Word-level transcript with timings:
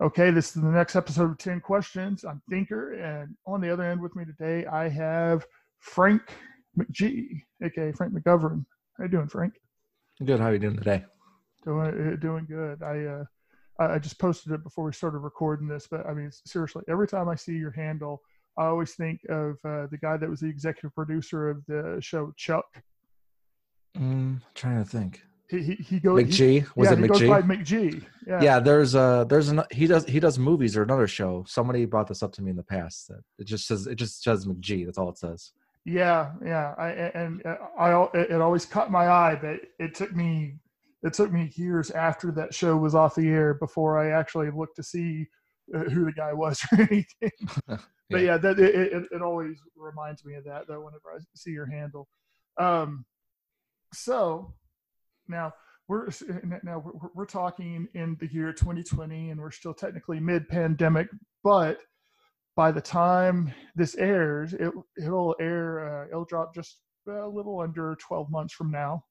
Okay, 0.00 0.30
this 0.30 0.56
is 0.56 0.62
the 0.62 0.68
next 0.68 0.96
episode 0.96 1.30
of 1.30 1.36
10 1.36 1.60
Questions. 1.60 2.24
I'm 2.24 2.40
Thinker, 2.48 2.94
and 2.94 3.36
on 3.46 3.60
the 3.60 3.70
other 3.70 3.82
end 3.82 4.00
with 4.00 4.16
me 4.16 4.24
today, 4.24 4.64
I 4.64 4.88
have 4.88 5.44
Frank 5.78 6.22
McGee, 6.78 7.42
aka 7.62 7.92
Frank 7.92 8.14
McGovern. 8.14 8.64
How 8.96 9.04
you 9.04 9.10
doing, 9.10 9.28
Frank? 9.28 9.60
Good. 10.24 10.40
How 10.40 10.46
are 10.46 10.52
you 10.54 10.58
doing 10.58 10.78
today? 10.78 11.04
Doing 11.66 12.14
uh, 12.14 12.16
doing 12.16 12.46
good. 12.48 12.82
I 12.82 13.04
uh, 13.04 13.24
I 13.78 13.98
just 13.98 14.18
posted 14.18 14.52
it 14.52 14.64
before 14.64 14.86
we 14.86 14.92
started 14.94 15.18
recording 15.18 15.68
this, 15.68 15.86
but 15.86 16.06
I 16.06 16.14
mean, 16.14 16.30
seriously, 16.46 16.82
every 16.88 17.06
time 17.06 17.28
I 17.28 17.34
see 17.34 17.52
your 17.52 17.72
handle, 17.72 18.22
I 18.56 18.68
always 18.68 18.94
think 18.94 19.20
of 19.28 19.56
uh, 19.66 19.86
the 19.90 19.98
guy 20.00 20.16
that 20.16 20.30
was 20.30 20.40
the 20.40 20.48
executive 20.48 20.94
producer 20.94 21.50
of 21.50 21.62
the 21.66 21.98
show 22.00 22.32
Chuck. 22.38 22.64
Mm, 23.98 24.40
trying 24.54 24.82
to 24.82 24.88
think. 24.88 25.24
He 25.50 25.62
he, 25.62 25.74
he 25.74 26.00
goes 26.00 26.22
McG 26.22 26.66
was 26.76 26.90
yeah, 26.90 26.96
it 26.96 27.08
goes 27.08 27.20
McG? 27.20 27.28
by 27.28 27.42
McG. 27.42 28.04
Yeah. 28.26 28.40
yeah, 28.40 28.60
there's 28.60 28.94
a 28.94 29.26
there's 29.28 29.48
an 29.48 29.62
he 29.72 29.86
does 29.86 30.04
he 30.06 30.20
does 30.20 30.38
movies 30.38 30.76
or 30.76 30.82
another 30.82 31.08
show. 31.08 31.44
Somebody 31.48 31.84
brought 31.86 32.06
this 32.06 32.22
up 32.22 32.32
to 32.34 32.42
me 32.42 32.50
in 32.50 32.56
the 32.56 32.62
past. 32.62 33.08
That 33.08 33.22
it 33.38 33.44
just 33.44 33.66
says 33.66 33.86
it 33.86 33.96
just 33.96 34.22
says 34.22 34.46
McG. 34.46 34.86
That's 34.86 34.98
all 34.98 35.08
it 35.08 35.18
says. 35.18 35.52
Yeah, 35.84 36.32
yeah. 36.44 36.74
I 36.78 36.90
and 36.90 37.44
uh, 37.44 37.56
I 37.78 38.08
it 38.14 38.40
always 38.40 38.64
caught 38.64 38.92
my 38.92 39.08
eye 39.08 39.38
that 39.42 39.60
it 39.78 39.94
took 39.94 40.14
me 40.14 40.54
it 41.02 41.14
took 41.14 41.32
me 41.32 41.50
years 41.54 41.90
after 41.90 42.30
that 42.32 42.54
show 42.54 42.76
was 42.76 42.94
off 42.94 43.16
the 43.16 43.28
air 43.28 43.54
before 43.54 43.98
I 43.98 44.10
actually 44.10 44.50
looked 44.50 44.76
to 44.76 44.82
see 44.82 45.26
uh, 45.74 45.80
who 45.84 46.04
the 46.04 46.12
guy 46.12 46.32
was 46.32 46.60
or 46.72 46.80
anything. 46.80 47.78
But 48.10 48.22
yeah, 48.22 48.38
that 48.38 48.58
it, 48.58 48.74
it, 48.74 49.04
it 49.12 49.22
always 49.22 49.60
reminds 49.76 50.24
me 50.24 50.34
of 50.34 50.42
that 50.42 50.66
though 50.66 50.80
whenever 50.80 51.12
I 51.14 51.20
see 51.36 51.52
your 51.52 51.70
handle. 51.70 52.08
Um, 52.58 53.04
so 53.94 54.52
now 55.30 55.52
we're 55.88 56.08
now 56.62 56.82
we're, 56.84 57.08
we're 57.14 57.26
talking 57.26 57.88
in 57.94 58.16
the 58.20 58.32
year 58.32 58.52
2020, 58.52 59.30
and 59.30 59.40
we're 59.40 59.50
still 59.50 59.74
technically 59.74 60.20
mid-pandemic, 60.20 61.08
but 61.42 61.78
by 62.56 62.70
the 62.70 62.80
time 62.80 63.52
this 63.74 63.96
airs, 63.96 64.54
it 64.54 64.72
it'll 64.98 65.34
air 65.40 66.02
uh, 66.02 66.06
it'll 66.08 66.24
drop 66.24 66.54
just 66.54 66.78
a 67.08 67.26
little 67.26 67.60
under 67.60 67.96
12 67.96 68.30
months 68.30 68.54
from 68.54 68.70
now 68.70 69.02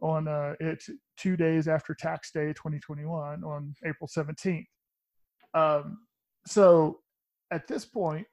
on 0.00 0.28
uh, 0.28 0.54
it's 0.60 0.90
two 1.16 1.36
days 1.36 1.68
after 1.68 1.94
tax 1.94 2.30
day 2.32 2.52
2021 2.52 3.44
on 3.44 3.74
April 3.84 4.08
17th. 4.08 4.64
Um, 5.54 5.98
so 6.46 6.98
at 7.50 7.66
this 7.66 7.84
point, 7.84 8.26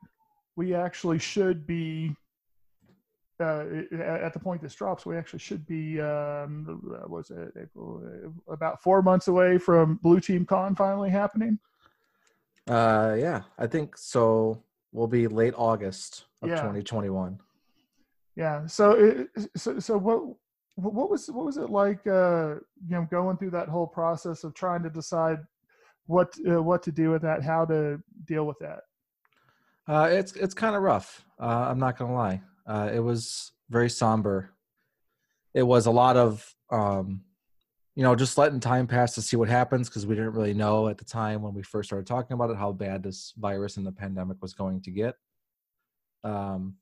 we 0.56 0.74
actually 0.74 1.20
should 1.20 1.66
be 1.66 2.16
uh, 3.44 4.26
at 4.26 4.34
the 4.34 4.40
point 4.40 4.62
this 4.62 4.76
drops. 4.76 5.06
We 5.06 5.18
actually 5.18 5.40
should 5.40 5.66
be 5.66 6.02
um, 6.02 6.82
was 7.08 7.30
it 7.30 7.54
April, 7.62 8.02
about 8.48 8.82
four 8.82 9.02
months 9.02 9.28
away 9.28 9.58
from 9.58 9.96
Blue 10.02 10.20
Team 10.20 10.46
Con 10.46 10.76
finally 10.76 11.10
happening. 11.10 11.60
Uh, 12.68 13.16
yeah, 13.18 13.42
I 13.58 13.68
think 13.68 13.98
so. 13.98 14.64
We'll 14.92 15.08
be 15.08 15.28
late 15.28 15.54
August 15.58 16.26
of 16.42 16.50
Yeah. 16.50 16.56
2021. 16.56 17.40
Yeah. 18.36 18.66
So, 18.68 18.92
it, 18.92 19.28
so, 19.56 19.80
so 19.80 19.98
what, 19.98 20.24
what 20.76 21.10
was, 21.10 21.30
what 21.30 21.46
was 21.46 21.58
it 21.58 21.70
like, 21.70 22.06
uh, 22.08 22.56
you 22.88 22.96
know, 22.96 23.08
going 23.10 23.38
through 23.38 23.52
that 23.52 23.70
whole 23.70 23.88
process 23.88 24.44
of 24.44 24.54
trying 24.54 24.84
to 24.84 24.90
decide 24.90 25.40
what, 26.06 26.34
uh, 26.50 26.62
what 26.62 26.84
to 26.84 26.92
do 26.92 27.12
with 27.12 27.22
that, 27.24 27.44
how 27.44 27.66
to 27.66 28.02
deal 28.26 28.46
with 28.46 28.60
that? 28.60 28.82
Uh, 29.88 30.08
it's 30.10 30.32
it's 30.34 30.54
kind 30.54 30.76
of 30.76 30.82
rough. 30.82 31.26
Uh, 31.40 31.68
I'm 31.70 31.80
not 31.80 31.98
gonna 31.98 32.14
lie. 32.14 32.42
Uh, 32.66 32.90
it 32.94 33.00
was 33.00 33.52
very 33.70 33.90
somber. 33.90 34.52
It 35.54 35.64
was 35.64 35.86
a 35.86 35.92
lot 35.92 36.18
of, 36.18 36.56
um, 36.72 37.22
you 37.96 38.04
know, 38.04 38.16
just 38.16 38.38
letting 38.38 38.60
time 38.60 38.88
pass 38.88 39.14
to 39.16 39.22
see 39.22 39.38
what 39.38 39.50
happens 39.50 39.90
because 39.90 40.08
we 40.08 40.16
didn't 40.16 40.34
really 40.34 40.54
know 40.54 40.88
at 40.88 40.98
the 40.98 41.06
time 41.06 41.42
when 41.42 41.54
we 41.54 41.62
first 41.62 41.90
started 41.90 42.08
talking 42.08 42.34
about 42.34 42.50
it 42.50 42.58
how 42.58 42.72
bad 42.72 43.04
this 43.04 43.34
virus 43.38 43.78
and 43.78 43.86
the 43.86 43.92
pandemic 43.92 44.38
was 44.42 44.54
going 44.54 44.82
to 44.82 44.92
get. 44.92 45.16
Um, 46.24 46.78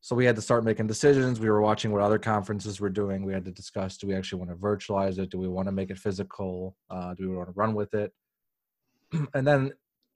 so 0.00 0.16
we 0.16 0.24
had 0.24 0.36
to 0.36 0.42
start 0.42 0.64
making 0.64 0.88
decisions. 0.88 1.38
We 1.38 1.48
were 1.48 1.62
watching 1.62 1.92
what 1.92 2.02
other 2.02 2.18
conferences 2.18 2.80
were 2.80 2.90
doing. 2.90 3.24
We 3.24 3.32
had 3.32 3.44
to 3.44 3.52
discuss: 3.52 3.96
Do 3.96 4.08
we 4.08 4.14
actually 4.14 4.40
want 4.40 4.50
to 4.50 4.56
virtualize 4.56 5.18
it? 5.18 5.30
Do 5.30 5.38
we 5.38 5.48
want 5.48 5.68
to 5.68 5.72
make 5.72 5.90
it 5.90 5.98
physical? 5.98 6.76
Uh, 6.90 7.14
do 7.14 7.30
we 7.30 7.36
want 7.36 7.48
to 7.48 7.54
run 7.54 7.72
with 7.72 7.94
it? 7.94 8.12
and 9.34 9.46
then 9.46 9.72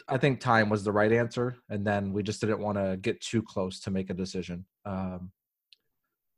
I 0.09 0.19
think 0.19 0.41
time 0.41 0.69
was 0.69 0.85
the 0.85 0.93
right 0.93 1.11
answer, 1.11 1.57
and 1.69 1.85
then 1.85 2.13
we 2.13 2.23
just 2.23 2.41
didn't 2.41 2.61
want 2.61 2.79
to 2.79 2.97
get 2.97 3.21
too 3.21 3.43
close 3.43 3.81
to 3.81 3.91
make 3.91 4.09
a 4.11 4.15
decision. 4.15 4.65
Um, 4.85 5.33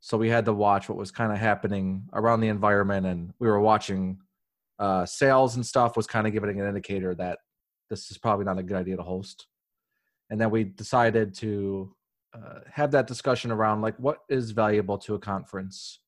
so 0.00 0.16
we 0.16 0.30
had 0.30 0.46
to 0.46 0.54
watch 0.54 0.88
what 0.88 0.96
was 0.96 1.10
kind 1.10 1.32
of 1.32 1.38
happening 1.38 2.08
around 2.12 2.40
the 2.40 2.48
environment, 2.48 3.06
and 3.06 3.34
we 3.38 3.48
were 3.48 3.60
watching 3.60 4.18
uh, 4.78 5.04
sales 5.04 5.56
and 5.56 5.66
stuff 5.66 5.96
was 5.96 6.06
kind 6.06 6.26
of 6.26 6.32
giving 6.32 6.60
an 6.60 6.66
indicator 6.66 7.14
that 7.16 7.40
this 7.90 8.10
is 8.10 8.18
probably 8.18 8.44
not 8.44 8.58
a 8.58 8.62
good 8.62 8.76
idea 8.76 8.96
to 8.96 9.02
host. 9.02 9.46
And 10.30 10.40
then 10.40 10.50
we 10.50 10.64
decided 10.64 11.34
to 11.36 11.94
uh, 12.34 12.60
have 12.70 12.90
that 12.92 13.06
discussion 13.06 13.50
around 13.50 13.80
like 13.80 13.96
what 13.98 14.18
is 14.28 14.50
valuable 14.50 14.98
to 14.98 15.14
a 15.14 15.18
conference 15.18 16.00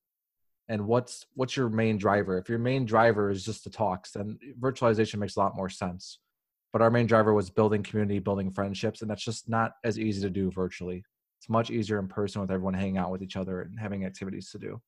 and 0.69 0.87
what's 0.87 1.27
what's 1.35 1.57
your 1.57 1.69
main 1.69 1.97
driver 1.97 2.39
if 2.39 2.49
your 2.49 2.59
main 2.59 2.85
driver 2.85 3.31
is 3.31 3.45
just 3.45 3.65
the 3.65 3.71
talks 3.71 4.13
then 4.13 4.39
virtualization 4.61 5.19
makes 5.19 5.37
a 5.37 5.39
lot 5.39 5.57
more 5.57 5.71
sense 5.71 6.19
but 6.73 6.83
our 6.83 6.91
main 6.91 7.07
driver 7.07 7.35
was 7.35 7.51
building 7.51 7.83
community 7.83 8.19
building 8.19 8.51
friendships 8.51 9.03
and 9.03 9.11
that's 9.11 9.25
just 9.25 9.49
not 9.49 9.73
as 9.85 9.99
easy 9.99 10.21
to 10.21 10.31
do 10.31 10.51
virtually 10.51 11.05
it's 11.41 11.49
much 11.49 11.71
easier 11.71 11.99
in 11.99 12.07
person 12.07 12.41
with 12.43 12.51
everyone 12.51 12.75
hanging 12.75 12.99
out 12.99 13.11
with 13.11 13.23
each 13.23 13.37
other 13.37 13.63
and 13.63 13.81
having 13.81 14.05
activities 14.05 14.51
to 14.51 14.59
do 14.59 14.81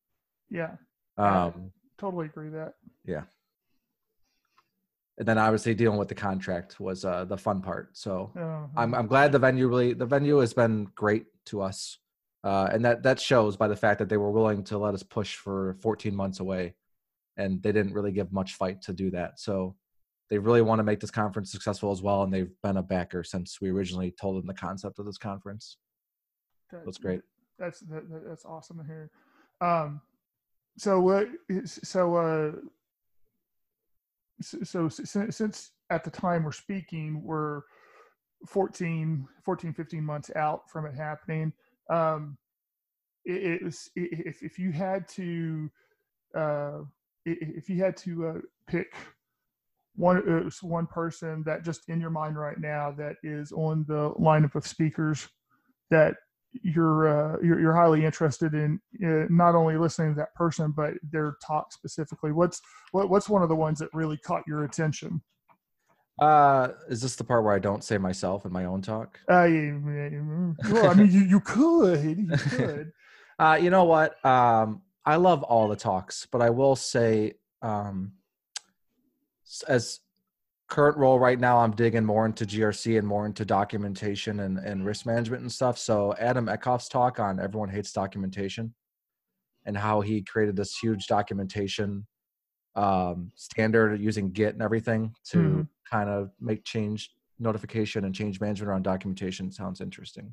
Yeah. 0.51 0.73
Um, 1.17 1.73
Totally 1.97 2.27
agree 2.27 2.51
with 2.51 2.55
that. 2.55 2.75
Yeah. 3.05 3.23
And 5.17 5.27
then 5.27 5.39
obviously 5.39 5.75
dealing 5.75 5.99
with 5.99 6.09
the 6.09 6.15
contract 6.15 6.79
was 6.79 7.05
uh, 7.05 7.25
the 7.25 7.39
fun 7.39 7.63
part 7.63 7.97
so 7.97 8.33
Uh, 8.37 8.67
I'm, 8.77 8.95
I'm 8.95 9.07
glad 9.07 9.33
the 9.33 9.39
venue 9.39 9.67
really 9.67 9.95
the 9.95 10.07
venue 10.07 10.39
has 10.39 10.53
been 10.53 10.89
great 10.95 11.27
to 11.47 11.63
us 11.63 11.99
uh, 12.45 12.69
and 12.73 12.85
that 12.85 13.03
that 13.05 13.19
shows 13.19 13.57
by 13.57 13.69
the 13.69 13.77
fact 13.77 13.99
that 14.01 14.09
they 14.11 14.17
were 14.19 14.31
willing 14.31 14.63
to 14.65 14.77
let 14.79 14.95
us 14.95 15.03
push 15.03 15.37
for 15.37 15.77
14 15.81 16.15
months 16.15 16.41
away 16.41 16.75
and 17.39 17.63
they 17.63 17.73
didn't 17.73 17.95
really 17.95 18.13
give 18.13 18.31
much 18.31 18.55
fight 18.55 18.83
to 18.83 18.93
do 18.93 19.11
that 19.11 19.41
so 19.41 19.75
they 20.33 20.39
really 20.39 20.63
want 20.63 20.79
to 20.79 20.83
make 20.83 20.99
this 20.99 21.11
conference 21.11 21.53
successful 21.53 21.93
as 21.93 22.01
well 22.01 22.23
and 22.23 22.33
they've 22.33 22.55
been 22.63 22.79
a 22.79 22.83
backer 22.83 23.23
since 23.23 23.61
we 23.61 23.69
originally 23.69 24.11
told 24.19 24.39
them 24.39 24.47
the 24.47 24.55
concept 24.55 24.99
of 24.99 25.05
this 25.05 25.19
conference 25.19 25.77
that- 26.71 26.87
that's 26.87 26.97
great 26.97 27.21
That's 27.59 27.81
that, 27.81 28.09
that- 28.09 28.27
that's 28.27 28.47
awesome 28.47 28.79
to 28.79 28.85
hear. 28.85 29.11
Um, 29.61 30.01
so 30.79 31.01
what? 31.01 31.29
so 31.67 32.17
uh, 32.17 32.53
so, 34.41 34.59
so 34.63 34.89
since, 34.89 35.37
since 35.37 35.71
at 35.91 36.03
the 36.03 36.11
time 36.11 36.45
we're 36.45 36.51
speaking, 36.53 37.23
we're 37.23 37.61
14, 38.47 39.29
14, 39.45 39.75
15 39.75 40.03
months 40.03 40.31
out 40.35 40.69
from 40.71 40.87
it 40.87 40.95
happening. 40.95 41.53
Um, 41.91 42.39
it, 43.27 43.43
it 43.45 43.63
was 43.63 43.91
if 43.95 44.43
if 44.43 44.59
you 44.59 44.73
had 44.73 45.07
to 45.09 45.71
uh, 46.35 46.79
if 47.27 47.69
you 47.69 47.83
had 47.85 47.97
to 47.99 48.29
uh, 48.29 48.39
pick 48.67 48.95
one 49.95 50.47
uh, 50.47 50.51
one 50.67 50.87
person 50.87 51.43
that 51.45 51.65
just 51.65 51.89
in 51.89 52.01
your 52.01 52.11
mind 52.11 52.39
right 52.39 52.59
now 52.59 52.93
that 52.93 53.17
is 53.23 53.53
on 53.53 53.85
the 53.89 54.11
lineup 54.13 54.55
of 54.55 54.67
speakers 54.67 55.29
that 55.91 56.15
you're 56.63 57.09
uh, 57.09 57.37
you're, 57.43 57.61
you're 57.61 57.75
highly 57.75 58.05
interested 58.05 58.55
in 58.55 58.81
uh, 59.05 59.27
not 59.29 59.55
only 59.55 59.77
listening 59.77 60.15
to 60.15 60.19
that 60.19 60.35
person 60.35 60.73
but 60.75 60.95
their 61.11 61.37
talk 61.47 61.73
specifically. 61.73 62.33
What's 62.33 62.61
what, 62.93 63.11
what's 63.11 63.29
one 63.29 63.43
of 63.43 63.49
the 63.49 63.57
ones 63.57 63.79
that 63.79 63.89
really 63.93 64.19
caught 64.19 64.43
your 64.47 64.65
attention? 64.65 65.23
Uh, 66.21 66.69
is 66.89 67.01
this 67.01 67.17
the 67.17 67.25
part 67.25 67.43
where 67.43 67.55
i 67.55 67.59
don't 67.59 67.83
say 67.83 67.97
myself 67.99 68.45
in 68.45 68.53
my 68.53 68.67
own 68.67 68.83
talk? 68.83 69.19
Uh, 69.29 69.49
well, 70.71 70.89
i 70.89 70.95
mean 70.95 71.11
you, 71.11 71.21
you 71.21 71.41
could 71.41 72.19
you 72.19 72.37
could. 72.37 72.93
Uh, 73.39 73.59
you 73.61 73.71
know 73.71 73.83
what? 73.85 74.25
Um, 74.25 74.83
I 75.05 75.17
love 75.17 75.43
all 75.43 75.67
the 75.67 75.75
talks, 75.75 76.29
but 76.31 76.41
I 76.41 76.51
will 76.51 76.77
say, 76.77 77.33
um, 77.61 78.13
as 79.69 80.01
current 80.69 80.97
role 80.97 81.19
right 81.19 81.39
now, 81.39 81.59
I'm 81.59 81.73
digging 81.73 82.05
more 82.05 82.25
into 82.27 82.47
GRC 82.47 82.99
and 82.99 83.07
more 83.07 83.27
into 83.27 83.45
documentation 83.45 84.41
and, 84.41 84.59
and 84.59 84.87
risk 84.87 85.05
management 85.07 85.43
and 85.43 85.53
stuff. 85.53 85.77
So 85.79 86.15
Adam 86.19 86.47
Eckhoff's 86.47 86.89
talk 86.89 87.21
on 87.21 87.39
everyone 87.41 87.69
hates 87.69 87.93
documentation 87.93 88.73
and 89.67 89.77
how 89.77 90.01
he 90.01 90.23
created 90.23 90.57
this 90.57 90.77
huge 90.79 91.07
documentation 91.07 92.07
um, 92.75 93.31
standard 93.35 94.01
using 94.01 94.31
Git 94.33 94.55
and 94.55 94.63
everything 94.63 95.15
to 95.31 95.39
Mhm. 95.39 95.69
kind 95.91 96.09
of 96.09 96.31
make 96.41 96.65
change 96.65 97.15
notification 97.39 98.05
and 98.07 98.15
change 98.15 98.41
management 98.41 98.69
around 98.71 98.83
documentation 98.83 99.51
sounds 99.53 99.81
interesting. 99.81 100.33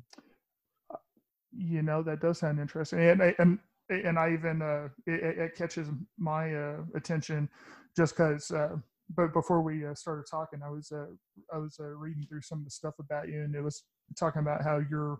you 1.52 1.82
know 1.82 2.00
that 2.00 2.20
does 2.20 2.38
sound 2.38 2.60
interesting 2.60 3.00
and 3.00 3.20
I- 3.20 3.34
and 3.40 3.58
and 3.88 4.16
i 4.20 4.32
even 4.32 4.62
uh 4.62 4.88
it, 5.04 5.14
it- 5.20 5.38
it 5.38 5.54
catches 5.56 5.88
my 6.16 6.54
uh 6.54 6.76
attention 6.94 7.48
just 7.96 8.14
because 8.16 8.52
uh 8.52 8.76
but 9.16 9.32
before 9.32 9.62
we 9.62 9.86
uh, 9.86 9.94
started 9.94 10.24
talking 10.30 10.60
i 10.64 10.70
was 10.70 10.92
uh 10.92 11.06
i 11.52 11.58
was 11.58 11.76
uh, 11.80 11.84
reading 11.84 12.24
through 12.28 12.42
some 12.42 12.58
of 12.58 12.64
the 12.64 12.70
stuff 12.70 12.94
about 12.98 13.28
you 13.28 13.42
and 13.42 13.54
it 13.54 13.62
was 13.62 13.84
talking 14.18 14.40
about 14.40 14.62
how 14.62 14.80
you're 14.90 15.18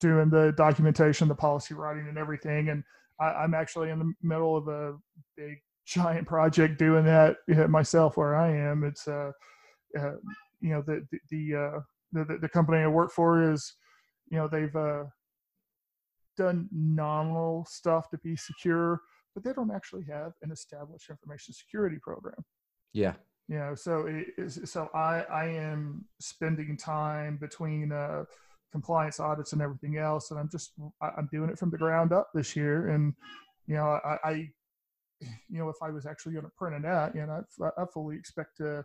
doing 0.00 0.28
the 0.28 0.52
documentation 0.56 1.28
the 1.28 1.34
policy 1.34 1.74
writing 1.74 2.06
and 2.08 2.18
everything 2.18 2.68
and 2.68 2.82
I, 3.20 3.26
i'm 3.26 3.54
actually 3.54 3.90
in 3.90 3.98
the 3.98 4.12
middle 4.22 4.56
of 4.56 4.68
a 4.68 4.94
big 5.36 5.58
giant 5.86 6.26
project 6.26 6.78
doing 6.78 7.04
that 7.04 7.36
uh, 7.56 7.68
myself 7.68 8.16
where 8.16 8.36
i 8.36 8.50
am 8.50 8.84
it's 8.84 9.08
uh 9.08 9.32
uh, 9.98 10.12
you 10.60 10.70
know 10.70 10.82
the 10.82 11.06
the 11.10 11.18
the, 11.30 11.58
uh, 11.58 11.80
the 12.12 12.38
the 12.40 12.48
company 12.48 12.78
I 12.78 12.88
work 12.88 13.10
for 13.10 13.50
is 13.52 13.74
you 14.30 14.36
know 14.36 14.48
they've 14.48 14.74
done 16.38 16.68
nominal 16.72 17.66
stuff 17.68 18.08
to 18.10 18.18
be 18.18 18.36
secure, 18.36 19.02
but 19.34 19.44
they 19.44 19.52
don't 19.52 19.72
actually 19.72 20.04
have 20.04 20.32
an 20.42 20.50
established 20.50 21.10
information 21.10 21.52
security 21.52 21.98
program. 22.00 22.42
Yeah. 22.92 23.14
You 23.48 23.58
know, 23.58 23.74
so 23.74 24.06
so 24.46 24.90
I 24.94 25.22
I 25.22 25.44
am 25.46 26.04
spending 26.20 26.76
time 26.76 27.38
between 27.38 27.92
uh, 27.92 28.24
compliance 28.72 29.20
audits 29.20 29.54
and 29.54 29.62
everything 29.62 29.96
else, 29.96 30.30
and 30.30 30.38
I'm 30.38 30.50
just 30.50 30.72
I'm 31.00 31.28
doing 31.32 31.48
it 31.48 31.58
from 31.58 31.70
the 31.70 31.78
ground 31.78 32.12
up 32.12 32.28
this 32.34 32.54
year, 32.54 32.90
and 32.90 33.14
you 33.66 33.76
know 33.76 33.98
I, 34.04 34.18
I 34.22 34.32
you 35.20 35.58
know 35.58 35.70
if 35.70 35.76
I 35.82 35.88
was 35.88 36.04
actually 36.04 36.34
going 36.34 36.44
to 36.44 36.52
print 36.58 36.84
it 36.84 36.86
out, 36.86 37.14
you 37.14 37.24
know 37.24 37.42
I, 37.62 37.82
I 37.82 37.86
fully 37.86 38.16
expect 38.16 38.58
to 38.58 38.84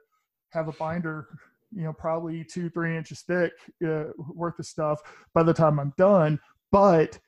have 0.51 0.69
a 0.69 0.73
binder 0.73 1.27
you 1.75 1.83
know 1.83 1.93
probably 1.93 2.43
two 2.43 2.69
three 2.69 2.95
inches 2.95 3.21
thick 3.21 3.51
uh, 3.85 4.05
worth 4.33 4.57
of 4.59 4.65
stuff 4.65 4.99
by 5.33 5.43
the 5.43 5.53
time 5.53 5.79
i'm 5.79 5.93
done 5.97 6.39
but 6.71 7.19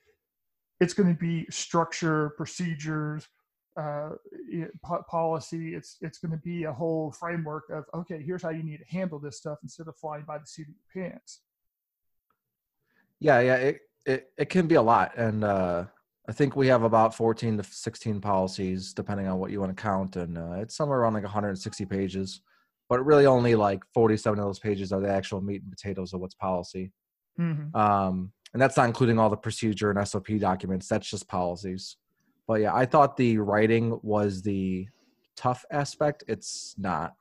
it's 0.79 0.93
going 0.93 1.09
to 1.09 1.19
be 1.19 1.45
structure 1.49 2.31
procedures 2.37 3.27
uh, 3.77 4.09
policy 5.09 5.75
it's 5.75 5.97
it's 6.01 6.17
going 6.17 6.31
to 6.31 6.37
be 6.37 6.63
a 6.63 6.71
whole 6.71 7.11
framework 7.11 7.63
of 7.69 7.83
okay 7.93 8.21
here's 8.21 8.41
how 8.41 8.49
you 8.49 8.63
need 8.63 8.77
to 8.77 8.85
handle 8.85 9.19
this 9.19 9.37
stuff 9.37 9.57
instead 9.63 9.87
of 9.87 9.97
flying 9.97 10.23
by 10.25 10.37
the 10.37 10.45
seat 10.45 10.67
of 10.67 10.75
your 10.93 11.09
pants. 11.09 11.41
Yeah 13.19 13.39
yeah 13.41 13.55
it, 13.55 13.79
it, 14.05 14.29
it 14.37 14.49
can 14.49 14.67
be 14.67 14.75
a 14.75 14.81
lot 14.81 15.17
and 15.17 15.43
uh, 15.43 15.85
i 16.29 16.31
think 16.31 16.55
we 16.55 16.67
have 16.67 16.83
about 16.83 17.13
14 17.13 17.57
to 17.57 17.63
16 17.63 18.21
policies 18.21 18.93
depending 18.93 19.27
on 19.27 19.39
what 19.39 19.51
you 19.51 19.59
want 19.59 19.75
to 19.75 19.81
count 19.81 20.15
and 20.15 20.37
uh, 20.37 20.53
it's 20.53 20.75
somewhere 20.75 20.99
around 20.99 21.13
like 21.13 21.23
160 21.23 21.85
pages 21.85 22.41
but 22.87 23.05
really 23.05 23.25
only 23.25 23.55
like 23.55 23.83
47 23.93 24.39
of 24.39 24.45
those 24.45 24.59
pages 24.59 24.93
are 24.93 25.01
the 25.01 25.09
actual 25.09 25.41
meat 25.41 25.63
and 25.63 25.71
potatoes 25.71 26.13
of 26.13 26.21
what's 26.21 26.35
policy. 26.35 26.91
Mm-hmm. 27.39 27.75
um, 27.75 28.31
and 28.53 28.61
that's 28.61 28.77
not 28.77 28.85
including 28.85 29.19
all 29.19 29.29
the 29.29 29.35
procedure 29.35 29.91
and 29.91 30.07
sop 30.07 30.27
documents 30.39 30.87
that's 30.87 31.09
just 31.09 31.27
policies 31.27 31.97
but 32.47 32.61
yeah 32.61 32.73
i 32.73 32.85
thought 32.85 33.17
the 33.17 33.37
writing 33.37 33.99
was 34.03 34.41
the 34.41 34.87
tough 35.35 35.65
aspect. 35.71 36.23
It's 36.27 36.75
not. 36.77 37.13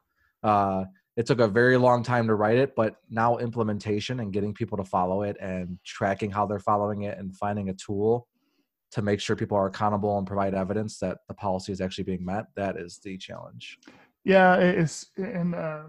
Uh, 0.43 0.85
it 1.17 1.27
took 1.27 1.41
a 1.41 1.49
very 1.49 1.77
long 1.77 2.03
time 2.03 2.27
to 2.27 2.35
write 2.35 2.59
it 2.59 2.75
but 2.75 2.97
now 3.09 3.39
implementation 3.39 4.21
and 4.21 4.33
getting 4.33 4.53
people 4.53 4.77
to 4.77 4.85
follow 4.85 5.23
it 5.23 5.37
and 5.41 5.79
tracking 5.85 6.31
how 6.31 6.45
they're 6.45 6.59
following 6.59 7.03
it 7.03 7.17
and 7.19 7.37
finding 7.37 7.69
a 7.69 7.75
tool 7.75 8.27
to 8.91 9.01
make 9.01 9.21
sure 9.21 9.37
people 9.37 9.57
are 9.57 9.67
accountable 9.67 10.19
and 10.19 10.27
provide 10.27 10.55
evidence 10.55 10.99
that 10.99 11.19
the 11.29 11.35
policy 11.35 11.73
is 11.73 11.81
actually 11.81 12.05
being 12.05 12.25
met 12.25 12.47
that 12.57 12.77
is 12.77 12.99
the 13.05 13.17
challenge. 13.17 13.79
Yeah, 14.25 14.57
it's 14.57 15.07
and 15.17 15.55
uh, 15.55 15.83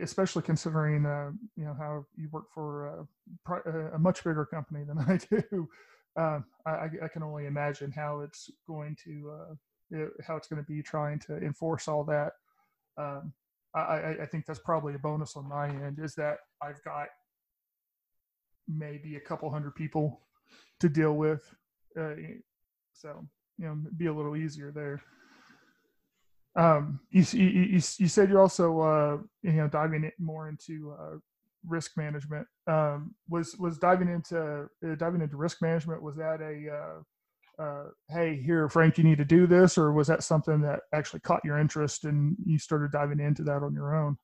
especially 0.00 0.42
considering 0.42 1.04
uh, 1.04 1.30
you 1.56 1.64
know 1.64 1.74
how 1.78 2.06
you 2.16 2.28
work 2.30 2.50
for 2.54 2.86
a, 2.86 3.52
uh, 3.52 3.90
a 3.94 3.98
much 3.98 4.24
bigger 4.24 4.46
company 4.46 4.84
than 4.84 4.98
I 5.08 5.18
do. 5.18 5.68
Uh, 6.16 6.40
I, 6.66 6.88
I, 7.04 7.08
can 7.08 7.22
only 7.22 7.46
imagine 7.46 7.90
how 7.90 8.20
it's 8.20 8.50
going 8.66 8.96
to 9.04 9.32
uh, 9.32 10.04
how 10.26 10.36
it's 10.36 10.46
going 10.46 10.62
to 10.62 10.70
be 10.70 10.82
trying 10.82 11.18
to 11.20 11.38
enforce 11.38 11.88
all 11.88 12.04
that. 12.04 12.32
Um, 12.98 13.32
I, 13.74 14.16
I 14.22 14.26
think 14.26 14.44
that's 14.44 14.58
probably 14.58 14.94
a 14.94 14.98
bonus 14.98 15.34
on 15.36 15.48
my 15.48 15.68
end 15.68 15.98
is 15.98 16.14
that 16.16 16.38
I've 16.60 16.82
got 16.84 17.06
maybe 18.68 19.16
a 19.16 19.20
couple 19.20 19.50
hundred 19.50 19.74
people 19.74 20.20
to 20.80 20.90
deal 20.90 21.14
with, 21.14 21.42
uh, 21.98 22.14
so 22.92 23.26
you 23.58 23.66
know, 23.66 23.78
be 23.96 24.06
a 24.06 24.12
little 24.12 24.36
easier 24.36 24.70
there. 24.72 25.00
Um, 26.54 27.00
you, 27.10 27.24
you, 27.32 27.80
you, 27.98 28.08
said 28.08 28.28
you're 28.28 28.40
also 28.40 28.80
uh, 28.80 29.18
you 29.42 29.52
know 29.52 29.68
diving 29.68 30.10
more 30.18 30.48
into 30.48 30.94
uh, 31.00 31.16
risk 31.66 31.92
management. 31.96 32.46
Um, 32.66 33.14
was 33.28 33.56
was 33.58 33.78
diving 33.78 34.08
into 34.08 34.68
uh, 34.84 34.94
diving 34.96 35.22
into 35.22 35.36
risk 35.36 35.62
management? 35.62 36.02
Was 36.02 36.16
that 36.16 36.40
a 36.40 36.72
uh, 36.72 37.62
uh, 37.62 37.84
hey 38.10 38.40
here 38.40 38.68
Frank, 38.68 38.98
you 38.98 39.04
need 39.04 39.18
to 39.18 39.24
do 39.24 39.46
this, 39.46 39.78
or 39.78 39.92
was 39.92 40.06
that 40.08 40.22
something 40.22 40.60
that 40.62 40.80
actually 40.92 41.20
caught 41.20 41.44
your 41.44 41.58
interest 41.58 42.04
and 42.04 42.36
you 42.44 42.58
started 42.58 42.92
diving 42.92 43.20
into 43.20 43.42
that 43.44 43.62
on 43.62 43.74
your 43.74 43.94
own? 43.94 44.16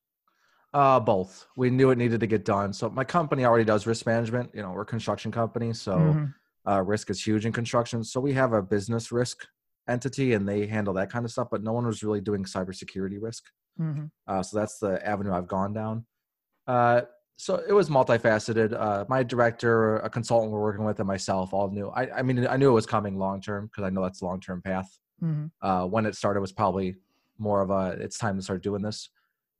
Uh, 0.74 1.00
both. 1.00 1.46
We 1.56 1.70
knew 1.70 1.90
it 1.90 1.98
needed 1.98 2.20
to 2.20 2.26
get 2.26 2.44
done. 2.44 2.72
So 2.72 2.90
my 2.90 3.04
company 3.04 3.44
already 3.44 3.64
does 3.64 3.86
risk 3.86 4.04
management. 4.04 4.50
You 4.54 4.62
know, 4.62 4.70
we're 4.72 4.82
a 4.82 4.86
construction 4.86 5.32
company, 5.32 5.72
so 5.72 5.96
mm-hmm. 5.96 6.70
uh, 6.70 6.82
risk 6.82 7.10
is 7.10 7.24
huge 7.24 7.46
in 7.46 7.52
construction. 7.52 8.04
So 8.04 8.20
we 8.20 8.34
have 8.34 8.52
a 8.52 8.62
business 8.62 9.10
risk 9.10 9.46
entity 9.88 10.34
and 10.34 10.46
they 10.46 10.66
handle 10.66 10.94
that 10.94 11.10
kind 11.10 11.24
of 11.24 11.30
stuff, 11.30 11.48
but 11.50 11.62
no 11.62 11.72
one 11.72 11.86
was 11.86 12.02
really 12.02 12.20
doing 12.20 12.44
cybersecurity 12.44 13.16
risk. 13.20 13.44
Mm-hmm. 13.80 14.06
Uh, 14.26 14.42
so 14.42 14.58
that's 14.58 14.78
the 14.78 15.04
avenue 15.06 15.32
I've 15.32 15.48
gone 15.48 15.72
down. 15.72 16.04
Uh, 16.66 17.02
so 17.40 17.62
it 17.68 17.72
was 17.72 17.88
multifaceted. 17.88 18.78
Uh, 18.78 19.04
my 19.08 19.22
director, 19.22 19.98
a 19.98 20.10
consultant 20.10 20.50
we're 20.50 20.60
working 20.60 20.84
with, 20.84 20.98
and 20.98 21.06
myself 21.06 21.54
all 21.54 21.70
knew. 21.70 21.88
I, 21.88 22.18
I 22.18 22.22
mean, 22.22 22.44
I 22.48 22.56
knew 22.56 22.68
it 22.68 22.74
was 22.74 22.84
coming 22.84 23.16
long 23.16 23.40
term 23.40 23.66
because 23.66 23.84
I 23.84 23.90
know 23.90 24.02
that's 24.02 24.20
long 24.22 24.40
term 24.40 24.60
path. 24.60 24.98
Mm-hmm. 25.22 25.46
Uh, 25.62 25.86
when 25.86 26.04
it 26.04 26.16
started 26.16 26.40
was 26.40 26.52
probably 26.52 26.96
more 27.38 27.62
of 27.62 27.70
a 27.70 27.96
it's 28.00 28.18
time 28.18 28.36
to 28.36 28.42
start 28.42 28.64
doing 28.64 28.82
this. 28.82 29.10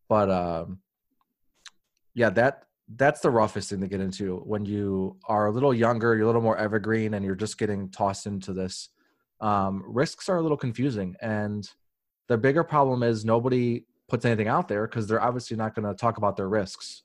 But 0.09 0.29
um, 0.29 0.81
yeah, 2.15 2.31
that 2.31 2.65
that's 2.97 3.21
the 3.21 3.31
roughest 3.31 3.71
thing 3.71 3.81
to 3.81 3.87
get 3.87 4.01
into 4.01 4.39
when 4.39 4.65
you 4.65 5.17
are 5.29 5.47
a 5.47 5.53
little 5.53 5.73
younger, 5.73 6.17
you're 6.17 6.25
a 6.25 6.27
little 6.27 6.43
more 6.43 6.59
evergreen, 6.59 7.15
and 7.15 7.25
you're 7.25 7.37
just 7.37 7.59
getting 7.59 7.91
tossed 7.91 8.27
into 8.27 8.53
this 8.53 8.89
um, 9.41 9.85
risks 9.87 10.29
are 10.29 10.39
a 10.39 10.43
little 10.43 10.57
confusing. 10.57 11.15
And 11.21 11.71
the 12.27 12.37
bigger 12.37 12.65
problem 12.65 13.05
is 13.05 13.25
nobody 13.25 13.85
puts 14.09 14.25
anything 14.25 14.49
out 14.49 14.67
there 14.67 14.89
because 14.89 15.07
they're 15.07 15.23
obviously 15.23 15.57
not 15.57 15.77
going 15.77 15.87
to 15.87 15.95
talk 15.95 16.17
about 16.17 16.37
their 16.37 16.49
risks. 16.49 17.05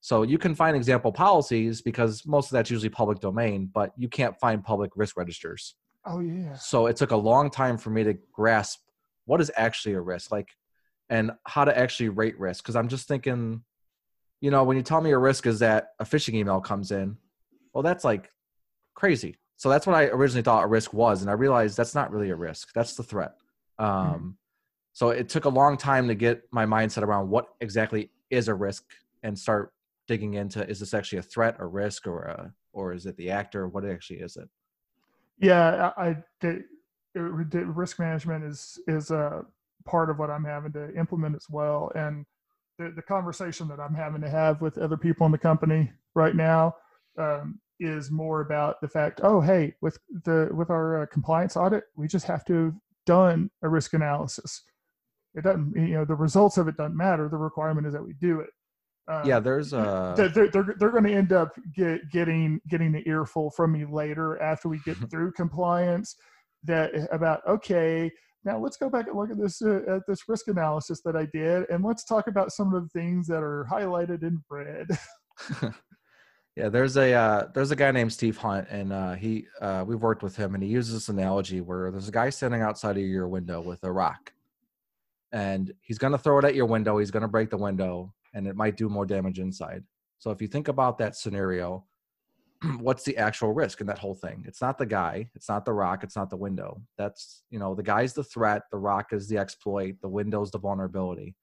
So 0.00 0.22
you 0.22 0.38
can 0.38 0.54
find 0.54 0.76
example 0.76 1.12
policies 1.12 1.82
because 1.82 2.24
most 2.26 2.46
of 2.46 2.52
that's 2.52 2.70
usually 2.70 2.88
public 2.88 3.20
domain, 3.20 3.70
but 3.72 3.92
you 3.96 4.08
can't 4.08 4.38
find 4.38 4.64
public 4.64 4.92
risk 4.96 5.16
registers. 5.16 5.74
Oh 6.06 6.20
yeah. 6.20 6.54
So 6.54 6.86
it 6.86 6.96
took 6.96 7.10
a 7.10 7.16
long 7.16 7.50
time 7.50 7.76
for 7.76 7.90
me 7.90 8.04
to 8.04 8.14
grasp 8.32 8.80
what 9.26 9.40
is 9.40 9.50
actually 9.56 9.94
a 9.94 10.00
risk, 10.00 10.32
like, 10.32 10.56
and 11.10 11.32
how 11.46 11.64
to 11.64 11.76
actually 11.76 12.08
rate 12.08 12.38
risk. 12.40 12.64
Because 12.64 12.76
I'm 12.76 12.88
just 12.88 13.08
thinking, 13.08 13.62
you 14.40 14.50
know, 14.50 14.64
when 14.64 14.76
you 14.76 14.82
tell 14.82 15.02
me 15.02 15.10
a 15.10 15.18
risk 15.18 15.46
is 15.46 15.58
that 15.58 15.90
a 15.98 16.04
phishing 16.04 16.34
email 16.34 16.60
comes 16.60 16.90
in, 16.90 17.18
well, 17.74 17.82
that's 17.82 18.04
like 18.04 18.30
crazy. 18.94 19.36
So 19.56 19.68
that's 19.68 19.86
what 19.86 19.94
I 19.94 20.06
originally 20.06 20.42
thought 20.42 20.64
a 20.64 20.66
risk 20.66 20.94
was, 20.94 21.20
and 21.20 21.30
I 21.30 21.34
realized 21.34 21.76
that's 21.76 21.94
not 21.94 22.10
really 22.10 22.30
a 22.30 22.36
risk. 22.36 22.72
That's 22.74 22.94
the 22.94 23.02
threat. 23.02 23.34
Um, 23.78 23.88
mm-hmm. 23.88 24.28
So 24.94 25.10
it 25.10 25.28
took 25.28 25.44
a 25.44 25.50
long 25.50 25.76
time 25.76 26.08
to 26.08 26.14
get 26.14 26.42
my 26.50 26.64
mindset 26.64 27.02
around 27.02 27.28
what 27.28 27.48
exactly 27.60 28.10
is 28.30 28.48
a 28.48 28.54
risk 28.54 28.84
and 29.22 29.38
start 29.38 29.72
digging 30.08 30.34
into 30.34 30.68
is 30.68 30.80
this 30.80 30.94
actually 30.94 31.18
a 31.18 31.22
threat, 31.22 31.56
or 31.58 31.68
risk, 31.68 32.06
or 32.06 32.22
a, 32.22 32.52
or 32.72 32.92
is 32.92 33.06
it 33.06 33.16
the 33.16 33.30
actor? 33.30 33.68
What 33.68 33.84
actually 33.84 34.20
is 34.20 34.36
it? 34.36 34.48
Yeah, 35.38 35.92
I, 35.96 36.08
I 36.08 36.16
did, 36.40 36.64
risk 37.14 37.98
management 37.98 38.44
is 38.44 38.78
is 38.86 39.10
a 39.10 39.44
part 39.84 40.10
of 40.10 40.18
what 40.18 40.30
I'm 40.30 40.44
having 40.44 40.72
to 40.72 40.94
implement 40.96 41.36
as 41.36 41.46
well, 41.48 41.90
and 41.94 42.26
the, 42.78 42.92
the 42.96 43.02
conversation 43.02 43.68
that 43.68 43.80
I'm 43.80 43.94
having 43.94 44.20
to 44.22 44.30
have 44.30 44.60
with 44.60 44.78
other 44.78 44.96
people 44.96 45.26
in 45.26 45.32
the 45.32 45.38
company 45.38 45.90
right 46.14 46.34
now 46.34 46.74
um, 47.18 47.60
is 47.78 48.10
more 48.10 48.40
about 48.40 48.80
the 48.80 48.88
fact, 48.88 49.20
oh, 49.22 49.40
hey, 49.40 49.74
with 49.80 49.98
the 50.24 50.48
with 50.52 50.70
our 50.70 51.02
uh, 51.02 51.06
compliance 51.06 51.56
audit, 51.56 51.84
we 51.96 52.08
just 52.08 52.26
have 52.26 52.44
to 52.46 52.64
have 52.66 52.74
done 53.06 53.50
a 53.62 53.68
risk 53.68 53.94
analysis. 53.94 54.62
It 55.34 55.44
doesn't, 55.44 55.72
you 55.76 55.94
know, 55.94 56.04
the 56.04 56.14
results 56.14 56.58
of 56.58 56.68
it 56.68 56.76
doesn't 56.76 56.96
matter. 56.96 57.28
The 57.28 57.36
requirement 57.36 57.86
is 57.86 57.92
that 57.92 58.04
we 58.04 58.14
do 58.14 58.40
it. 58.40 58.50
Um, 59.08 59.26
yeah, 59.26 59.40
there's 59.40 59.72
a. 59.72 60.14
They're 60.16 60.48
they're, 60.48 60.74
they're 60.78 60.90
going 60.90 61.04
to 61.04 61.12
end 61.12 61.32
up 61.32 61.50
get, 61.74 62.10
getting 62.10 62.60
getting 62.68 62.92
the 62.92 63.06
earful 63.08 63.50
from 63.50 63.72
me 63.72 63.84
later 63.84 64.40
after 64.40 64.68
we 64.68 64.78
get 64.84 64.96
through 65.10 65.32
compliance. 65.32 66.16
That 66.64 66.90
about 67.10 67.40
okay, 67.48 68.10
now 68.44 68.58
let's 68.58 68.76
go 68.76 68.90
back 68.90 69.06
and 69.06 69.16
look 69.16 69.30
at 69.30 69.38
this 69.38 69.62
uh, 69.62 69.80
at 69.88 70.02
this 70.06 70.28
risk 70.28 70.48
analysis 70.48 71.00
that 71.04 71.16
I 71.16 71.26
did, 71.32 71.68
and 71.70 71.84
let's 71.84 72.04
talk 72.04 72.26
about 72.26 72.52
some 72.52 72.74
of 72.74 72.82
the 72.82 72.88
things 73.00 73.26
that 73.28 73.42
are 73.42 73.66
highlighted 73.70 74.22
in 74.22 74.42
red. 74.50 74.86
Yeah, 76.56 76.68
there's 76.68 76.96
a 76.96 77.12
uh, 77.12 77.46
there's 77.54 77.70
a 77.70 77.76
guy 77.76 77.90
named 77.92 78.12
Steve 78.12 78.36
Hunt, 78.36 78.68
and 78.70 78.92
uh, 78.92 79.14
he 79.14 79.46
uh, 79.60 79.84
we've 79.86 80.02
worked 80.02 80.22
with 80.22 80.36
him, 80.36 80.54
and 80.54 80.62
he 80.62 80.68
uses 80.68 80.92
this 80.92 81.08
analogy 81.08 81.60
where 81.60 81.90
there's 81.90 82.08
a 82.08 82.12
guy 82.12 82.28
standing 82.28 82.60
outside 82.60 82.96
of 82.96 83.02
your 83.02 83.28
window 83.28 83.60
with 83.60 83.82
a 83.84 83.90
rock, 83.90 84.32
and 85.32 85.72
he's 85.80 85.96
gonna 85.96 86.18
throw 86.18 86.38
it 86.38 86.44
at 86.44 86.56
your 86.56 86.66
window. 86.66 86.98
He's 86.98 87.12
gonna 87.12 87.28
break 87.28 87.50
the 87.50 87.56
window, 87.56 88.12
and 88.34 88.46
it 88.46 88.56
might 88.56 88.76
do 88.76 88.88
more 88.88 89.06
damage 89.06 89.38
inside. 89.38 89.84
So 90.18 90.30
if 90.30 90.42
you 90.42 90.48
think 90.48 90.68
about 90.68 90.98
that 90.98 91.16
scenario, 91.16 91.86
what's 92.78 93.04
the 93.04 93.16
actual 93.16 93.52
risk 93.52 93.80
in 93.80 93.86
that 93.86 93.98
whole 93.98 94.14
thing? 94.14 94.44
It's 94.46 94.60
not 94.60 94.78
the 94.78 94.86
guy, 94.86 95.30
it's 95.34 95.48
not 95.48 95.64
the 95.64 95.72
rock, 95.72 96.04
it's 96.04 96.16
not 96.16 96.30
the 96.30 96.36
window. 96.36 96.82
That's 96.98 97.42
you 97.50 97.58
know 97.58 97.74
the 97.74 97.82
guy's 97.82 98.12
the 98.12 98.24
threat, 98.24 98.62
the 98.70 98.78
rock 98.78 99.12
is 99.12 99.28
the 99.28 99.38
exploit, 99.38 99.96
the 100.02 100.08
window's 100.08 100.50
the 100.50 100.58
vulnerability, 100.58 101.34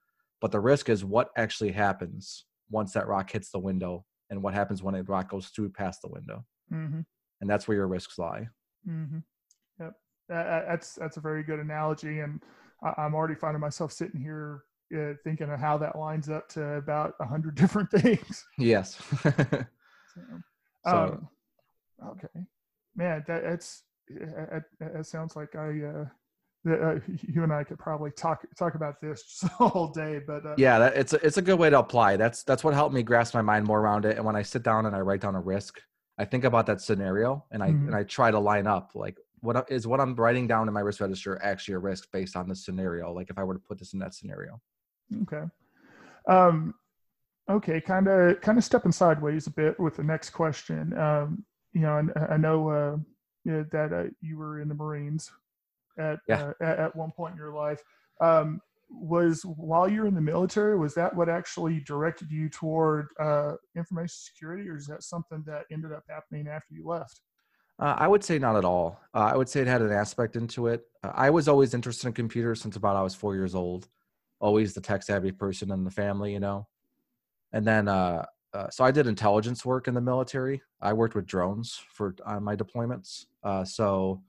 but 0.41 0.51
the 0.51 0.59
risk 0.59 0.89
is 0.89 1.03
what 1.03 1.29
actually 1.37 1.71
happens 1.71 2.45
once 2.69 2.93
that 2.93 3.07
rock 3.07 3.31
hits 3.31 3.49
the 3.49 3.59
window 3.59 4.05
and 4.29 4.41
what 4.43 4.53
happens 4.53 4.83
when 4.83 4.95
a 4.95 5.03
rock 5.03 5.29
goes 5.29 5.47
through 5.47 5.69
past 5.69 6.01
the 6.01 6.09
window. 6.09 6.45
Mm-hmm. 6.71 6.99
And 7.39 7.49
that's 7.49 7.67
where 7.67 7.77
your 7.77 7.87
risks 7.87 8.17
lie. 8.17 8.47
Mm-hmm. 8.87 9.19
Yep, 9.79 9.93
that's 10.29 10.93
that's 10.93 11.17
a 11.17 11.21
very 11.21 11.43
good 11.43 11.59
analogy, 11.59 12.19
and 12.19 12.41
I'm 12.97 13.15
already 13.15 13.35
finding 13.35 13.61
myself 13.61 13.91
sitting 13.91 14.21
here 14.21 14.63
uh, 14.95 15.13
thinking 15.23 15.49
of 15.49 15.59
how 15.59 15.77
that 15.77 15.97
lines 15.97 16.29
up 16.29 16.47
to 16.49 16.75
about 16.75 17.13
a 17.19 17.25
hundred 17.25 17.55
different 17.63 17.91
things. 17.91 18.45
Yes. 18.57 19.01
So, 20.85 20.97
um, 22.01 22.11
okay, 22.11 22.45
man, 22.95 23.23
that 23.27 23.43
it's 23.43 23.83
it, 24.07 24.63
it, 24.79 25.05
sounds 25.05 25.35
like 25.35 25.55
I. 25.55 25.81
Uh, 25.83 26.05
uh, 26.69 26.99
you 27.21 27.43
and 27.43 27.53
I 27.53 27.63
could 27.63 27.79
probably 27.79 28.11
talk 28.11 28.45
talk 28.57 28.75
about 28.75 28.99
this 28.99 29.43
all 29.59 29.91
day, 29.93 30.19
but 30.25 30.45
uh, 30.45 30.55
yeah, 30.57 30.79
that, 30.79 30.97
it's 30.97 31.13
a, 31.13 31.25
it's 31.25 31.37
a 31.37 31.41
good 31.41 31.57
way 31.59 31.69
to 31.69 31.79
apply. 31.79 32.17
That's 32.17 32.43
that's 32.43 32.63
what 32.63 32.73
helped 32.73 32.93
me 32.93 33.03
grasp 33.03 33.33
my 33.33 33.41
mind 33.41 33.65
more 33.65 33.79
around 33.79 34.05
it. 34.05 34.17
And 34.17 34.25
when 34.25 34.35
I 34.35 34.41
sit 34.41 34.63
down 34.63 34.85
and 34.85 34.95
I 34.95 34.99
write 34.99 35.21
down 35.21 35.35
a 35.35 35.41
risk, 35.41 35.79
I 36.17 36.25
think 36.25 36.43
about 36.43 36.65
that 36.65 36.81
scenario 36.81 37.45
and 37.51 37.63
I 37.63 37.69
mm-hmm. 37.69 37.87
and 37.87 37.95
I 37.95 38.03
try 38.03 38.31
to 38.31 38.39
line 38.39 38.67
up 38.67 38.91
like 38.95 39.17
what 39.39 39.65
is 39.69 39.87
what 39.87 40.01
I'm 40.01 40.15
writing 40.15 40.47
down 40.47 40.67
in 40.67 40.73
my 40.73 40.81
risk 40.81 40.99
register 40.99 41.39
actually 41.41 41.75
a 41.75 41.79
risk 41.79 42.11
based 42.11 42.35
on 42.35 42.49
this 42.49 42.65
scenario? 42.65 43.13
Like 43.13 43.29
if 43.29 43.37
I 43.37 43.43
were 43.43 43.53
to 43.53 43.59
put 43.59 43.79
this 43.79 43.93
in 43.93 43.99
that 43.99 44.13
scenario. 44.13 44.59
Okay. 45.23 45.43
Um, 46.27 46.73
okay, 47.49 47.79
kind 47.81 48.07
of 48.07 48.41
kind 48.41 48.57
of 48.57 48.63
stepping 48.63 48.91
sideways 48.91 49.47
a 49.47 49.51
bit 49.51 49.79
with 49.79 49.95
the 49.95 50.03
next 50.03 50.31
question. 50.31 50.97
Um, 50.97 51.45
you 51.73 51.81
know, 51.81 52.09
I, 52.15 52.33
I 52.33 52.37
know 52.37 52.69
uh, 52.69 52.97
that 53.45 53.93
uh, 53.93 54.09
you 54.21 54.37
were 54.37 54.59
in 54.59 54.67
the 54.67 54.75
Marines 54.75 55.31
at, 55.97 56.19
yeah. 56.27 56.51
uh, 56.61 56.65
at, 56.65 56.95
one 56.95 57.11
point 57.11 57.33
in 57.33 57.37
your 57.37 57.53
life. 57.53 57.81
Um, 58.19 58.61
was 58.89 59.43
while 59.43 59.89
you're 59.89 60.07
in 60.07 60.15
the 60.15 60.21
military, 60.21 60.77
was 60.77 60.93
that 60.95 61.13
what 61.13 61.27
actually 61.27 61.81
directed 61.81 62.31
you 62.31 62.47
toward 62.47 63.07
uh, 63.19 63.53
information 63.75 64.15
security, 64.15 64.67
or 64.69 64.77
is 64.77 64.87
that 64.87 65.03
something 65.03 65.43
that 65.45 65.65
ended 65.71 65.91
up 65.91 66.03
happening 66.09 66.47
after 66.47 66.73
you 66.73 66.87
left? 66.87 67.21
Uh, 67.79 67.95
I 67.97 68.07
would 68.07 68.23
say 68.23 68.39
not 68.39 68.55
at 68.55 68.65
all. 68.65 68.99
Uh, 69.13 69.29
I 69.31 69.35
would 69.35 69.49
say 69.49 69.61
it 69.61 69.67
had 69.67 69.81
an 69.81 69.91
aspect 69.91 70.35
into 70.35 70.67
it. 70.67 70.85
Uh, 71.03 71.11
I 71.13 71.29
was 71.29 71.47
always 71.47 71.73
interested 71.73 72.07
in 72.07 72.13
computers 72.13 72.61
since 72.61 72.75
about 72.75 72.95
I 72.95 73.03
was 73.03 73.13
four 73.13 73.35
years 73.35 73.53
old. 73.53 73.87
Always 74.39 74.73
the 74.73 74.81
tech 74.81 75.03
savvy 75.03 75.31
person 75.31 75.71
in 75.71 75.83
the 75.83 75.91
family, 75.91 76.33
you 76.33 76.39
know. 76.39 76.67
And 77.53 77.65
then, 77.65 77.87
uh, 77.87 78.25
uh, 78.53 78.69
so 78.69 78.83
I 78.83 78.91
did 78.91 79.07
intelligence 79.07 79.65
work 79.65 79.87
in 79.87 79.93
the 79.93 80.01
military. 80.01 80.61
I 80.81 80.93
worked 80.93 81.15
with 81.15 81.25
drones 81.25 81.79
for 81.93 82.15
on 82.25 82.43
my 82.43 82.55
deployments. 82.55 83.25
Uh, 83.43 83.63
so, 83.63 84.21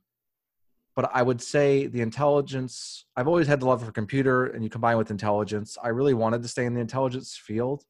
but 0.97 1.11
I 1.15 1.23
would 1.23 1.41
say 1.41 1.87
the 1.87 2.01
intelligence. 2.01 3.07
I've 3.17 3.29
always 3.29 3.47
had 3.47 3.61
the 3.61 3.67
love 3.67 3.85
for 3.85 3.93
computer, 3.93 4.47
and 4.47 4.65
you 4.65 4.71
combine 4.71 4.99
with 4.99 5.11
intelligence. 5.11 5.79
I 5.83 5.89
really 5.89 6.15
wanted 6.15 6.43
to 6.43 6.49
stay 6.49 6.65
in 6.65 6.75
the 6.75 6.81
intelligence 6.81 7.37
field, 7.37 7.85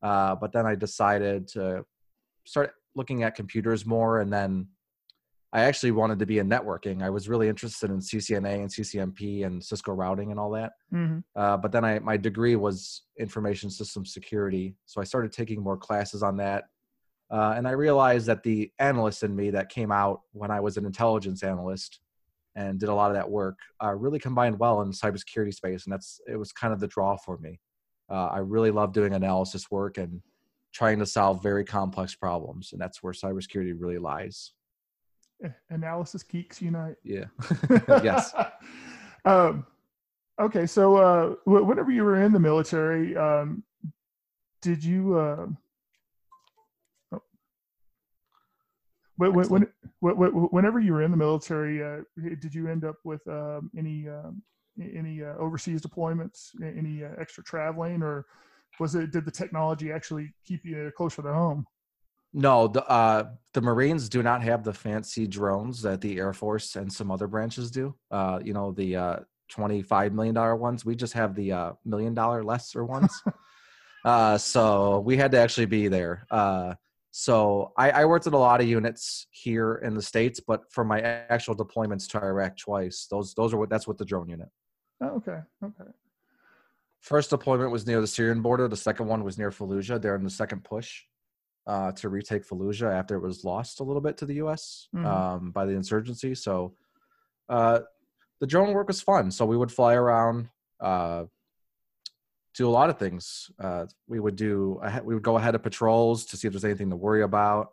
but 0.00 0.52
then 0.52 0.66
I 0.66 0.74
decided 0.74 1.48
to 1.48 1.84
start 2.44 2.72
looking 2.94 3.22
at 3.22 3.34
computers 3.34 3.86
more, 3.86 4.20
and 4.20 4.32
then 4.32 4.68
I 5.54 5.64
actually 5.64 5.90
wanted 5.90 6.18
to 6.20 6.26
be 6.26 6.38
in 6.38 6.48
networking. 6.48 7.02
I 7.02 7.10
was 7.10 7.28
really 7.28 7.46
interested 7.46 7.90
in 7.90 7.98
CCNA 7.98 8.54
and 8.54 8.70
CCNP 8.70 9.44
and 9.44 9.62
Cisco 9.62 9.92
routing 9.92 10.30
and 10.30 10.40
all 10.40 10.50
that. 10.52 10.72
Mm-hmm. 10.92 11.18
Uh, 11.36 11.58
but 11.58 11.72
then 11.72 11.84
I, 11.84 11.98
my 11.98 12.16
degree 12.16 12.56
was 12.56 13.02
information 13.18 13.68
system 13.68 14.06
security. 14.06 14.74
So 14.86 15.00
I 15.02 15.04
started 15.04 15.30
taking 15.30 15.62
more 15.62 15.76
classes 15.76 16.22
on 16.22 16.38
that. 16.38 16.64
Uh, 17.30 17.54
and 17.56 17.68
I 17.68 17.72
realized 17.72 18.26
that 18.26 18.42
the 18.42 18.70
analyst 18.78 19.22
in 19.24 19.36
me 19.36 19.50
that 19.50 19.68
came 19.68 19.92
out 19.92 20.22
when 20.32 20.50
I 20.50 20.60
was 20.60 20.78
an 20.78 20.86
intelligence 20.86 21.42
analyst 21.42 22.00
and 22.54 22.80
did 22.80 22.88
a 22.88 22.94
lot 22.94 23.10
of 23.10 23.16
that 23.16 23.30
work 23.30 23.58
uh, 23.82 23.92
really 23.92 24.18
combined 24.18 24.58
well 24.58 24.80
in 24.80 24.90
cybersecurity 24.90 25.52
space. 25.52 25.84
And 25.84 25.92
that's, 25.92 26.18
it 26.26 26.36
was 26.36 26.52
kind 26.52 26.72
of 26.72 26.80
the 26.80 26.88
draw 26.88 27.16
for 27.16 27.36
me. 27.38 27.60
Uh, 28.10 28.26
I 28.26 28.38
really 28.38 28.70
love 28.70 28.94
doing 28.94 29.12
analysis 29.12 29.70
work 29.70 29.98
and 29.98 30.22
trying 30.72 30.98
to 30.98 31.06
solve 31.06 31.42
very 31.42 31.64
complex 31.64 32.14
problems. 32.14 32.72
And 32.72 32.80
that's 32.80 33.02
where 33.02 33.12
cybersecurity 33.12 33.74
really 33.78 33.98
lies 33.98 34.52
analysis 35.70 36.22
geeks 36.22 36.60
unite. 36.60 36.96
Yeah. 37.04 37.24
yes. 37.88 38.34
um, 39.24 39.66
okay, 40.40 40.66
so 40.66 40.96
uh, 40.96 41.34
whenever 41.44 41.90
you 41.90 42.04
were 42.04 42.22
in 42.22 42.32
the 42.32 42.40
military, 42.40 43.16
um, 43.16 43.62
did 44.60 44.84
you? 44.84 45.18
Uh, 45.18 45.46
oh, 47.12 47.22
when, 49.16 49.32
when, 49.32 49.66
when, 50.00 50.14
whenever 50.16 50.80
you 50.80 50.92
were 50.92 51.02
in 51.02 51.10
the 51.10 51.16
military, 51.16 51.82
uh, 51.82 52.02
did 52.40 52.54
you 52.54 52.68
end 52.68 52.84
up 52.84 52.96
with 53.04 53.26
um, 53.28 53.70
any 53.76 54.08
um, 54.08 54.42
any 54.80 55.22
uh, 55.22 55.34
overseas 55.36 55.82
deployments, 55.82 56.50
any 56.62 57.04
uh, 57.04 57.10
extra 57.18 57.44
traveling, 57.44 58.02
or 58.02 58.26
was 58.80 58.94
it 58.94 59.10
did 59.10 59.24
the 59.24 59.30
technology 59.30 59.92
actually 59.92 60.32
keep 60.46 60.64
you 60.64 60.90
closer 60.96 61.22
to 61.22 61.32
home? 61.32 61.66
No, 62.34 62.68
the 62.68 62.86
uh, 62.88 63.28
the 63.52 63.60
Marines 63.60 64.08
do 64.08 64.22
not 64.22 64.42
have 64.42 64.64
the 64.64 64.72
fancy 64.72 65.26
drones 65.26 65.82
that 65.82 66.00
the 66.00 66.18
Air 66.18 66.32
Force 66.32 66.76
and 66.76 66.90
some 66.90 67.10
other 67.10 67.26
branches 67.26 67.70
do. 67.70 67.94
Uh, 68.10 68.40
you 68.42 68.54
know, 68.54 68.72
the 68.72 68.96
uh, 68.96 69.16
twenty-five 69.50 70.12
million 70.12 70.34
dollar 70.34 70.56
ones. 70.56 70.84
We 70.84 70.96
just 70.96 71.12
have 71.12 71.34
the 71.34 71.52
uh, 71.52 71.72
million 71.84 72.14
dollar 72.14 72.42
lesser 72.42 72.84
ones. 72.84 73.22
uh, 74.04 74.38
so 74.38 75.00
we 75.00 75.16
had 75.16 75.30
to 75.32 75.38
actually 75.38 75.66
be 75.66 75.88
there. 75.88 76.26
Uh, 76.30 76.74
so 77.10 77.72
I, 77.76 77.90
I 77.90 78.04
worked 78.06 78.26
at 78.26 78.32
a 78.32 78.38
lot 78.38 78.62
of 78.62 78.66
units 78.66 79.26
here 79.30 79.74
in 79.84 79.94
the 79.94 80.00
states, 80.00 80.40
but 80.40 80.72
for 80.72 80.82
my 80.82 81.02
actual 81.02 81.54
deployments 81.54 82.08
to 82.08 82.24
Iraq 82.24 82.56
twice, 82.56 83.06
those 83.10 83.34
those 83.34 83.52
are 83.52 83.58
what 83.58 83.68
that's 83.68 83.86
what 83.86 83.98
the 83.98 84.06
drone 84.06 84.30
unit. 84.30 84.48
Oh, 85.02 85.16
okay, 85.16 85.40
okay. 85.62 85.90
First 87.00 87.28
deployment 87.28 87.72
was 87.72 87.86
near 87.86 88.00
the 88.00 88.06
Syrian 88.06 88.40
border. 88.40 88.68
The 88.68 88.76
second 88.76 89.08
one 89.08 89.22
was 89.22 89.36
near 89.36 89.50
Fallujah. 89.50 90.00
They're 90.00 90.14
in 90.14 90.24
the 90.24 90.30
second 90.30 90.64
push 90.64 91.02
uh, 91.66 91.92
to 91.92 92.08
retake 92.08 92.46
Fallujah 92.46 92.92
after 92.92 93.16
it 93.16 93.20
was 93.20 93.44
lost 93.44 93.80
a 93.80 93.84
little 93.84 94.02
bit 94.02 94.16
to 94.18 94.26
the 94.26 94.34
U.S. 94.34 94.88
Mm-hmm. 94.94 95.06
Um, 95.06 95.50
by 95.52 95.64
the 95.64 95.72
insurgency. 95.72 96.34
So 96.34 96.74
uh, 97.48 97.80
the 98.40 98.46
drone 98.46 98.72
work 98.72 98.88
was 98.88 99.00
fun. 99.00 99.30
So 99.30 99.46
we 99.46 99.56
would 99.56 99.70
fly 99.70 99.94
around, 99.94 100.48
uh, 100.80 101.24
do 102.54 102.68
a 102.68 102.70
lot 102.70 102.90
of 102.90 102.98
things. 102.98 103.50
Uh, 103.58 103.86
we 104.08 104.20
would 104.20 104.36
do 104.36 104.80
we 105.04 105.14
would 105.14 105.22
go 105.22 105.38
ahead 105.38 105.54
of 105.54 105.62
patrols 105.62 106.26
to 106.26 106.36
see 106.36 106.48
if 106.48 106.52
there's 106.52 106.64
anything 106.64 106.90
to 106.90 106.96
worry 106.96 107.22
about. 107.22 107.68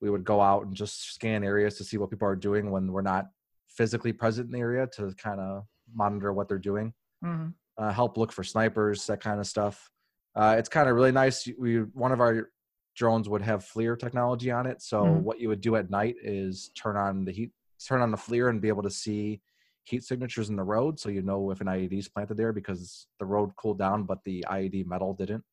We 0.00 0.10
would 0.10 0.24
go 0.24 0.40
out 0.40 0.64
and 0.64 0.74
just 0.74 1.14
scan 1.14 1.42
areas 1.42 1.76
to 1.78 1.84
see 1.84 1.98
what 1.98 2.10
people 2.10 2.28
are 2.28 2.36
doing 2.36 2.70
when 2.70 2.92
we're 2.92 3.02
not 3.02 3.26
physically 3.68 4.12
present 4.12 4.46
in 4.46 4.52
the 4.52 4.60
area 4.60 4.86
to 4.86 5.12
kind 5.18 5.40
of 5.40 5.64
monitor 5.92 6.32
what 6.32 6.48
they're 6.48 6.58
doing. 6.58 6.94
Mm-hmm. 7.24 7.48
Uh, 7.76 7.92
help 7.92 8.16
look 8.16 8.32
for 8.32 8.44
snipers, 8.44 9.06
that 9.06 9.20
kind 9.20 9.40
of 9.40 9.46
stuff. 9.46 9.90
Uh, 10.34 10.56
it's 10.58 10.68
kind 10.68 10.88
of 10.88 10.94
really 10.94 11.12
nice. 11.12 11.48
We 11.58 11.78
one 11.78 12.12
of 12.12 12.20
our 12.20 12.50
drones 12.98 13.28
would 13.28 13.42
have 13.42 13.64
FLIR 13.64 13.98
technology 13.98 14.50
on 14.50 14.66
it. 14.66 14.82
So 14.82 15.04
mm-hmm. 15.04 15.22
what 15.22 15.38
you 15.38 15.48
would 15.48 15.60
do 15.60 15.76
at 15.76 15.88
night 15.88 16.16
is 16.20 16.70
turn 16.70 16.96
on 16.96 17.24
the 17.24 17.32
heat, 17.32 17.50
turn 17.86 18.02
on 18.02 18.10
the 18.10 18.16
FLIR, 18.16 18.50
and 18.50 18.60
be 18.60 18.68
able 18.68 18.82
to 18.82 18.90
see 18.90 19.40
heat 19.84 20.02
signatures 20.02 20.50
in 20.50 20.56
the 20.56 20.62
road, 20.62 21.00
so 21.00 21.08
you 21.08 21.22
know 21.22 21.50
if 21.50 21.62
an 21.62 21.66
IED 21.68 21.98
is 21.98 22.08
planted 22.08 22.36
there 22.36 22.52
because 22.52 23.06
the 23.20 23.24
road 23.24 23.50
cooled 23.56 23.78
down, 23.78 24.02
but 24.02 24.22
the 24.24 24.44
IED 24.50 24.84
metal 24.84 25.14
didn't. 25.14 25.44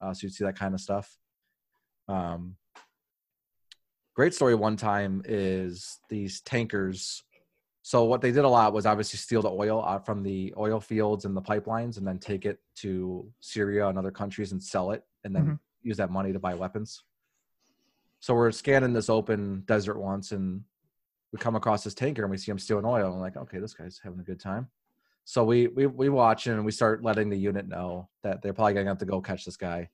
Uh, 0.00 0.12
so 0.12 0.26
you'd 0.26 0.34
see 0.34 0.44
that 0.44 0.58
kind 0.58 0.74
of 0.74 0.80
stuff. 0.80 1.16
Um, 2.08 2.56
great 4.16 4.34
story 4.34 4.56
one 4.56 4.76
time 4.76 5.22
is 5.26 6.00
these 6.08 6.40
tankers. 6.40 7.22
So 7.82 8.04
what 8.04 8.20
they 8.20 8.32
did 8.32 8.44
a 8.44 8.48
lot 8.48 8.72
was 8.72 8.86
obviously 8.86 9.18
steal 9.18 9.42
the 9.42 9.50
oil 9.50 9.84
out 9.84 10.06
from 10.06 10.22
the 10.22 10.52
oil 10.56 10.80
fields 10.80 11.24
and 11.24 11.36
the 11.36 11.42
pipelines, 11.42 11.98
and 11.98 12.06
then 12.06 12.18
take 12.18 12.46
it 12.46 12.58
to 12.76 13.30
Syria 13.40 13.86
and 13.88 13.98
other 13.98 14.10
countries 14.10 14.50
and 14.50 14.62
sell 14.62 14.90
it, 14.90 15.04
and 15.22 15.36
then 15.36 15.42
mm-hmm 15.42 15.54
use 15.82 15.96
that 15.98 16.10
money 16.10 16.32
to 16.32 16.38
buy 16.38 16.54
weapons. 16.54 17.02
So 18.20 18.34
we're 18.34 18.52
scanning 18.52 18.92
this 18.92 19.10
open 19.10 19.64
desert 19.66 19.98
once, 19.98 20.32
and 20.32 20.62
we 21.32 21.38
come 21.38 21.56
across 21.56 21.82
this 21.82 21.94
tanker, 21.94 22.22
and 22.22 22.30
we 22.30 22.36
see 22.36 22.50
him 22.50 22.58
stealing 22.58 22.84
oil. 22.84 23.12
I'm 23.12 23.20
like, 23.20 23.36
okay, 23.36 23.58
this 23.58 23.74
guy's 23.74 24.00
having 24.02 24.20
a 24.20 24.24
good 24.24 24.40
time. 24.40 24.68
So 25.24 25.44
we 25.44 25.68
we 25.68 25.86
we 25.86 26.08
watch 26.08 26.46
and 26.46 26.64
we 26.64 26.72
start 26.72 27.04
letting 27.04 27.30
the 27.30 27.38
unit 27.38 27.68
know 27.68 28.08
that 28.22 28.42
they're 28.42 28.52
probably 28.52 28.74
gonna 28.74 28.88
have 28.88 28.98
to 28.98 29.04
go 29.04 29.20
catch 29.20 29.44
this 29.44 29.56
guy. 29.56 29.88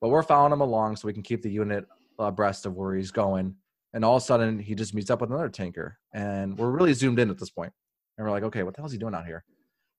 But 0.00 0.08
we're 0.08 0.22
following 0.22 0.52
him 0.52 0.62
along 0.62 0.96
so 0.96 1.06
we 1.06 1.12
can 1.12 1.22
keep 1.22 1.42
the 1.42 1.50
unit 1.50 1.86
abreast 2.18 2.64
of 2.66 2.76
where 2.76 2.94
he's 2.94 3.10
going. 3.10 3.56
And 3.92 4.04
all 4.04 4.16
of 4.16 4.22
a 4.22 4.26
sudden, 4.26 4.58
he 4.58 4.74
just 4.74 4.94
meets 4.94 5.10
up 5.10 5.20
with 5.20 5.30
another 5.30 5.48
tanker, 5.48 5.98
and 6.12 6.56
we're 6.56 6.70
really 6.70 6.94
zoomed 6.94 7.18
in 7.18 7.28
at 7.28 7.38
this 7.38 7.50
point. 7.50 7.72
And 8.16 8.26
we're 8.26 8.30
like, 8.30 8.44
okay, 8.44 8.62
what 8.62 8.74
the 8.74 8.80
hell 8.80 8.86
is 8.86 8.92
he 8.92 8.98
doing 8.98 9.14
out 9.14 9.26
here? 9.26 9.44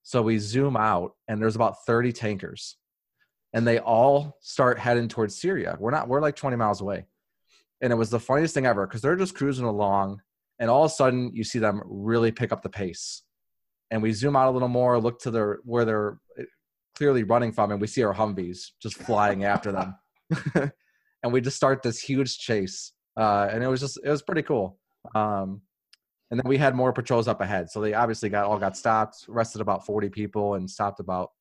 So 0.03 0.21
we 0.21 0.38
zoom 0.38 0.77
out, 0.77 1.15
and 1.27 1.41
there's 1.41 1.55
about 1.55 1.86
30 1.86 2.13
tankers 2.13 2.77
and 3.53 3.67
they 3.67 3.79
all 3.79 4.38
start 4.41 4.79
heading 4.79 5.08
towards 5.08 5.39
Syria. 5.39 5.77
We're 5.79 5.91
not, 5.91 6.08
we're 6.08 6.22
like 6.22 6.36
20 6.36 6.55
miles 6.58 6.81
away. 6.81 7.05
And 7.81 7.91
it 7.91 7.96
was 7.96 8.10
the 8.10 8.20
funniest 8.20 8.53
thing 8.53 8.65
ever 8.65 8.86
because 8.86 9.01
they're 9.01 9.15
just 9.15 9.36
cruising 9.36 9.65
along, 9.65 10.22
and 10.60 10.70
all 10.70 10.86
of 10.86 10.91
a 10.91 10.93
sudden 10.93 11.31
you 11.34 11.43
see 11.43 11.60
them 11.60 11.81
really 11.86 12.31
pick 12.31 12.51
up 12.51 12.62
the 12.62 12.70
pace. 12.70 13.24
And 13.89 14.01
we 14.01 14.13
zoom 14.13 14.36
out 14.36 14.48
a 14.48 14.51
little 14.51 14.67
more, 14.67 15.00
look 15.00 15.20
to 15.22 15.31
their 15.31 15.60
where 15.63 15.84
they're 15.84 16.20
eh, 16.39 16.43
clearly 16.96 17.24
running 17.24 17.51
from, 17.51 17.72
and 17.72 17.81
we 17.81 17.88
see 17.88 18.03
our 18.03 18.13
Humvees 18.13 18.70
just 18.81 18.98
flying 18.98 19.43
after 19.43 19.72
them. 19.72 19.96
and 21.24 21.34
we 21.34 21.41
just 21.41 21.58
start 21.58 21.81
this 21.84 22.00
huge 22.00 22.38
chase. 22.38 22.93
Uh, 23.17 23.50
and 23.51 23.63
it 23.63 23.67
was 23.67 23.81
just, 23.81 24.00
it 24.03 24.10
was 24.10 24.22
pretty 24.22 24.43
cool. 24.43 24.77
Um, 25.15 25.62
and 26.29 26.39
then 26.39 26.48
we 26.48 26.58
had 26.58 26.75
more 26.75 26.93
patrols 26.93 27.27
up 27.27 27.41
ahead. 27.41 27.70
So 27.70 27.81
they 27.81 27.93
obviously 27.93 28.29
got 28.29 28.46
all 28.46 28.58
got 28.58 28.77
stopped, 28.77 29.25
arrested 29.27 29.60
about 29.60 29.86
40 29.86 30.10
people, 30.10 30.55
and 30.55 30.70
stopped 30.70 31.01
about 31.01 31.31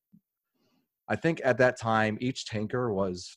I 1.11 1.17
think 1.17 1.41
at 1.45 1.59
that 1.59 1.79
time 1.79 2.17
each 2.21 2.47
tanker 2.47 2.95
was 2.95 3.37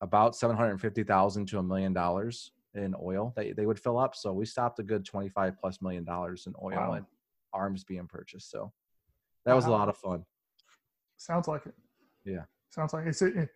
about 0.00 0.34
seven 0.34 0.56
hundred 0.56 0.80
fifty 0.80 1.04
thousand 1.04 1.46
to 1.48 1.58
a 1.58 1.62
million 1.62 1.92
dollars 1.92 2.50
in 2.74 2.94
oil 3.00 3.32
that 3.36 3.54
they 3.56 3.66
would 3.66 3.78
fill 3.78 3.98
up. 3.98 4.16
So 4.16 4.32
we 4.32 4.46
stopped 4.46 4.78
a 4.80 4.82
good 4.82 5.04
twenty 5.04 5.28
five 5.28 5.56
plus 5.60 5.80
million 5.82 6.04
dollars 6.04 6.46
in 6.46 6.54
oil 6.62 6.76
wow. 6.76 6.92
and 6.94 7.06
arms 7.52 7.84
being 7.84 8.06
purchased. 8.08 8.50
So 8.50 8.72
that 9.44 9.54
was 9.54 9.66
wow. 9.66 9.70
a 9.70 9.74
lot 9.74 9.88
of 9.88 9.96
fun. 9.98 10.24
Sounds 11.18 11.46
like 11.46 11.66
it. 11.66 11.74
Yeah. 12.24 12.44
Sounds 12.70 12.92
like 12.94 13.06
it's 13.06 13.22
it, 13.22 13.50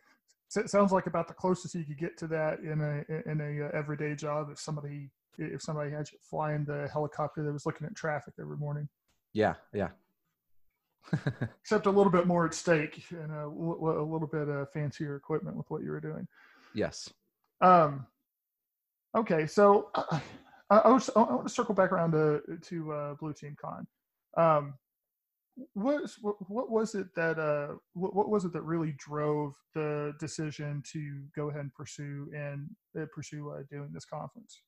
it 0.56 0.70
sounds 0.70 0.92
like 0.92 1.06
about 1.06 1.26
the 1.26 1.34
closest 1.34 1.74
you 1.74 1.84
could 1.84 1.98
get 1.98 2.16
to 2.18 2.26
that 2.28 2.60
in 2.60 2.80
a 2.80 3.30
in 3.30 3.40
a 3.40 3.66
uh, 3.66 3.70
everyday 3.72 4.14
job 4.14 4.48
if 4.52 4.60
somebody 4.60 5.10
if 5.38 5.62
somebody 5.62 5.90
had 5.90 6.10
you 6.12 6.18
flying 6.20 6.64
the 6.64 6.88
helicopter 6.92 7.42
that 7.42 7.52
was 7.52 7.64
looking 7.64 7.86
at 7.86 7.94
traffic 7.96 8.34
every 8.38 8.56
morning. 8.56 8.88
Yeah, 9.32 9.54
yeah. 9.72 9.88
Except 11.60 11.86
a 11.86 11.90
little 11.90 12.12
bit 12.12 12.26
more 12.26 12.46
at 12.46 12.54
stake 12.54 13.04
and 13.10 13.32
a, 13.32 13.44
a 13.44 14.04
little 14.04 14.28
bit 14.30 14.48
of 14.48 14.70
fancier 14.72 15.16
equipment 15.16 15.56
with 15.56 15.70
what 15.70 15.82
you 15.82 15.90
were 15.90 16.00
doing. 16.00 16.26
Yes. 16.74 17.10
Um. 17.60 18.06
Okay, 19.16 19.46
so 19.46 19.90
uh, 19.94 20.20
I, 20.70 20.78
I, 20.78 20.88
was, 20.90 21.08
I 21.16 21.20
want 21.20 21.46
to 21.46 21.52
circle 21.52 21.74
back 21.74 21.92
around 21.92 22.12
to 22.12 22.42
to 22.60 22.92
uh, 22.92 23.14
Blue 23.14 23.32
Team 23.32 23.56
Con. 23.60 23.86
Um, 24.36 24.74
what, 25.74 26.02
what 26.20 26.70
was 26.70 26.94
it 26.94 27.14
that 27.14 27.38
uh 27.38 27.74
what, 27.94 28.14
what 28.14 28.28
was 28.28 28.44
it 28.44 28.52
that 28.52 28.62
really 28.62 28.94
drove 28.98 29.54
the 29.74 30.14
decision 30.20 30.82
to 30.92 31.22
go 31.34 31.48
ahead 31.48 31.62
and 31.62 31.74
pursue 31.74 32.28
and 32.34 32.68
uh, 33.00 33.06
pursue 33.12 33.50
uh, 33.50 33.62
doing 33.70 33.90
this 33.92 34.04
conference 34.04 34.62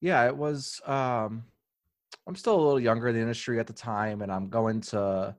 yeah 0.00 0.26
it 0.26 0.36
was 0.36 0.80
um 0.86 1.44
i'm 2.26 2.36
still 2.36 2.54
a 2.54 2.62
little 2.62 2.80
younger 2.80 3.08
in 3.08 3.14
the 3.14 3.20
industry 3.20 3.58
at 3.58 3.66
the 3.66 3.72
time 3.72 4.22
and 4.22 4.32
i'm 4.32 4.48
going 4.48 4.80
to 4.80 5.34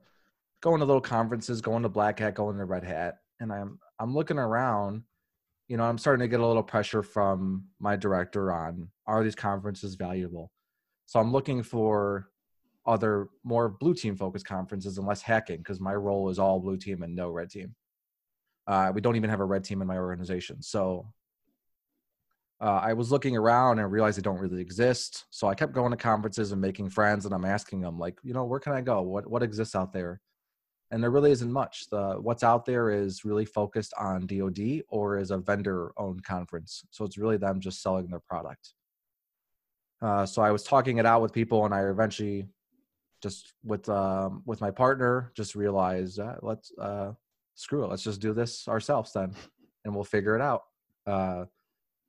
going 0.60 0.80
to 0.80 0.84
little 0.84 1.00
conferences 1.00 1.60
going 1.60 1.82
to 1.82 1.88
black 1.88 2.18
hat 2.18 2.34
going 2.34 2.56
to 2.56 2.64
red 2.64 2.84
hat 2.84 3.18
and 3.40 3.52
i'm 3.52 3.78
i'm 3.98 4.14
looking 4.14 4.38
around 4.38 5.02
you 5.68 5.76
know 5.76 5.84
i'm 5.84 5.98
starting 5.98 6.24
to 6.24 6.28
get 6.28 6.40
a 6.40 6.46
little 6.46 6.62
pressure 6.62 7.02
from 7.02 7.64
my 7.78 7.96
director 7.96 8.52
on 8.52 8.88
are 9.06 9.22
these 9.22 9.34
conferences 9.34 9.94
valuable 9.94 10.50
so 11.06 11.20
i'm 11.20 11.32
looking 11.32 11.62
for 11.62 12.28
other 12.88 13.28
more 13.44 13.68
blue 13.68 13.94
team 13.94 14.16
focused 14.16 14.46
conferences 14.46 14.96
and 14.96 15.06
less 15.06 15.20
hacking 15.20 15.58
because 15.58 15.78
my 15.78 15.94
role 15.94 16.30
is 16.30 16.38
all 16.38 16.58
blue 16.58 16.78
team 16.78 17.02
and 17.02 17.14
no 17.14 17.28
red 17.28 17.50
team. 17.50 17.74
Uh, 18.66 18.90
we 18.94 19.02
don't 19.02 19.14
even 19.14 19.28
have 19.28 19.40
a 19.40 19.44
red 19.44 19.62
team 19.62 19.82
in 19.82 19.86
my 19.86 19.98
organization. 19.98 20.62
So 20.62 21.06
uh, 22.60 22.80
I 22.82 22.92
was 22.92 23.12
looking 23.12 23.36
around 23.36 23.78
and 23.78 23.90
realized 23.90 24.18
they 24.18 24.22
don't 24.22 24.40
really 24.40 24.60
exist. 24.60 25.26
So 25.30 25.46
I 25.46 25.54
kept 25.54 25.72
going 25.72 25.92
to 25.92 25.96
conferences 25.96 26.52
and 26.52 26.60
making 26.60 26.90
friends, 26.90 27.24
and 27.24 27.34
I'm 27.34 27.44
asking 27.44 27.80
them 27.80 27.98
like, 27.98 28.18
you 28.22 28.34
know, 28.34 28.44
where 28.44 28.60
can 28.60 28.72
I 28.72 28.80
go? 28.80 29.00
What 29.02 29.28
what 29.28 29.42
exists 29.42 29.76
out 29.76 29.92
there? 29.92 30.20
And 30.90 31.02
there 31.02 31.10
really 31.10 31.30
isn't 31.30 31.52
much. 31.52 31.88
The 31.90 32.16
what's 32.20 32.42
out 32.42 32.64
there 32.64 32.90
is 32.90 33.24
really 33.24 33.44
focused 33.44 33.92
on 33.98 34.26
DoD 34.26 34.82
or 34.88 35.18
is 35.18 35.30
a 35.30 35.38
vendor-owned 35.38 36.24
conference. 36.24 36.84
So 36.90 37.04
it's 37.04 37.18
really 37.18 37.36
them 37.36 37.60
just 37.60 37.82
selling 37.82 38.08
their 38.08 38.20
product. 38.20 38.72
Uh, 40.00 40.24
so 40.24 40.42
I 40.42 40.50
was 40.50 40.62
talking 40.64 40.98
it 40.98 41.06
out 41.06 41.22
with 41.22 41.32
people, 41.32 41.64
and 41.64 41.74
I 41.74 41.82
eventually 41.82 42.46
just 43.22 43.52
with 43.64 43.88
um, 43.88 44.42
with 44.46 44.60
my 44.60 44.70
partner, 44.72 45.32
just 45.36 45.54
realized 45.54 46.18
uh, 46.18 46.36
let's 46.42 46.72
uh, 46.80 47.12
screw 47.54 47.84
it. 47.84 47.90
Let's 47.90 48.02
just 48.04 48.20
do 48.20 48.32
this 48.32 48.66
ourselves 48.66 49.12
then, 49.12 49.32
and 49.84 49.94
we'll 49.94 50.04
figure 50.04 50.34
it 50.34 50.42
out. 50.42 50.64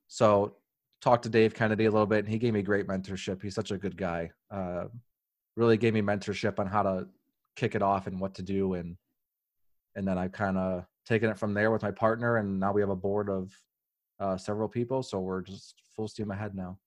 Uh, 0.09 0.13
so 0.13 0.55
talked 1.01 1.23
to 1.23 1.29
Dave 1.29 1.53
Kennedy 1.53 1.85
a 1.85 1.91
little 1.91 2.05
bit, 2.05 2.19
and 2.19 2.27
he 2.27 2.39
gave 2.39 2.53
me 2.53 2.61
great 2.61 2.87
mentorship. 2.87 3.41
He's 3.41 3.55
such 3.55 3.71
a 3.71 3.77
good 3.77 3.97
guy. 3.97 4.31
Uh, 4.51 4.85
really 5.55 5.77
gave 5.77 5.93
me 5.93 6.01
mentorship 6.01 6.59
on 6.59 6.67
how 6.67 6.83
to 6.83 7.07
kick 7.55 7.75
it 7.75 7.81
off 7.81 8.07
and 8.07 8.19
what 8.19 8.33
to 8.35 8.41
do, 8.41 8.73
and 8.73 8.97
and 9.95 10.07
then 10.07 10.17
I've 10.17 10.31
kind 10.31 10.57
of 10.57 10.85
taken 11.05 11.29
it 11.29 11.37
from 11.37 11.53
there 11.53 11.71
with 11.71 11.81
my 11.81 11.91
partner, 11.91 12.37
and 12.37 12.59
now 12.59 12.71
we 12.71 12.81
have 12.81 12.89
a 12.89 12.95
board 12.95 13.29
of 13.29 13.51
uh, 14.19 14.37
several 14.37 14.67
people, 14.67 15.03
so 15.03 15.19
we're 15.19 15.41
just 15.41 15.75
full 15.95 16.07
steam 16.07 16.31
ahead 16.31 16.55
now. 16.55 16.77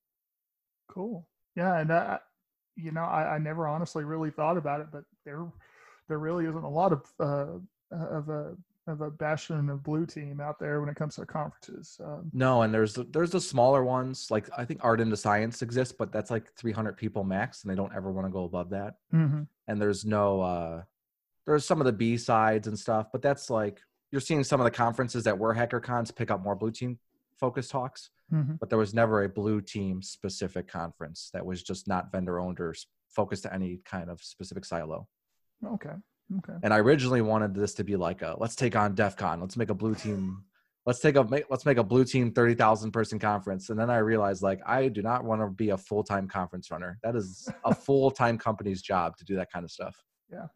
Cool. 0.89 1.27
Yeah, 1.55 1.79
and 1.79 1.91
uh, 1.91 2.19
you 2.75 2.91
know, 2.91 3.03
I, 3.03 3.35
I 3.35 3.37
never 3.37 3.67
honestly 3.67 4.03
really 4.03 4.31
thought 4.31 4.57
about 4.57 4.81
it, 4.81 4.87
but 4.91 5.03
there, 5.25 5.45
there 6.07 6.19
really 6.19 6.45
isn't 6.45 6.63
a 6.63 6.69
lot 6.69 6.91
of 6.91 7.01
uh, 7.19 7.59
of 7.91 8.29
a 8.29 8.55
of 8.87 9.01
a 9.01 9.09
bastion 9.09 9.69
of 9.69 9.83
blue 9.83 10.05
team 10.05 10.41
out 10.41 10.59
there 10.59 10.79
when 10.79 10.89
it 10.89 10.95
comes 10.95 11.15
to 11.15 11.25
conferences. 11.25 11.97
Um, 12.03 12.29
no, 12.33 12.63
and 12.63 12.73
there's 12.73 12.97
there's 13.11 13.31
the 13.31 13.41
smaller 13.41 13.83
ones 13.83 14.29
like 14.29 14.49
I 14.57 14.65
think 14.65 14.81
Art 14.83 15.01
into 15.01 15.17
Science 15.17 15.61
exists, 15.61 15.95
but 15.97 16.11
that's 16.11 16.31
like 16.31 16.53
300 16.57 16.97
people 16.97 17.23
max, 17.23 17.63
and 17.63 17.71
they 17.71 17.75
don't 17.75 17.95
ever 17.95 18.11
want 18.11 18.27
to 18.27 18.31
go 18.31 18.43
above 18.43 18.69
that. 18.71 18.95
Mm-hmm. 19.13 19.43
And 19.67 19.81
there's 19.81 20.05
no 20.05 20.41
uh, 20.41 20.81
there's 21.45 21.65
some 21.65 21.81
of 21.81 21.85
the 21.85 22.15
BSides 22.15 22.67
and 22.67 22.77
stuff, 22.77 23.07
but 23.11 23.21
that's 23.21 23.49
like 23.49 23.81
you're 24.11 24.21
seeing 24.21 24.43
some 24.43 24.59
of 24.59 24.65
the 24.65 24.71
conferences 24.71 25.23
that 25.23 25.37
were 25.37 25.55
HackerCons 25.55 26.15
pick 26.15 26.29
up 26.29 26.43
more 26.43 26.55
blue 26.55 26.71
team 26.71 26.99
focused 27.39 27.71
talks 27.71 28.09
mm-hmm. 28.33 28.53
but 28.59 28.69
there 28.69 28.79
was 28.79 28.93
never 28.93 29.23
a 29.23 29.29
blue 29.29 29.61
team 29.61 30.01
specific 30.01 30.67
conference 30.67 31.29
that 31.33 31.45
was 31.45 31.63
just 31.63 31.87
not 31.87 32.11
vendor 32.11 32.39
owned 32.39 32.59
or 32.59 32.73
focused 33.09 33.43
to 33.43 33.53
any 33.53 33.79
kind 33.85 34.09
of 34.09 34.21
specific 34.21 34.65
silo. 34.65 35.07
Okay. 35.65 35.93
Okay. 36.37 36.53
And 36.63 36.73
I 36.73 36.79
originally 36.79 37.21
wanted 37.21 37.53
this 37.53 37.73
to 37.75 37.83
be 37.83 37.95
like 37.95 38.21
a 38.21 38.35
let's 38.39 38.55
take 38.55 38.75
on 38.75 38.95
DEF 38.95 39.15
CON, 39.17 39.41
let's 39.41 39.57
make 39.57 39.69
a 39.69 39.73
blue 39.73 39.95
team, 39.95 40.43
let's 40.85 40.99
take 40.99 41.15
a 41.15 41.21
let's 41.49 41.65
make 41.65 41.77
a 41.77 41.83
blue 41.83 42.05
team 42.05 42.31
thirty 42.31 42.55
thousand 42.55 42.91
person 42.91 43.19
conference. 43.19 43.69
And 43.69 43.79
then 43.79 43.89
I 43.89 43.97
realized 43.97 44.41
like 44.41 44.61
I 44.65 44.87
do 44.87 45.01
not 45.01 45.23
want 45.23 45.41
to 45.41 45.47
be 45.47 45.69
a 45.69 45.77
full 45.77 46.03
time 46.03 46.27
conference 46.27 46.71
runner. 46.71 46.97
That 47.03 47.15
is 47.15 47.47
a 47.65 47.75
full 47.75 48.11
time 48.11 48.37
company's 48.37 48.81
job 48.81 49.17
to 49.17 49.25
do 49.25 49.35
that 49.35 49.51
kind 49.51 49.65
of 49.65 49.71
stuff. 49.71 49.95
Yeah. 50.31 50.47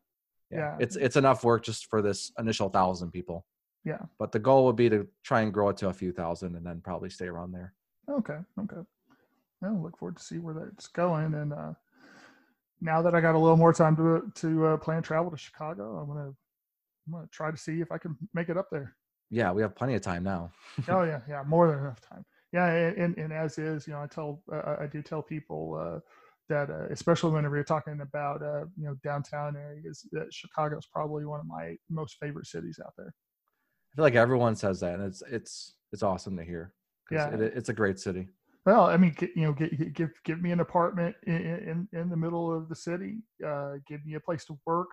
yeah. 0.51 0.57
Yeah. 0.57 0.77
It's 0.79 0.95
it's 0.95 1.15
enough 1.15 1.43
work 1.43 1.63
just 1.63 1.87
for 1.89 2.01
this 2.01 2.31
initial 2.39 2.69
thousand 2.69 3.11
people. 3.11 3.45
Yeah. 3.83 4.01
But 4.19 4.31
the 4.31 4.39
goal 4.39 4.65
would 4.65 4.75
be 4.75 4.89
to 4.89 5.07
try 5.23 5.41
and 5.41 5.53
grow 5.53 5.69
it 5.69 5.77
to 5.77 5.89
a 5.89 5.93
few 5.93 6.11
thousand 6.11 6.55
and 6.55 6.65
then 6.65 6.81
probably 6.81 7.09
stay 7.09 7.27
around 7.27 7.51
there. 7.51 7.73
Okay. 8.09 8.37
Okay. 8.59 8.81
I'll 9.63 9.81
look 9.81 9.97
forward 9.97 10.17
to 10.17 10.23
see 10.23 10.39
where 10.39 10.53
that's 10.53 10.87
going. 10.87 11.33
And 11.33 11.53
uh, 11.53 11.73
now 12.81 13.01
that 13.01 13.15
I 13.15 13.21
got 13.21 13.35
a 13.35 13.39
little 13.39 13.57
more 13.57 13.73
time 13.73 13.95
to 13.97 14.31
to 14.41 14.65
uh, 14.67 14.77
plan 14.77 15.01
travel 15.01 15.31
to 15.31 15.37
Chicago, 15.37 15.97
I'm 15.97 16.07
gonna 16.07 16.33
I'm 17.07 17.13
gonna 17.13 17.27
try 17.31 17.51
to 17.51 17.57
see 17.57 17.81
if 17.81 17.91
I 17.91 17.97
can 17.97 18.17
make 18.33 18.49
it 18.49 18.57
up 18.57 18.67
there. 18.71 18.95
Yeah, 19.29 19.51
we 19.51 19.61
have 19.61 19.75
plenty 19.75 19.95
of 19.95 20.01
time 20.01 20.23
now. 20.23 20.51
oh 20.89 21.03
yeah, 21.03 21.21
yeah, 21.27 21.43
more 21.45 21.67
than 21.67 21.79
enough 21.79 22.01
time. 22.01 22.25
Yeah, 22.53 22.67
and, 22.67 23.17
and 23.17 23.33
as 23.33 23.57
is, 23.57 23.87
you 23.87 23.93
know, 23.93 24.01
I 24.01 24.07
tell 24.07 24.41
uh, 24.51 24.77
I 24.79 24.87
do 24.87 25.01
tell 25.01 25.21
people 25.21 25.77
uh, 25.79 25.99
that 26.47 26.69
uh, 26.69 26.87
especially 26.89 27.31
whenever 27.31 27.55
you're 27.55 27.65
talking 27.65 27.99
about 28.01 28.41
uh, 28.41 28.65
you 28.77 28.85
know 28.85 28.95
downtown 29.03 29.55
areas, 29.57 30.07
that 30.13 30.33
Chicago 30.33 30.77
is 30.77 30.87
probably 30.91 31.25
one 31.25 31.39
of 31.39 31.45
my 31.45 31.75
most 31.89 32.17
favorite 32.19 32.47
cities 32.47 32.79
out 32.83 32.93
there 32.97 33.13
I 33.91 33.95
feel 33.95 34.03
like 34.03 34.15
everyone 34.15 34.55
says 34.55 34.79
that, 34.81 34.95
and 34.95 35.03
it's 35.03 35.23
it's 35.31 35.73
it's 35.91 36.03
awesome 36.03 36.37
to 36.37 36.43
hear. 36.43 36.73
Yeah, 37.09 37.33
it, 37.33 37.41
it's 37.41 37.69
a 37.69 37.73
great 37.73 37.99
city. 37.99 38.27
Well, 38.67 38.83
I 38.83 38.97
mean, 38.97 39.15
you 39.33 39.43
know, 39.43 39.53
give 39.53 39.93
give 39.93 40.09
give 40.25 40.41
me 40.41 40.51
an 40.51 40.59
apartment 40.59 41.15
in 41.25 41.35
in, 41.35 41.87
in 41.93 42.09
the 42.09 42.17
middle 42.17 42.53
of 42.53 42.67
the 42.67 42.75
city. 42.75 43.19
Uh, 43.43 43.75
give 43.87 44.05
me 44.05 44.15
a 44.15 44.19
place 44.19 44.43
to 44.43 44.59
work 44.65 44.89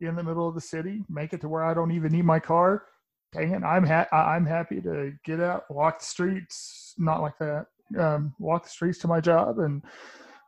in 0.00 0.16
the 0.16 0.22
middle 0.22 0.48
of 0.48 0.54
the 0.54 0.62
city. 0.62 1.04
Make 1.10 1.34
it 1.34 1.42
to 1.42 1.48
where 1.50 1.62
I 1.62 1.74
don't 1.74 1.90
even 1.90 2.10
need 2.10 2.24
my 2.24 2.40
car. 2.40 2.86
Dang 3.34 3.62
I'm 3.64 3.86
ha- 3.86 4.08
I'm 4.10 4.46
happy 4.46 4.80
to 4.80 5.12
get 5.26 5.40
out, 5.40 5.64
walk 5.70 5.98
the 5.98 6.06
streets. 6.06 6.94
Not 6.96 7.20
like 7.20 7.36
that. 7.38 7.66
Um, 7.98 8.34
walk 8.38 8.62
the 8.62 8.70
streets 8.70 8.98
to 9.00 9.08
my 9.08 9.20
job, 9.20 9.58
and 9.58 9.82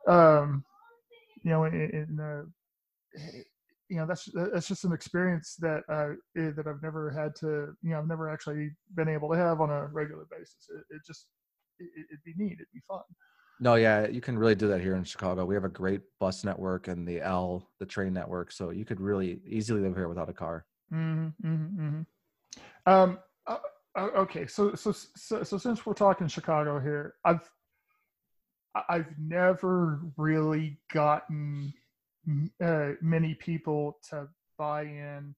um, 0.07 0.65
you 1.43 1.51
know, 1.51 1.65
in, 1.65 1.75
in 1.75 2.19
uh, 2.19 2.45
you 3.89 3.97
know 3.97 4.07
that's 4.07 4.27
that's 4.33 4.67
just 4.67 4.85
an 4.85 4.91
experience 4.91 5.55
that 5.59 5.83
uh, 5.87 6.15
that 6.33 6.65
I've 6.65 6.81
never 6.81 7.11
had 7.11 7.35
to 7.41 7.75
you 7.83 7.91
know 7.91 7.99
I've 7.99 8.07
never 8.07 8.27
actually 8.27 8.71
been 8.95 9.07
able 9.07 9.29
to 9.29 9.37
have 9.37 9.61
on 9.61 9.69
a 9.69 9.85
regular 9.85 10.25
basis. 10.31 10.67
It, 10.71 10.95
it 10.95 11.01
just 11.05 11.27
it, 11.79 12.07
would 12.11 12.23
be 12.23 12.33
neat. 12.37 12.53
It'd 12.53 12.67
be 12.73 12.81
fun. 12.87 13.01
No, 13.59 13.75
yeah, 13.75 14.07
you 14.07 14.19
can 14.19 14.37
really 14.37 14.55
do 14.55 14.67
that 14.67 14.81
here 14.81 14.95
in 14.95 15.03
Chicago. 15.03 15.45
We 15.45 15.55
have 15.55 15.63
a 15.63 15.69
great 15.69 16.01
bus 16.19 16.43
network 16.43 16.89
and 16.89 17.07
the 17.07 17.21
L, 17.21 17.69
the 17.79 17.85
train 17.85 18.13
network, 18.13 18.51
so 18.51 18.71
you 18.71 18.83
could 18.83 18.99
really 18.99 19.39
easily 19.47 19.81
live 19.81 19.95
here 19.95 20.09
without 20.09 20.29
a 20.29 20.33
car. 20.33 20.65
Mm-hmm, 20.93 21.47
mm-hmm, 21.47 21.81
mm-hmm. 21.81 22.91
Um. 22.91 23.19
Uh, 23.47 23.57
uh 23.97 24.09
okay, 24.17 24.45
so, 24.45 24.75
so 24.75 24.91
so 24.91 25.43
so 25.43 25.57
since 25.57 25.85
we're 25.85 25.93
talking 25.93 26.27
Chicago 26.27 26.79
here, 26.79 27.15
I've 27.23 27.49
I've 28.89 29.07
never 29.17 30.01
really 30.17 30.77
gotten 30.91 31.73
uh, 32.61 32.91
many 33.01 33.35
people 33.35 33.99
to 34.09 34.27
buy 34.57 34.83
in 34.83 35.35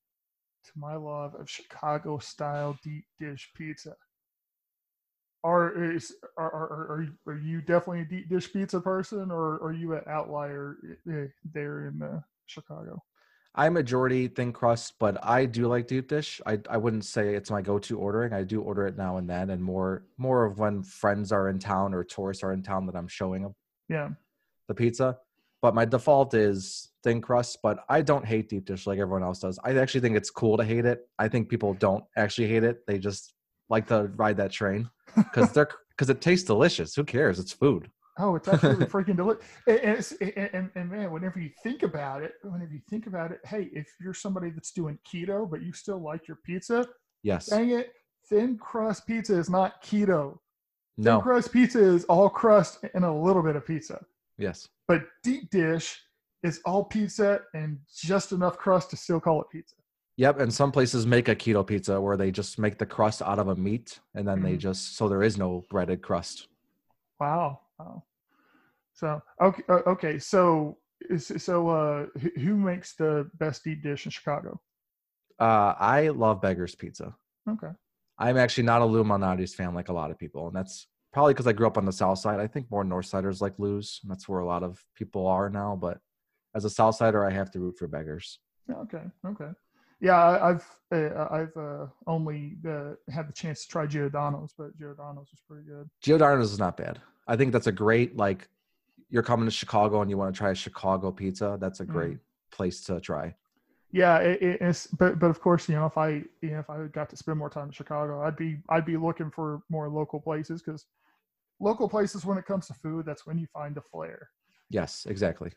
to 0.65 0.71
my 0.75 0.95
love 0.95 1.35
of 1.35 1.49
Chicago 1.49 2.17
style 2.17 2.77
deep 2.83 3.05
dish 3.19 3.51
pizza. 3.55 3.95
Are 5.43 5.93
is 5.93 6.13
are, 6.37 6.51
are 6.51 7.07
are 7.27 7.37
you 7.37 7.61
definitely 7.61 8.01
a 8.01 8.05
deep 8.05 8.29
dish 8.29 8.51
pizza 8.51 8.81
person, 8.81 9.31
or 9.31 9.63
are 9.63 9.73
you 9.73 9.93
an 9.93 10.01
outlier 10.07 10.77
eh, 11.09 11.27
there 11.53 11.87
in 11.87 12.01
uh, 12.01 12.19
Chicago? 12.47 13.01
I'm 13.55 13.73
majority 13.73 14.27
thin 14.27 14.51
crust, 14.53 14.93
but 14.99 15.23
I 15.23 15.45
do 15.45 15.67
like 15.67 15.87
deep 15.87 16.07
dish. 16.07 16.41
I 16.45 16.59
I 16.69 16.77
wouldn't 16.77 17.05
say 17.05 17.35
it's 17.35 17.51
my 17.51 17.61
go-to 17.61 17.97
ordering. 17.97 18.33
I 18.33 18.43
do 18.43 18.61
order 18.61 18.87
it 18.87 18.97
now 18.97 19.17
and 19.17 19.29
then, 19.29 19.51
and 19.51 19.61
more 19.61 20.05
more 20.17 20.45
of 20.45 20.59
when 20.59 20.83
friends 20.83 21.31
are 21.31 21.49
in 21.49 21.59
town 21.59 21.93
or 21.93 22.03
tourists 22.03 22.43
are 22.43 22.53
in 22.53 22.63
town 22.63 22.85
that 22.87 22.95
I'm 22.95 23.07
showing 23.07 23.43
them. 23.43 23.55
Yeah, 23.89 24.09
the 24.67 24.75
pizza 24.75 25.17
but 25.61 25.73
my 25.73 25.85
default 25.85 26.33
is 26.33 26.89
thin 27.03 27.21
crust 27.21 27.59
but 27.63 27.79
i 27.89 28.01
don't 28.01 28.25
hate 28.25 28.49
deep 28.49 28.65
dish 28.65 28.85
like 28.87 28.99
everyone 28.99 29.23
else 29.23 29.39
does 29.39 29.59
i 29.63 29.75
actually 29.75 30.01
think 30.01 30.15
it's 30.15 30.29
cool 30.29 30.57
to 30.57 30.63
hate 30.63 30.85
it 30.85 31.07
i 31.19 31.27
think 31.27 31.49
people 31.49 31.73
don't 31.75 32.03
actually 32.15 32.47
hate 32.47 32.63
it 32.63 32.85
they 32.87 32.97
just 32.97 33.33
like 33.69 33.87
to 33.87 34.11
ride 34.15 34.37
that 34.37 34.51
train 34.51 34.89
because 35.15 35.51
they're 35.51 35.69
because 35.89 36.09
it 36.09 36.21
tastes 36.21 36.45
delicious 36.45 36.95
who 36.95 37.03
cares 37.03 37.39
it's 37.39 37.51
food 37.51 37.89
Oh, 38.19 38.35
it's 38.35 38.47
absolutely 38.47 38.85
freaking 38.87 39.15
delicious. 39.15 39.43
And, 39.67 40.31
and, 40.35 40.49
and, 40.53 40.69
and, 40.75 40.89
man, 40.89 41.11
whenever 41.11 41.39
you 41.39 41.51
think 41.61 41.83
about 41.83 42.23
it, 42.23 42.33
whenever 42.41 42.73
you 42.73 42.81
think 42.89 43.05
about 43.05 43.31
it, 43.31 43.39
hey, 43.45 43.69
if 43.73 43.87
you're 44.01 44.13
somebody 44.13 44.49
that's 44.49 44.71
doing 44.71 44.97
keto, 45.07 45.47
but 45.49 45.61
you 45.61 45.71
still 45.71 46.01
like 46.01 46.27
your 46.27 46.37
pizza, 46.43 46.87
Yes. 47.23 47.47
dang 47.47 47.69
it, 47.71 47.93
thin 48.27 48.57
crust 48.57 49.05
pizza 49.05 49.37
is 49.37 49.49
not 49.49 49.83
keto. 49.83 50.39
No. 50.97 51.17
Thin 51.17 51.21
crust 51.21 51.51
pizza 51.53 51.79
is 51.79 52.05
all 52.05 52.29
crust 52.29 52.79
and 52.95 53.05
a 53.05 53.11
little 53.11 53.43
bit 53.43 53.55
of 53.55 53.65
pizza. 53.65 54.03
Yes. 54.39 54.67
But 54.87 55.03
deep 55.23 55.49
dish 55.51 56.01
is 56.43 56.59
all 56.65 56.85
pizza 56.85 57.41
and 57.53 57.77
just 57.95 58.31
enough 58.31 58.57
crust 58.57 58.89
to 58.91 58.97
still 58.97 59.19
call 59.19 59.41
it 59.41 59.47
pizza. 59.51 59.75
Yep. 60.17 60.39
And 60.39 60.53
some 60.53 60.71
places 60.71 61.05
make 61.05 61.27
a 61.29 61.35
keto 61.35 61.65
pizza 61.65 62.01
where 62.01 62.17
they 62.17 62.31
just 62.31 62.57
make 62.59 62.77
the 62.77 62.85
crust 62.85 63.21
out 63.21 63.39
of 63.39 63.47
a 63.49 63.55
meat 63.55 63.99
and 64.15 64.27
then 64.27 64.41
they 64.41 64.55
Mhm. 64.55 64.59
just 64.59 64.95
so 64.95 65.07
there 65.07 65.23
is 65.23 65.37
no 65.37 65.63
breaded 65.69 66.01
crust. 66.01 66.47
Wow. 67.19 67.61
Wow. 67.79 68.03
So 68.93 69.21
okay, 69.39 69.63
uh, 69.69 69.81
okay. 69.93 70.19
So 70.19 70.79
so 71.19 71.69
uh, 71.69 72.07
who- 72.19 72.39
who 72.41 72.57
makes 72.57 72.95
the 72.95 73.29
best 73.35 73.63
deep 73.63 73.83
dish 73.83 74.05
in 74.05 74.11
Chicago? 74.11 74.59
Uh, 75.39 75.75
I 75.79 76.09
love 76.09 76.41
Beggar's 76.41 76.73
Pizza. 76.73 77.15
Okay. 77.47 77.71
I'm 78.17 78.37
actually 78.37 78.63
not 78.63 78.81
a 78.81 78.85
Lou 78.85 79.03
Malnati's 79.03 79.53
fan 79.53 79.75
like 79.75 79.89
a 79.89 79.93
lot 79.93 80.09
of 80.09 80.17
people, 80.17 80.47
and 80.47 80.55
that's 80.55 80.87
probably 81.13 81.35
because 81.35 81.45
I 81.45 81.53
grew 81.53 81.67
up 81.67 81.77
on 81.77 81.85
the 81.85 81.91
South 81.91 82.17
Side. 82.17 82.39
I 82.39 82.47
think 82.47 82.71
more 82.71 82.83
North 82.83 83.05
Siders 83.05 83.39
like 83.39 83.59
Lou's. 83.59 83.99
and 84.01 84.09
That's 84.09 84.27
where 84.27 84.39
a 84.39 84.45
lot 84.45 84.63
of 84.63 84.83
people 84.95 85.27
are 85.27 85.47
now. 85.51 85.75
But 85.75 85.99
as 86.55 86.65
a 86.65 86.69
South 86.71 86.95
Sider, 86.95 87.23
I 87.23 87.29
have 87.29 87.51
to 87.51 87.59
root 87.59 87.77
for 87.77 87.87
Beggars. 87.87 88.39
Okay. 88.67 89.03
Okay. 89.23 89.51
Yeah, 89.99 90.39
I've 90.43 90.65
uh, 90.93 91.27
I've 91.31 91.57
uh, 91.57 91.87
only 92.05 92.57
uh, 92.67 92.91
had 93.09 93.27
the 93.27 93.33
chance 93.33 93.63
to 93.63 93.67
try 93.67 93.85
Giordano's, 93.87 94.53
but 94.57 94.77
Giordano's 94.77 95.29
was 95.31 95.41
pretty 95.47 95.65
good. 95.67 95.89
Giordano's 96.01 96.51
is 96.51 96.59
not 96.59 96.77
bad. 96.77 97.01
I 97.27 97.35
think 97.35 97.51
that's 97.51 97.67
a 97.67 97.71
great 97.71 98.15
like. 98.15 98.47
You're 99.09 99.23
coming 99.23 99.45
to 99.45 99.51
Chicago 99.51 100.01
and 100.01 100.09
you 100.11 100.17
want 100.17 100.35
to 100.35 100.37
try 100.37 100.51
a 100.51 100.55
Chicago 100.55 101.11
pizza. 101.11 101.57
That's 101.59 101.79
a 101.79 101.85
Mhm. 101.85 101.91
great 101.93 102.17
place 102.51 102.81
to 102.81 102.99
try. 102.99 103.35
Yeah, 103.91 104.17
it, 104.19 104.41
it- 104.41 104.61
it's 104.61 104.87
but 104.87 105.17
but 105.17 105.29
of 105.29 105.39
course, 105.39 105.67
you 105.69 105.75
know, 105.75 105.85
if 105.85 105.97
I 105.97 106.09
you 106.41 106.51
know 106.51 106.59
if 106.59 106.69
I 106.69 106.85
got 106.87 107.09
to 107.09 107.17
spend 107.17 107.39
more 107.39 107.49
time 107.49 107.67
in 107.67 107.71
Chicago, 107.71 108.21
I'd 108.21 108.35
be 108.35 108.59
I'd 108.69 108.85
be 108.85 108.97
looking 108.97 109.31
for 109.31 109.61
more 109.69 109.89
local 109.89 110.19
places 110.19 110.61
because 110.61 110.85
local 111.59 111.89
places 111.89 112.25
when 112.25 112.37
it 112.37 112.45
comes 112.45 112.67
to 112.67 112.73
food, 112.75 113.05
that's 113.05 113.25
when 113.25 113.37
you 113.39 113.47
find 113.53 113.75
the 113.75 113.81
flair. 113.81 114.29
Yes, 114.69 115.05
exactly. 115.05 115.51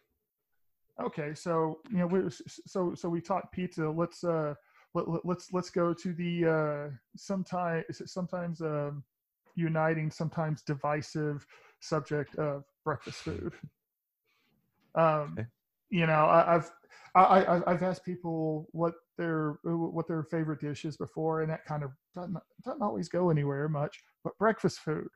Okay, 0.98 1.35
so 1.35 1.81
you 1.90 1.98
know, 1.98 2.07
we, 2.07 2.20
so 2.66 2.94
so 2.94 3.09
we 3.09 3.20
talked 3.20 3.53
pizza. 3.53 3.88
Let's 3.88 4.22
uh 4.24 4.55
let, 4.94 5.09
let, 5.09 5.24
let's 5.24 5.53
let's 5.53 5.70
go 5.70 5.94
to 5.94 6.12
the 6.12 6.46
uh 6.46 6.96
sometimes 7.16 8.03
sometimes 8.07 8.61
um 8.61 9.03
uniting, 9.55 10.11
sometimes 10.11 10.62
divisive 10.62 11.46
subject 11.81 12.35
of 12.37 12.64
breakfast 12.85 13.22
food. 13.24 13.55
Um, 14.94 15.38
Okay. 15.38 15.48
you 15.90 16.07
know, 16.07 16.26
I, 16.26 16.57
I've 16.57 16.70
I, 17.14 17.20
I 17.22 17.72
I've 17.72 17.83
asked 17.83 18.05
people 18.05 18.68
what 18.72 18.94
their 19.18 19.59
what 19.62 20.07
their 20.09 20.22
favorite 20.24 20.61
dish 20.61 20.85
is 20.85 20.96
before, 20.96 21.42
and 21.42 21.50
that 21.50 21.64
kind 21.64 21.83
of 21.83 21.90
doesn't 22.14 22.37
doesn't 22.64 22.83
always 22.83 23.09
go 23.09 23.31
anywhere 23.31 23.68
much. 23.68 24.03
But 24.24 24.38
breakfast 24.38 24.81
food, 24.81 25.09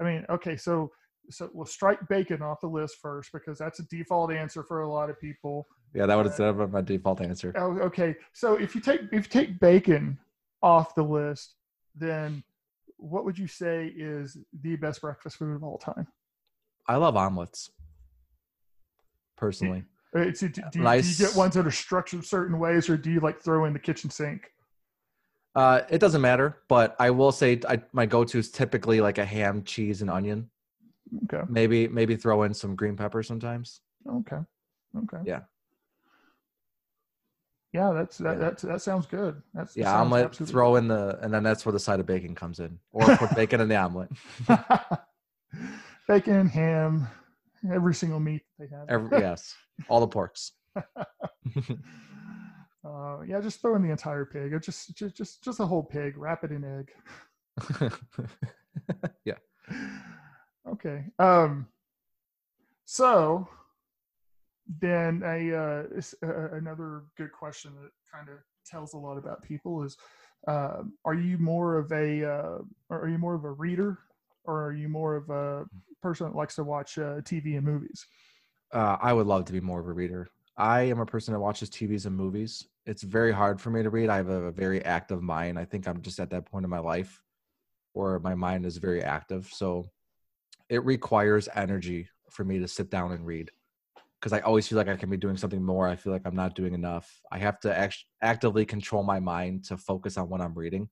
I 0.00 0.04
mean, 0.04 0.26
okay, 0.28 0.56
so 0.56 0.92
so 1.30 1.50
we'll 1.52 1.66
strike 1.66 1.98
bacon 2.08 2.42
off 2.42 2.60
the 2.60 2.66
list 2.68 2.96
first 3.00 3.30
because 3.32 3.58
that's 3.58 3.80
a 3.80 3.82
default 3.84 4.32
answer 4.32 4.62
for 4.62 4.82
a 4.82 4.88
lot 4.88 5.10
of 5.10 5.20
people. 5.20 5.66
Yeah, 5.94 6.06
that 6.06 6.14
would 6.16 6.26
have 6.26 6.56
been 6.58 6.70
my 6.70 6.80
default 6.82 7.20
answer. 7.20 7.52
Oh, 7.56 7.78
okay. 7.80 8.16
So 8.32 8.54
if 8.54 8.74
you 8.74 8.80
take 8.80 9.02
if 9.12 9.12
you 9.12 9.22
take 9.22 9.58
bacon 9.60 10.18
off 10.62 10.94
the 10.94 11.02
list, 11.02 11.54
then 11.94 12.42
what 12.96 13.24
would 13.24 13.38
you 13.38 13.46
say 13.46 13.86
is 13.96 14.36
the 14.62 14.76
best 14.76 15.00
breakfast 15.00 15.36
food 15.36 15.54
of 15.54 15.62
all 15.64 15.78
time? 15.78 16.06
I 16.86 16.96
love 16.96 17.16
omelets. 17.16 17.70
Personally, 19.36 19.84
Uh, 20.16 20.20
it's- 20.20 20.40
do, 20.40 20.48
do, 20.48 20.62
you- 20.64 20.70
do 20.72 20.80
Nice. 20.80 21.18
you 21.20 21.26
get 21.26 21.36
ones 21.36 21.54
that 21.54 21.66
are 21.66 21.70
structured 21.70 22.24
certain 22.24 22.58
ways, 22.58 22.88
or 22.88 22.96
do 22.96 23.10
you 23.10 23.20
like 23.20 23.40
throw 23.40 23.64
in 23.66 23.72
the 23.72 23.78
kitchen 23.78 24.10
sink? 24.10 24.52
uh, 25.54 25.82
it 25.90 25.98
doesn't 25.98 26.20
matter. 26.20 26.58
But 26.68 26.94
I 27.00 27.10
will 27.10 27.32
say 27.32 27.60
I, 27.68 27.82
my 27.92 28.06
go-to 28.06 28.38
is 28.38 28.48
typically 28.50 29.00
like 29.00 29.18
a 29.18 29.24
ham, 29.24 29.64
cheese, 29.64 30.02
and 30.02 30.10
onion. 30.10 30.50
Okay. 31.24 31.44
Maybe 31.48 31.88
maybe 31.88 32.16
throw 32.16 32.42
in 32.42 32.54
some 32.54 32.76
green 32.76 32.96
pepper 32.96 33.22
sometimes. 33.22 33.80
Okay. 34.08 34.38
Okay. 34.96 35.18
Yeah. 35.24 35.40
Yeah, 37.72 37.92
that's 37.92 38.18
that. 38.18 38.38
Yeah. 38.38 38.38
That's 38.38 38.62
that 38.62 38.82
sounds 38.82 39.06
good. 39.06 39.42
That's 39.54 39.76
Yeah, 39.76 39.86
sounds 39.86 40.12
omelet. 40.12 40.34
Throw 40.48 40.76
in 40.76 40.88
the 40.88 41.18
and 41.22 41.32
then 41.32 41.42
that's 41.42 41.66
where 41.66 41.72
the 41.72 41.80
side 41.80 42.00
of 42.00 42.06
bacon 42.06 42.34
comes 42.34 42.60
in, 42.60 42.78
or 42.92 43.04
put 43.16 43.34
bacon 43.34 43.60
in 43.60 43.68
the 43.68 43.76
omelet. 43.76 44.10
bacon, 46.08 46.48
ham, 46.48 47.06
every 47.70 47.94
single 47.94 48.20
meat 48.20 48.42
they 48.58 48.66
have. 48.68 48.88
Every, 48.88 49.18
yes, 49.20 49.54
all 49.88 50.00
the 50.00 50.08
porks. 50.08 50.52
Uh, 52.84 53.20
yeah, 53.26 53.40
just 53.40 53.60
throw 53.60 53.74
in 53.74 53.82
the 53.82 53.90
entire 53.90 54.24
pig. 54.24 54.52
Or 54.52 54.60
just, 54.60 54.96
just, 54.96 55.14
just, 55.14 55.42
just 55.42 55.60
a 55.60 55.66
whole 55.66 55.82
pig. 55.82 56.16
Wrap 56.16 56.44
it 56.44 56.52
in 56.52 56.64
egg. 56.64 57.90
yeah. 59.24 59.34
Okay. 60.72 61.04
Um. 61.18 61.66
So, 62.84 63.48
then 64.80 65.22
a 65.24 65.54
uh, 65.54 65.82
this- 65.94 66.14
uh, 66.22 66.50
another 66.52 67.04
good 67.16 67.32
question 67.32 67.72
that 67.82 67.90
kind 68.12 68.28
of 68.28 68.38
tells 68.66 68.94
a 68.94 68.98
lot 68.98 69.16
about 69.18 69.42
people 69.42 69.82
is, 69.82 69.96
uh, 70.46 70.82
are 71.04 71.14
you 71.14 71.38
more 71.38 71.76
of 71.76 71.90
a 71.92 72.24
uh, 72.24 72.58
are 72.90 73.08
you 73.08 73.18
more 73.18 73.34
of 73.34 73.44
a 73.44 73.52
reader 73.52 73.98
or 74.44 74.64
are 74.66 74.72
you 74.72 74.88
more 74.88 75.16
of 75.16 75.30
a 75.30 75.66
person 76.02 76.26
that 76.26 76.36
likes 76.36 76.54
to 76.56 76.64
watch 76.64 76.98
uh, 76.98 77.20
TV 77.22 77.56
and 77.56 77.64
movies? 77.64 78.06
Uh, 78.72 78.96
I 79.00 79.12
would 79.12 79.26
love 79.26 79.44
to 79.46 79.52
be 79.52 79.60
more 79.60 79.80
of 79.80 79.86
a 79.86 79.92
reader. 79.92 80.28
I 80.56 80.82
am 80.82 81.00
a 81.00 81.06
person 81.06 81.32
that 81.32 81.40
watches 81.40 81.70
TVs 81.70 82.06
and 82.06 82.16
movies. 82.16 82.66
It's 82.84 83.02
very 83.02 83.32
hard 83.32 83.60
for 83.60 83.70
me 83.70 83.82
to 83.82 83.90
read. 83.90 84.10
I 84.10 84.16
have 84.16 84.28
a 84.28 84.50
very 84.50 84.84
active 84.84 85.22
mind. 85.22 85.58
I 85.58 85.64
think 85.64 85.86
I'm 85.86 86.02
just 86.02 86.18
at 86.18 86.30
that 86.30 86.46
point 86.46 86.64
in 86.64 86.70
my 86.70 86.80
life 86.80 87.22
where 87.92 88.18
my 88.18 88.34
mind 88.34 88.66
is 88.66 88.76
very 88.76 89.02
active. 89.02 89.48
So 89.52 89.86
it 90.68 90.84
requires 90.84 91.48
energy 91.54 92.08
for 92.30 92.44
me 92.44 92.58
to 92.58 92.68
sit 92.68 92.90
down 92.90 93.12
and 93.12 93.24
read 93.24 93.50
because 94.20 94.32
I 94.32 94.40
always 94.40 94.66
feel 94.66 94.76
like 94.76 94.88
I 94.88 94.96
can 94.96 95.10
be 95.10 95.16
doing 95.16 95.36
something 95.36 95.62
more. 95.62 95.86
I 95.88 95.96
feel 95.96 96.12
like 96.12 96.22
I'm 96.24 96.34
not 96.34 96.54
doing 96.54 96.74
enough. 96.74 97.20
I 97.30 97.38
have 97.38 97.60
to 97.60 97.76
act- 97.76 98.04
actively 98.20 98.64
control 98.64 99.02
my 99.02 99.20
mind 99.20 99.64
to 99.66 99.76
focus 99.76 100.16
on 100.16 100.28
what 100.28 100.40
I'm 100.40 100.54
reading 100.54 100.88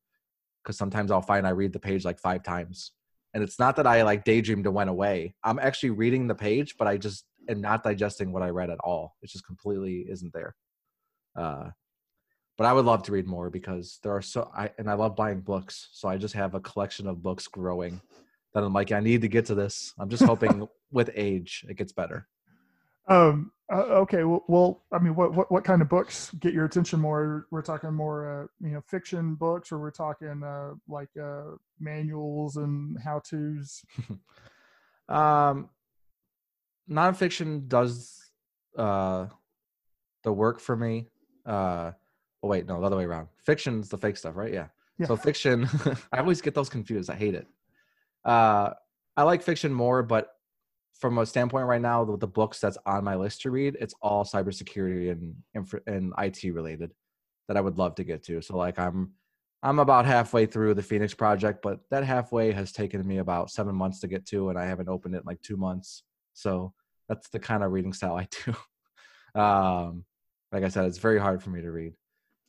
because 0.63 0.79
sometimes 0.79 1.11
I'll 1.11 1.23
find 1.23 1.47
I 1.47 1.51
read 1.51 1.73
the 1.73 1.81
page 1.81 2.05
like 2.05 2.21
five 2.21 2.43
times. 2.43 2.93
And 3.35 3.43
it's 3.43 3.59
not 3.59 3.77
that 3.77 3.87
I 3.87 4.03
like 4.03 4.25
daydreamed 4.25 4.65
and 4.65 4.75
went 4.75 4.91
away. 4.91 5.35
I'm 5.45 5.59
actually 5.59 5.91
reading 5.91 6.27
the 6.27 6.35
page, 6.35 6.77
but 6.79 6.89
I 6.89 6.97
just 6.97 7.27
am 7.49 7.61
not 7.61 7.83
digesting 7.83 8.33
what 8.33 8.43
I 8.43 8.51
read 8.51 8.71
at 8.71 8.79
all. 8.83 9.17
It 9.23 9.31
just 9.31 9.47
completely 9.47 10.07
isn't 10.09 10.33
there. 10.33 10.55
Uh, 11.37 11.71
but 12.57 12.67
I 12.67 12.73
would 12.73 12.87
love 12.87 13.03
to 13.05 13.13
read 13.13 13.27
more 13.27 13.51
because 13.51 13.99
there 14.03 14.13
are 14.17 14.23
so 14.23 14.51
I 14.57 14.71
and 14.79 14.89
I 14.89 14.95
love 14.95 15.15
buying 15.15 15.41
books. 15.41 15.91
So 15.93 16.09
I 16.09 16.17
just 16.17 16.35
have 16.35 16.55
a 16.55 16.61
collection 16.61 17.07
of 17.07 17.23
books 17.23 17.47
growing 17.47 18.01
that 18.57 18.65
I'm 18.65 18.73
like, 18.73 18.91
I 18.91 19.01
need 19.01 19.21
to 19.21 19.29
get 19.29 19.45
to 19.47 19.55
this. 19.55 19.93
I'm 19.99 20.09
just 20.09 20.23
hoping 20.23 20.67
with 20.91 21.11
age 21.15 21.67
it 21.69 21.77
gets 21.77 21.93
better. 21.93 22.27
Um. 23.07 23.53
Uh, 23.71 23.83
okay. 24.03 24.23
Well, 24.23 24.45
well, 24.47 24.85
I 24.93 24.99
mean, 25.01 25.17
what, 25.17 25.35
what 25.35 25.51
what 25.51 25.65
kind 25.65 25.83
of 25.83 25.89
books 25.89 26.31
get 26.41 26.55
your 26.55 26.65
attention 26.65 27.01
more? 27.01 27.49
We're 27.51 27.63
talking 27.63 27.93
more, 27.93 28.45
uh, 28.45 28.47
you 28.65 28.73
know, 28.73 28.81
fiction 28.81 29.35
books, 29.35 29.73
or 29.73 29.79
we're 29.79 29.91
talking 29.91 30.43
uh, 30.43 30.75
like 30.89 31.11
uh, 31.21 31.57
manuals 31.79 32.57
and 32.57 32.99
how 32.99 33.21
tos. 33.21 33.85
Um, 35.09 35.69
nonfiction 36.91 37.69
does 37.69 38.29
uh, 38.77 39.27
the 40.25 40.33
work 40.33 40.59
for 40.59 40.75
me. 40.75 41.07
Uh, 41.45 41.93
oh 42.43 42.49
wait, 42.49 42.67
no, 42.67 42.81
the 42.81 42.87
other 42.87 42.97
way 42.97 43.05
around. 43.05 43.29
Fiction's 43.45 43.89
the 43.89 43.99
fake 43.99 44.17
stuff, 44.17 44.35
right? 44.35 44.53
Yeah. 44.53 44.67
Yeah. 44.99 45.07
So 45.07 45.15
fiction, 45.17 45.69
I 46.13 46.19
always 46.19 46.41
get 46.41 46.57
those 46.57 46.69
confused. 46.69 47.09
I 47.09 47.15
hate 47.15 47.37
it. 47.37 47.47
Uh, 48.27 48.75
I 49.17 49.23
like 49.23 49.43
fiction 49.43 49.73
more, 49.73 50.03
but 50.03 50.29
from 50.99 51.19
a 51.19 51.27
standpoint 51.27 51.67
right 51.67 51.81
now, 51.81 52.05
the, 52.05 52.17
the 52.17 52.27
books 52.27 52.61
that's 52.61 52.77
on 52.85 53.05
my 53.05 53.15
list 53.15 53.43
to 53.43 53.51
read, 53.51 53.77
it's 53.81 53.95
all 54.03 54.25
cybersecurity 54.25 55.11
and 55.11 55.83
and 55.87 56.13
IT 56.19 56.53
related 56.53 56.93
that 57.49 57.57
I 57.57 57.61
would 57.61 57.79
love 57.79 57.95
to 57.97 58.05
get 58.05 58.25
to. 58.25 58.43
So 58.43 58.57
like 58.57 58.79
I'm 58.79 59.13
I'm 59.63 59.79
about 59.79 60.07
halfway 60.07 60.47
through 60.47 60.75
the 60.75 60.83
Phoenix 60.83 61.15
project, 61.15 61.63
but 61.63 61.81
that 61.91 62.05
halfway 62.05 62.53
has 62.53 62.73
taken 62.73 63.07
me 63.07 63.19
about 63.19 63.51
seven 63.51 63.75
months 63.75 64.01
to 64.01 64.09
get 64.09 64.27
to, 64.27 64.51
and 64.51 64.59
I 64.59 64.67
haven't 64.67 64.89
opened 64.89 65.15
it 65.15 65.19
in 65.19 65.25
like 65.25 65.41
two 65.43 65.57
months. 65.57 66.03
So 66.35 66.73
that's 67.09 67.29
the 67.29 67.39
kind 67.39 67.63
of 67.63 67.73
reading 67.73 67.93
style 67.93 68.17
I 68.17 68.29
do. 69.35 69.41
um, 69.41 70.05
like 70.53 70.65
I 70.65 70.69
said, 70.69 70.87
it's 70.87 70.99
very 70.99 71.19
hard 71.19 71.43
for 71.43 71.51
me 71.51 71.63
to 71.63 71.71
read. 71.71 71.95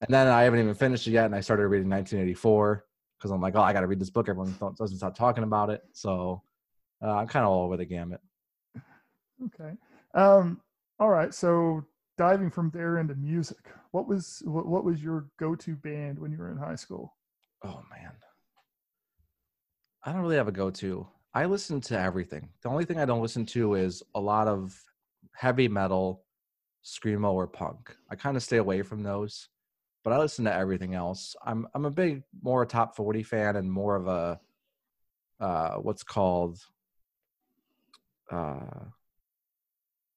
And 0.02 0.14
then 0.14 0.28
I 0.28 0.44
haven't 0.44 0.60
even 0.60 0.76
finished 0.76 1.08
it 1.08 1.12
yet, 1.12 1.26
and 1.26 1.36
I 1.36 1.42
started 1.42 1.68
reading 1.68 1.90
1984 1.90 2.86
because 3.18 3.32
I'm 3.32 3.42
like, 3.42 3.56
oh, 3.56 3.62
I 3.62 3.74
got 3.74 3.82
to 3.82 3.88
read 3.88 4.00
this 4.00 4.10
book. 4.10 4.30
Everyone 4.30 4.56
doesn't 4.78 4.98
stop 4.98 5.16
talking 5.16 5.44
about 5.44 5.70
it, 5.70 5.84
so 5.92 6.42
uh, 7.02 7.12
I'm 7.12 7.28
kind 7.28 7.46
of 7.46 7.52
all 7.52 7.66
over 7.66 7.78
the 7.78 7.86
gamut. 7.86 8.22
Okay. 9.46 9.74
Um. 10.14 10.62
All 11.00 11.10
right. 11.10 11.34
So 11.34 11.86
diving 12.18 12.50
from 12.50 12.72
there 12.72 12.98
into 12.98 13.16
music, 13.16 13.72
what 13.92 14.08
was 14.08 14.42
what, 14.46 14.66
what 14.66 14.84
was 14.84 15.02
your 15.04 15.28
go-to 15.38 15.76
band 15.76 16.18
when 16.20 16.32
you 16.32 16.38
were 16.38 16.52
in 16.52 16.58
high 16.58 16.76
school? 16.76 17.16
Oh 17.64 17.82
man, 17.90 18.12
I 20.04 20.12
don't 20.12 20.22
really 20.22 20.38
have 20.38 20.48
a 20.48 20.52
go-to. 20.52 21.08
I 21.34 21.46
listen 21.46 21.82
to 21.82 22.00
everything. 22.00 22.50
The 22.64 22.70
only 22.70 22.86
thing 22.86 23.00
I 23.00 23.06
don't 23.06 23.22
listen 23.22 23.46
to 23.48 23.76
is 23.76 24.02
a 24.16 24.20
lot 24.20 24.48
of 24.48 24.76
heavy 25.34 25.68
metal, 25.68 26.24
screamo, 26.84 27.32
or 27.34 27.46
punk. 27.46 27.96
I 28.10 28.16
kind 28.16 28.36
of 28.36 28.42
stay 28.42 28.58
away 28.58 28.82
from 28.82 29.04
those, 29.04 29.50
but 30.08 30.14
I 30.14 30.20
listen 30.20 30.46
to 30.46 30.54
everything 30.54 30.94
else. 30.94 31.36
I'm 31.46 31.68
I'm 31.76 31.84
a 31.84 31.92
big 31.92 32.24
more 32.42 32.64
a 32.64 32.66
top 32.66 32.96
forty 32.96 33.24
fan 33.24 33.58
and 33.58 33.70
more 33.70 33.98
of 33.98 34.08
a 34.08 34.40
uh, 35.42 35.76
what's 35.80 36.02
called 36.02 36.62
uh, 38.32 38.86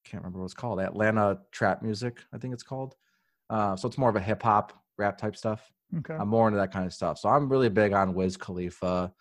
can't 0.04 0.22
remember 0.22 0.38
what 0.38 0.44
it's 0.44 0.54
called. 0.54 0.78
Atlanta 0.78 1.40
trap 1.50 1.82
music, 1.82 2.18
I 2.32 2.38
think 2.38 2.54
it's 2.54 2.62
called. 2.62 2.94
Uh, 3.48 3.74
so 3.74 3.88
it's 3.88 3.98
more 3.98 4.08
of 4.08 4.14
a 4.14 4.20
hip 4.20 4.44
hop 4.44 4.72
rap 4.96 5.18
type 5.18 5.34
stuff. 5.34 5.72
Okay. 5.98 6.14
I'm 6.14 6.28
more 6.28 6.46
into 6.46 6.60
that 6.60 6.72
kind 6.72 6.86
of 6.86 6.92
stuff. 6.92 7.18
So 7.18 7.28
I'm 7.28 7.48
really 7.48 7.68
big 7.68 7.92
on 7.92 8.14
Wiz 8.14 8.36
Khalifa 8.36 9.12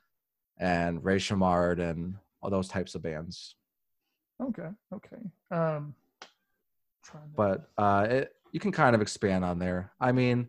and 0.60 1.04
Rae 1.04 1.18
Sremmurd 1.18 1.80
and 1.80 2.14
all 2.44 2.52
those 2.52 2.68
types 2.68 2.94
of 2.94 3.02
bands. 3.02 3.56
Okay. 4.40 4.70
Okay. 4.94 5.18
Um, 5.50 5.96
But 7.36 7.72
uh, 7.76 8.06
it, 8.08 8.36
you 8.52 8.60
can 8.60 8.72
kind 8.72 8.96
of 8.96 9.02
expand 9.02 9.44
on 9.46 9.60
there. 9.60 9.92
I 10.00 10.12
mean, 10.12 10.48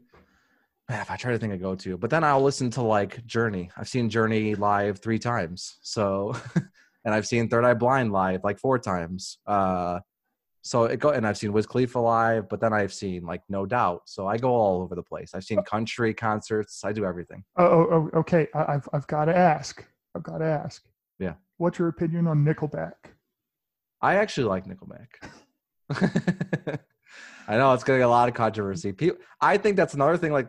if 0.92 1.11
I 1.11 1.16
try 1.16 1.33
to 1.33 1.38
think 1.38 1.53
I 1.53 1.57
go 1.57 1.74
to, 1.74 1.96
but 1.96 2.11
then 2.11 2.24
I'll 2.24 2.42
listen 2.42 2.70
to 2.70 2.83
like 2.83 3.24
Journey. 3.26 3.70
I've 3.76 3.88
seen 3.88 4.11
Journey 4.11 4.55
live 4.55 4.98
three 4.98 5.18
times. 5.18 5.79
So, 5.83 6.35
and 7.05 7.14
I've 7.14 7.26
seen 7.26 7.48
Third 7.48 7.64
Eye 7.64 7.74
Blind 7.74 8.12
live 8.12 8.44
like 8.44 8.59
four 8.59 8.79
times. 8.79 9.38
Uh, 9.46 10.00
so 10.62 10.85
it 10.85 10.98
go 10.98 11.11
and 11.11 11.26
I've 11.26 11.38
seen 11.38 11.53
Wiz 11.53 11.66
Khalifa 11.66 11.98
live, 11.98 12.48
but 12.48 12.61
then 12.61 12.72
I've 12.72 12.92
seen 12.92 13.24
like 13.24 13.42
No 13.48 13.64
Doubt. 13.66 14.03
So 14.07 14.26
I 14.26 14.37
go 14.37 14.50
all 14.50 14.83
over 14.83 14.94
the 14.94 15.03
place. 15.03 15.35
I've 15.35 15.44
seen 15.44 15.62
country 15.62 16.12
concerts. 16.12 16.85
I 16.85 16.92
do 16.92 17.05
everything. 17.05 17.44
oh, 17.57 17.64
oh, 17.64 18.11
oh, 18.12 18.18
okay. 18.20 18.48
I, 18.55 18.74
I've 18.74 18.88
I've 18.92 19.07
got 19.07 19.26
to 19.26 19.37
ask. 19.37 19.85
I've 20.14 20.22
got 20.22 20.38
to 20.38 20.44
ask. 20.44 20.85
Yeah. 21.18 21.35
What's 21.57 21.79
your 21.79 21.88
opinion 21.88 22.26
on 22.26 22.44
Nickelback? 22.44 22.92
I 24.03 24.16
actually 24.16 24.48
like 24.48 24.66
Nickelback. 24.66 25.09
I 27.48 27.57
know 27.57 27.72
it's 27.72 27.85
getting 27.85 28.03
a 28.03 28.09
lot 28.09 28.29
of 28.29 28.35
controversy. 28.35 28.92
People, 28.92 29.18
I 29.40 29.57
think 29.57 29.76
that's 29.76 29.94
another 29.94 30.16
thing, 30.16 30.33
like 30.33 30.48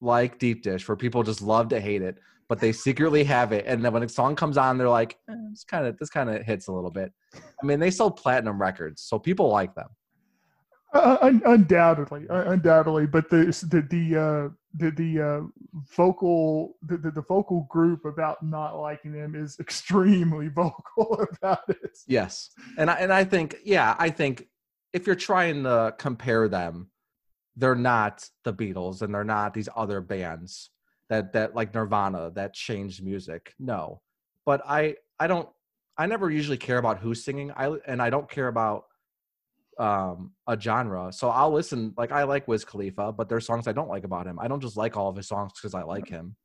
like 0.00 0.38
Deep 0.38 0.62
Dish, 0.62 0.86
where 0.88 0.96
people 0.96 1.22
just 1.22 1.42
love 1.42 1.68
to 1.70 1.80
hate 1.80 2.02
it, 2.02 2.18
but 2.48 2.60
they 2.60 2.72
secretly 2.72 3.24
have 3.24 3.52
it, 3.52 3.64
and 3.66 3.84
then 3.84 3.92
when 3.92 4.02
a 4.02 4.08
song 4.08 4.36
comes 4.36 4.56
on, 4.56 4.78
they're 4.78 4.88
like, 4.88 5.18
eh, 5.28 5.34
"This 5.50 5.64
kind 5.64 5.86
of 5.86 5.98
this 5.98 6.10
kind 6.10 6.30
of 6.30 6.42
hits 6.42 6.68
a 6.68 6.72
little 6.72 6.90
bit." 6.90 7.12
I 7.34 7.66
mean, 7.66 7.80
they 7.80 7.90
sell 7.90 8.10
platinum 8.10 8.60
records, 8.60 9.02
so 9.02 9.18
people 9.18 9.48
like 9.48 9.74
them. 9.74 9.88
Uh, 10.92 11.18
un- 11.20 11.42
undoubtedly, 11.44 12.28
uh, 12.30 12.50
undoubtedly, 12.50 13.06
but 13.06 13.28
the 13.28 13.46
the 13.68 13.82
the 13.90 14.16
uh, 14.16 14.48
the, 14.74 14.90
the 14.92 15.20
uh, 15.20 15.40
vocal 15.94 16.76
the, 16.82 16.96
the, 16.96 17.10
the 17.10 17.22
vocal 17.22 17.66
group 17.68 18.04
about 18.04 18.42
not 18.42 18.78
liking 18.78 19.12
them 19.12 19.34
is 19.34 19.56
extremely 19.60 20.48
vocal 20.48 21.26
about 21.42 21.68
it. 21.68 21.98
Yes, 22.06 22.50
and 22.78 22.90
I 22.90 22.94
and 22.94 23.12
I 23.12 23.24
think 23.24 23.56
yeah, 23.64 23.96
I 23.98 24.10
think 24.10 24.46
if 24.92 25.06
you're 25.06 25.16
trying 25.16 25.64
to 25.64 25.94
compare 25.98 26.48
them, 26.48 26.88
they're 27.56 27.74
not 27.74 28.28
the 28.44 28.52
Beatles 28.52 29.02
and 29.02 29.14
they're 29.14 29.24
not 29.24 29.54
these 29.54 29.68
other 29.74 30.00
bands 30.00 30.70
that 31.08 31.32
that 31.32 31.54
like 31.54 31.74
Nirvana 31.74 32.30
that 32.34 32.52
changed 32.54 33.02
music. 33.04 33.54
No, 33.58 34.02
but 34.44 34.62
I 34.66 34.96
I 35.18 35.26
don't 35.26 35.48
I 35.98 36.06
never 36.06 36.30
usually 36.30 36.58
care 36.58 36.78
about 36.78 36.98
who's 36.98 37.24
singing. 37.24 37.50
I 37.52 37.68
and 37.86 38.02
I 38.02 38.10
don't 38.10 38.28
care 38.30 38.48
about 38.48 38.84
um 39.78 40.32
a 40.46 40.58
genre. 40.58 41.12
So 41.12 41.28
I'll 41.28 41.52
listen 41.52 41.92
like 41.96 42.10
I 42.12 42.22
like 42.24 42.48
Wiz 42.48 42.64
Khalifa, 42.64 43.12
but 43.12 43.28
there's 43.28 43.46
songs 43.46 43.66
I 43.68 43.72
don't 43.72 43.88
like 43.88 44.04
about 44.04 44.26
him. 44.26 44.38
I 44.38 44.48
don't 44.48 44.60
just 44.60 44.76
like 44.76 44.96
all 44.96 45.08
of 45.08 45.16
his 45.16 45.28
songs 45.28 45.52
because 45.54 45.74
I 45.74 45.82
like 45.82 46.08
him. 46.08 46.36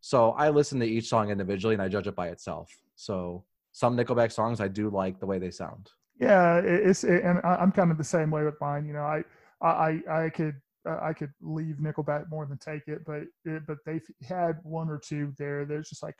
So 0.00 0.30
I 0.32 0.48
listen 0.50 0.80
to 0.80 0.86
each 0.86 1.08
song 1.08 1.30
individually 1.30 1.74
and 1.74 1.82
I 1.82 1.88
judge 1.88 2.06
it 2.08 2.16
by 2.16 2.28
itself. 2.28 2.70
So 2.96 3.44
some 3.72 3.96
Nickelback 3.96 4.32
songs 4.32 4.60
I 4.60 4.66
do 4.68 4.90
like 4.90 5.20
the 5.20 5.26
way 5.26 5.38
they 5.38 5.50
sound. 5.50 5.90
Yeah, 6.18 6.56
it- 6.58 6.86
it's 6.88 7.04
and 7.04 7.38
I- 7.44 7.56
I'm 7.56 7.70
kind 7.70 7.90
of 7.92 7.98
the 7.98 8.04
same 8.04 8.30
way 8.30 8.44
with 8.44 8.60
mine. 8.60 8.86
You 8.86 8.94
know, 8.94 9.02
I 9.04 9.22
I 9.60 10.00
I 10.08 10.24
I 10.24 10.30
could 10.30 10.54
uh, 10.88 10.98
I 11.02 11.12
could 11.12 11.32
leave 11.40 11.76
Nickelback 11.76 12.28
more 12.30 12.46
than 12.46 12.58
take 12.58 12.88
it, 12.88 13.04
but 13.04 13.22
it, 13.44 13.66
but 13.66 13.78
they've 13.84 14.06
had 14.26 14.58
one 14.62 14.88
or 14.88 14.98
two 14.98 15.32
there. 15.38 15.64
There's 15.64 15.88
just 15.88 16.02
like 16.02 16.16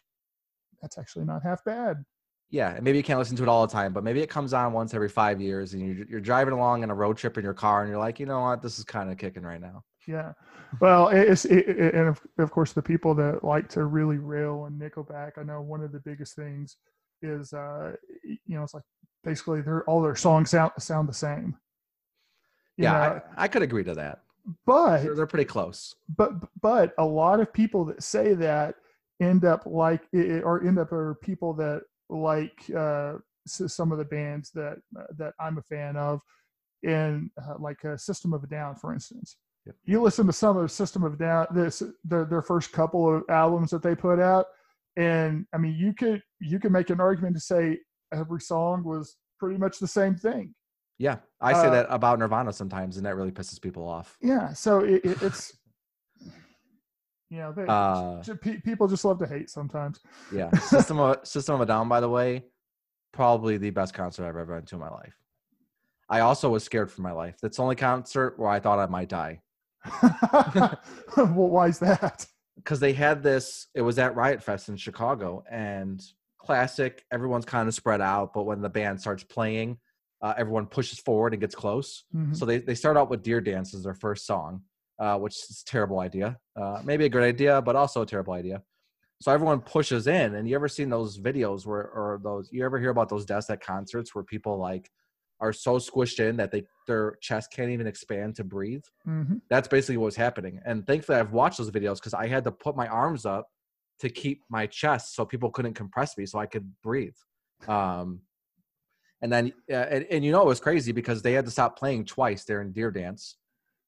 that's 0.83 0.99
actually 0.99 1.25
not 1.25 1.43
half 1.43 1.65
bad. 1.65 2.05
Yeah, 2.51 2.75
and 2.75 2.83
maybe 2.83 2.99
you 2.99 3.05
can't 3.05 3.19
listen 3.19 3.37
to 3.37 3.45
it 3.45 3.49
all 3.49 3.65
the 3.65 3.73
time, 3.73 3.93
but 3.93 4.03
maybe 4.03 4.21
it 4.21 4.29
comes 4.29 4.53
on 4.53 4.73
once 4.73 4.93
every 4.93 5.09
five 5.09 5.41
years, 5.41 5.73
and 5.73 5.87
you're, 5.87 6.07
you're 6.07 6.21
driving 6.21 6.53
along 6.53 6.83
in 6.83 6.91
a 6.91 6.95
road 6.95 7.17
trip 7.17 7.39
in 7.39 7.45
your 7.45 7.55
car, 7.55 7.83
and 7.83 7.89
you're 7.89 8.01
like, 8.01 8.19
you 8.19 8.27
know 8.27 8.41
what, 8.41 8.61
this 8.61 8.79
is 8.79 8.85
kind 8.85 9.09
of 9.11 9.19
kicking 9.19 9.45
right 9.45 9.61
now. 9.61 9.85
Yeah, 10.09 10.33
well, 10.81 11.09
it's 11.09 11.45
it, 11.45 11.69
it, 11.69 11.95
and 11.95 12.09
of, 12.09 12.21
of 12.39 12.51
course 12.51 12.73
the 12.73 12.83
people 12.83 13.15
that 13.15 13.45
like 13.45 13.69
to 13.71 13.85
really 13.85 14.19
rail 14.19 14.65
on 14.67 14.79
Nickelback. 14.79 15.33
I 15.39 15.43
know 15.43 15.61
one 15.61 15.83
of 15.83 15.93
the 15.93 16.01
biggest 16.01 16.35
things 16.35 16.77
is 17.23 17.53
uh 17.53 17.93
you 18.25 18.57
know 18.57 18.63
it's 18.63 18.73
like 18.73 18.83
basically 19.25 19.61
they're 19.61 19.85
all 19.85 20.01
their 20.01 20.17
songs 20.17 20.51
sound 20.51 20.73
sound 20.79 21.09
the 21.09 21.15
same. 21.15 21.57
Yeah, 22.83 22.93
know, 22.93 23.21
I, 23.37 23.45
I 23.45 23.49
could 23.49 23.63
agree 23.63 23.85
to 23.85 23.95
that. 23.95 24.21
but 24.67 25.03
They're, 25.03 25.15
they're 25.15 25.27
pretty 25.27 25.45
close. 25.45 25.95
but 26.17 26.33
but 26.61 26.93
a 26.99 27.05
lot 27.05 27.41
of 27.41 27.53
people 27.53 27.85
that 27.87 28.03
say 28.03 28.35
that 28.35 28.77
end 29.21 29.45
up 29.45 29.63
like 29.67 30.03
or 30.15 30.63
end 30.67 30.79
up 30.79 30.93
are 30.93 31.17
people 31.23 31.53
that 31.55 31.83
like 32.09 32.59
uh 32.77 33.15
some 33.47 33.91
of 33.93 33.99
the 33.99 34.05
bands 34.05 34.51
that 34.53 34.79
uh, 34.99 35.05
that 35.17 35.35
I'm 35.41 35.59
a 35.59 35.63
fan 35.63 35.97
of 35.97 36.21
in 36.83 37.31
uh, 37.43 37.55
like 37.59 37.85
a 37.85 37.99
System 37.99 38.33
of 38.33 38.43
a 38.45 38.47
Down 38.47 38.75
for 38.77 38.93
instance 38.93 39.37
Yep. 39.67 39.77
you 39.85 40.01
listen 40.01 40.27
to 40.27 40.33
some 40.33 40.57
of 40.57 40.71
System 40.71 41.05
of 41.05 41.13
a 41.15 41.17
Down 41.17 41.47
this 41.55 41.83
their 42.05 42.25
their 42.25 42.43
first 42.43 42.73
couple 42.73 43.15
of 43.15 43.25
albums 43.29 43.71
that 43.71 43.83
they 43.83 43.95
put 43.95 44.19
out 44.19 44.47
and 44.97 45.47
I 45.55 45.59
mean 45.59 45.75
you 45.75 45.93
could 45.93 46.23
you 46.41 46.59
could 46.59 46.73
make 46.73 46.89
an 46.91 47.01
argument 47.01 47.37
to 47.37 47.41
say 47.41 47.79
every 48.13 48.41
song 48.41 48.83
was 48.85 49.17
pretty 49.39 49.59
much 49.59 49.79
the 49.79 49.87
same 49.87 50.17
thing 50.17 50.55
Yeah, 51.01 51.17
I 51.41 51.55
say 51.55 51.69
Uh, 51.69 51.71
that 51.71 51.87
about 51.89 52.19
Nirvana 52.19 52.53
sometimes, 52.53 52.99
and 52.99 53.07
that 53.07 53.17
really 53.17 53.31
pisses 53.33 53.59
people 53.61 53.89
off. 53.89 54.19
yeah 54.21 54.53
so 54.53 54.81
it, 54.81 55.01
it, 55.05 55.23
it's 55.27 55.57
you 57.31 57.39
know 57.39 57.53
they, 57.53 57.65
Uh, 57.67 58.23
people 58.65 58.87
just 58.87 59.05
love 59.05 59.19
to 59.19 59.27
hate 59.27 59.49
sometimes 59.49 60.01
Yeah, 60.31 60.51
System 60.59 60.99
of 61.01 61.27
System 61.27 61.55
of 61.55 61.63
a 61.63 61.67
Down, 61.67 61.89
by 61.89 62.01
the 62.01 62.09
way, 62.09 62.45
probably 63.13 63.57
the 63.57 63.71
best 63.71 63.95
concert 63.95 64.25
I've 64.25 64.37
ever 64.37 64.57
been 64.57 64.67
to 64.67 64.75
in 64.75 64.81
my 64.81 64.91
life. 64.91 65.17
I 66.11 66.21
also 66.21 66.51
was 66.51 66.65
scared 66.65 66.91
for 66.91 67.01
my 67.03 67.13
life. 67.13 67.37
That's 67.41 67.57
the 67.57 67.63
only 67.63 67.77
concert 67.77 68.39
where 68.39 68.51
I 68.51 68.61
thought 68.61 68.79
I 68.79 68.87
might 68.87 69.09
die 69.09 69.41
well, 71.17 71.49
why 71.49 71.69
is 71.69 71.79
that? 71.79 72.27
because 72.57 72.79
they 72.81 72.93
had 72.93 73.23
this. 73.23 73.69
It 73.75 73.81
was 73.81 73.99
at 73.99 74.15
Riot 74.17 74.43
Fest 74.43 74.69
in 74.69 74.77
Chicago, 74.77 75.43
and 75.51 75.99
classic. 76.39 77.05
Everyone's 77.11 77.47
kind 77.47 77.67
of 77.69 77.75
spread 77.75 78.03
out, 78.03 78.35
but 78.35 78.45
when 78.45 78.61
the 78.61 78.69
band 78.69 79.01
starts 79.01 79.25
playing, 79.25 79.79
uh, 80.23 80.35
everyone 80.37 80.67
pushes 80.67 80.99
forward 80.99 81.33
and 81.35 81.41
gets 81.41 81.55
close. 81.55 82.05
Mhm. 82.13 82.35
So 82.35 82.45
they, 82.47 82.59
they 82.59 82.75
start 82.75 82.97
out 82.97 83.11
with 83.11 83.23
Deer 83.23 83.41
Dance 83.41 83.75
as 83.75 83.83
their 83.85 83.95
first 83.95 84.27
song, 84.27 84.65
uh, 84.99 85.19
which 85.19 85.35
is 85.35 85.63
a 85.67 85.71
terrible 85.71 86.01
idea. 86.01 86.39
Uh, 86.57 86.81
maybe 86.85 87.05
a 87.05 87.09
good 87.09 87.23
idea, 87.25 87.61
but 87.63 87.77
also 87.77 88.03
a 88.03 88.07
terrible 88.07 88.35
idea. 88.35 88.63
So 89.21 89.33
everyone 89.33 89.61
pushes 89.61 90.07
in, 90.07 90.35
and 90.35 90.49
you 90.49 90.55
ever 90.55 90.69
seen 90.69 90.89
those 90.89 91.19
videos 91.19 91.67
where, 91.67 91.91
or 91.91 92.21
those, 92.23 92.51
you 92.53 92.65
ever 92.65 92.79
hear 92.79 92.91
about 92.91 93.09
those 93.11 93.27
deaths 93.27 93.51
at 93.51 93.61
concerts 93.61 94.15
where 94.15 94.25
people 94.25 94.59
like 94.59 94.91
are 95.41 95.53
so 95.53 95.77
squished 95.79 96.21
in 96.21 96.37
that 96.37 96.51
they 96.51 96.65
their 96.87 97.17
chest 97.23 97.53
can't 97.53 97.71
even 97.71 97.87
expand 97.87 98.37
to 98.37 98.45
breathe? 98.45 98.85
Mhm. 99.05 99.41
That's 99.49 99.69
basically 99.69 99.97
what 99.97 100.07
was 100.07 100.17
happening. 100.17 100.61
And 100.65 100.87
thankfully, 100.87 101.19
I've 101.19 101.33
watched 101.33 101.59
those 101.59 101.71
videos 101.71 101.97
because 101.97 102.15
I 102.15 102.27
had 102.29 102.45
to 102.45 102.53
put 102.53 102.77
my 102.77 102.87
arms 102.89 103.27
up 103.27 103.49
to 103.99 104.09
keep 104.09 104.43
my 104.49 104.67
chest 104.67 105.15
so 105.15 105.27
people 105.27 105.51
couldn't 105.51 105.75
compress 105.75 106.17
me 106.17 106.25
so 106.27 106.39
I 106.39 106.47
could 106.47 106.81
breathe. 106.83 107.17
Um, 107.67 108.23
and 109.23 109.33
then, 109.33 109.53
uh, 109.71 109.75
and, 109.75 110.07
and 110.11 110.25
you 110.25 110.33
know, 110.33 110.43
it 110.43 110.47
was 110.47 110.61
crazy 110.61 110.93
because 110.93 111.23
they 111.23 111.33
had 111.33 111.45
to 111.45 111.51
stop 111.51 111.79
playing 111.79 112.07
twice 112.07 112.45
there 112.45 112.63
in 112.63 112.73
Deer 112.73 112.91
Dance 112.91 113.37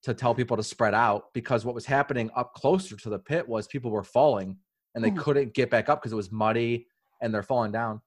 to 0.03 0.13
tell 0.13 0.35
people 0.35 0.57
to 0.57 0.63
spread 0.63 0.95
out 0.95 1.33
because 1.33 1.65
what 1.65 1.75
was 1.75 1.87
happening 1.87 2.31
up 2.37 2.55
closer 2.55 2.97
to 2.97 3.09
the 3.09 3.19
pit 3.19 3.49
was 3.49 3.67
people 3.67 3.91
were 3.91 4.03
falling 4.03 4.57
and 4.95 5.03
they 5.03 5.11
Ooh. 5.11 5.17
couldn't 5.17 5.55
get 5.55 5.71
back 5.71 5.89
up 5.89 6.01
because 6.01 6.13
it 6.13 6.17
was 6.17 6.33
muddy 6.33 6.87
and 7.23 7.33
they're 7.33 7.43
falling 7.43 7.73
down. 7.73 8.01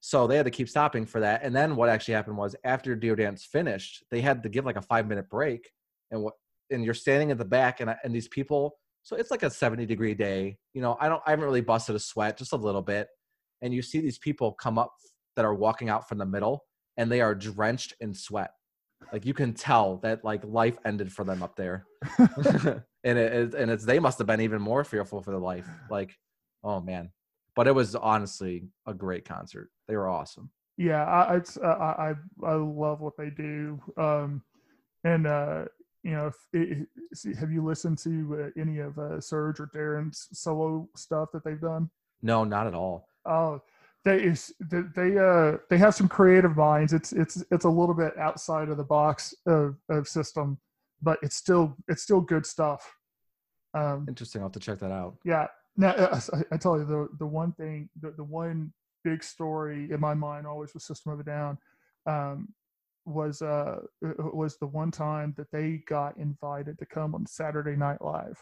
So 0.00 0.26
they 0.26 0.36
had 0.36 0.44
to 0.44 0.50
keep 0.50 0.68
stopping 0.68 1.04
for 1.04 1.20
that. 1.20 1.42
And 1.42 1.54
then 1.54 1.74
what 1.74 1.88
actually 1.88 2.14
happened 2.14 2.36
was 2.36 2.54
after 2.64 2.94
Deer 2.94 3.16
Dance 3.16 3.44
finished, 3.44 4.04
they 4.10 4.20
had 4.20 4.42
to 4.44 4.48
give 4.48 4.64
like 4.64 4.76
a 4.76 4.82
five 4.82 5.08
minute 5.08 5.28
break. 5.28 5.70
And 6.10 6.22
what 6.22 6.34
and 6.70 6.84
you're 6.84 6.94
standing 6.94 7.30
at 7.30 7.38
the 7.38 7.44
back 7.44 7.80
and 7.80 7.94
and 8.04 8.14
these 8.14 8.28
people, 8.28 8.78
so 9.02 9.16
it's 9.16 9.30
like 9.30 9.42
a 9.42 9.50
70 9.50 9.84
degree 9.86 10.14
day. 10.14 10.58
You 10.74 10.82
know, 10.82 10.96
I 11.00 11.08
don't 11.08 11.22
I 11.26 11.30
haven't 11.30 11.44
really 11.44 11.60
busted 11.60 11.96
a 11.96 11.98
sweat, 11.98 12.38
just 12.38 12.52
a 12.52 12.56
little 12.56 12.82
bit. 12.82 13.08
And 13.62 13.74
you 13.74 13.82
see 13.82 14.00
these 14.00 14.18
people 14.18 14.52
come 14.52 14.78
up 14.78 14.92
that 15.36 15.44
are 15.44 15.54
walking 15.54 15.88
out 15.88 16.08
from 16.08 16.18
the 16.18 16.26
middle 16.26 16.64
and 16.96 17.10
they 17.10 17.20
are 17.20 17.34
drenched 17.34 17.94
in 18.00 18.14
sweat. 18.14 18.50
Like 19.12 19.24
you 19.26 19.34
can 19.34 19.52
tell 19.52 19.98
that 19.98 20.24
like 20.24 20.42
life 20.44 20.78
ended 20.84 21.12
for 21.12 21.24
them 21.24 21.42
up 21.42 21.56
there. 21.56 21.86
and 23.04 23.18
it, 23.18 23.54
and 23.54 23.70
it's 23.70 23.84
they 23.84 23.98
must 23.98 24.18
have 24.18 24.26
been 24.26 24.40
even 24.40 24.60
more 24.60 24.84
fearful 24.84 25.22
for 25.22 25.30
their 25.30 25.40
life. 25.40 25.68
Like, 25.90 26.16
oh 26.64 26.80
man. 26.80 27.10
But 27.54 27.68
it 27.68 27.74
was 27.74 27.94
honestly 27.94 28.68
a 28.86 28.92
great 28.92 29.24
concert. 29.24 29.70
They 29.88 29.96
were 29.96 30.08
awesome. 30.08 30.50
Yeah, 30.76 31.04
I, 31.04 31.36
it's 31.36 31.56
uh, 31.56 31.66
I 31.66 32.14
I 32.44 32.52
love 32.52 33.00
what 33.00 33.16
they 33.16 33.30
do. 33.30 33.80
Um, 33.96 34.42
and 35.04 35.26
uh, 35.26 35.64
you 36.02 36.12
know, 36.12 36.26
if 36.26 36.34
it, 36.52 36.86
see, 37.14 37.34
have 37.34 37.50
you 37.50 37.64
listened 37.64 37.98
to 37.98 38.52
uh, 38.56 38.60
any 38.60 38.80
of 38.80 38.98
uh, 38.98 39.18
Serj 39.18 39.58
or 39.58 39.70
Daron's 39.74 40.28
solo 40.32 40.88
stuff 40.96 41.30
that 41.32 41.44
they've 41.44 41.60
done? 41.60 41.90
No, 42.20 42.44
not 42.44 42.66
at 42.66 42.74
all. 42.74 43.08
Oh, 43.24 43.62
they 44.06 44.22
is 44.22 44.54
they 44.60 44.82
they, 44.94 45.18
uh 45.18 45.58
they 45.68 45.76
have 45.76 45.94
some 45.94 46.08
creative 46.08 46.56
minds. 46.56 46.92
It's 46.92 47.12
it's 47.12 47.42
it's 47.50 47.64
a 47.64 47.68
little 47.68 47.94
bit 47.94 48.16
outside 48.16 48.68
of 48.68 48.76
the 48.76 48.84
box 48.84 49.34
of, 49.46 49.76
of 49.90 50.06
system, 50.06 50.58
but 51.02 51.18
it's 51.22 51.36
still 51.36 51.76
it's 51.88 52.02
still 52.02 52.20
good 52.20 52.46
stuff. 52.46 52.94
Um, 53.74 54.06
Interesting. 54.08 54.40
I'll 54.40 54.46
have 54.46 54.52
to 54.52 54.60
check 54.60 54.78
that 54.78 54.92
out. 54.92 55.16
yeah. 55.24 55.48
Now 55.76 55.90
uh, 55.90 56.20
I, 56.32 56.54
I 56.54 56.56
tell 56.56 56.78
you 56.78 56.84
the 56.84 57.08
the 57.18 57.26
one 57.26 57.52
thing 57.52 57.90
the, 58.00 58.12
the 58.12 58.24
one 58.24 58.72
big 59.02 59.24
story 59.24 59.90
in 59.90 60.00
my 60.00 60.14
mind 60.14 60.46
always 60.46 60.72
was 60.72 60.84
System 60.84 61.12
of 61.12 61.20
a 61.20 61.24
Down. 61.24 61.58
Um, 62.06 62.54
was 63.04 63.42
uh 63.42 63.80
uh, 64.04 64.12
was 64.32 64.56
the 64.58 64.66
one 64.66 64.92
time 64.92 65.34
that 65.36 65.50
they 65.50 65.82
got 65.88 66.16
invited 66.16 66.78
to 66.78 66.86
come 66.86 67.14
on 67.14 67.26
Saturday 67.26 67.74
Night 67.74 68.00
Live. 68.00 68.40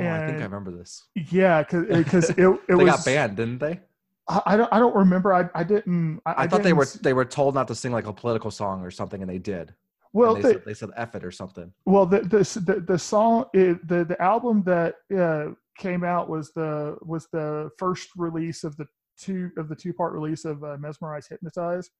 Oh, 0.00 0.08
I 0.08 0.26
think 0.26 0.40
I 0.40 0.44
remember 0.44 0.70
this. 0.70 1.04
Yeah, 1.30 1.62
because 1.62 2.30
it 2.30 2.38
it 2.38 2.60
They 2.68 2.74
was 2.74 2.86
got 2.86 3.04
banned, 3.04 3.36
didn't 3.36 3.58
they? 3.58 3.80
I, 4.28 4.42
I 4.46 4.56
don't 4.56 4.72
I 4.72 4.78
don't 4.78 4.94
remember. 4.94 5.32
I 5.32 5.48
I 5.54 5.64
didn't. 5.64 6.20
I, 6.26 6.44
I, 6.44 6.46
thought 6.46 6.58
they 6.58 6.70
didn't 6.70 6.78
were 6.78 6.86
they 7.02 7.12
were 7.12 7.24
told 7.24 7.54
not 7.54 7.68
to 7.68 7.74
sing 7.74 7.92
like 7.92 8.06
a 8.06 8.12
political 8.12 8.50
song 8.50 8.82
or 8.82 8.90
something, 8.90 9.20
and 9.20 9.30
they 9.30 9.38
did. 9.38 9.74
well. 10.12 10.34
They, 10.34 10.42
They, 10.42 10.52
said, 10.52 10.62
they 10.66 10.74
said 10.74 10.90
"F 10.96 11.14
it" 11.14 11.24
or 11.24 11.30
something. 11.30 11.72
well, 11.86 12.06
the 12.06 12.20
the 12.20 12.60
the, 12.60 12.80
the 12.80 12.98
song 12.98 13.46
it, 13.52 13.86
the 13.86 14.04
the 14.04 14.20
album 14.22 14.62
that 14.64 14.94
uh, 15.16 15.48
came 15.78 16.04
out 16.04 16.28
was 16.28 16.52
the 16.52 16.96
was 17.02 17.26
the 17.32 17.70
first 17.78 18.10
release 18.16 18.64
of 18.64 18.76
the 18.76 18.86
two 19.18 19.50
of 19.56 19.68
the 19.68 19.76
two 19.76 19.92
part 19.92 20.12
release 20.12 20.44
of 20.44 20.62
uh, 20.62 20.76
Mezmerize 20.76 21.28
Hypnotize, 21.28 21.90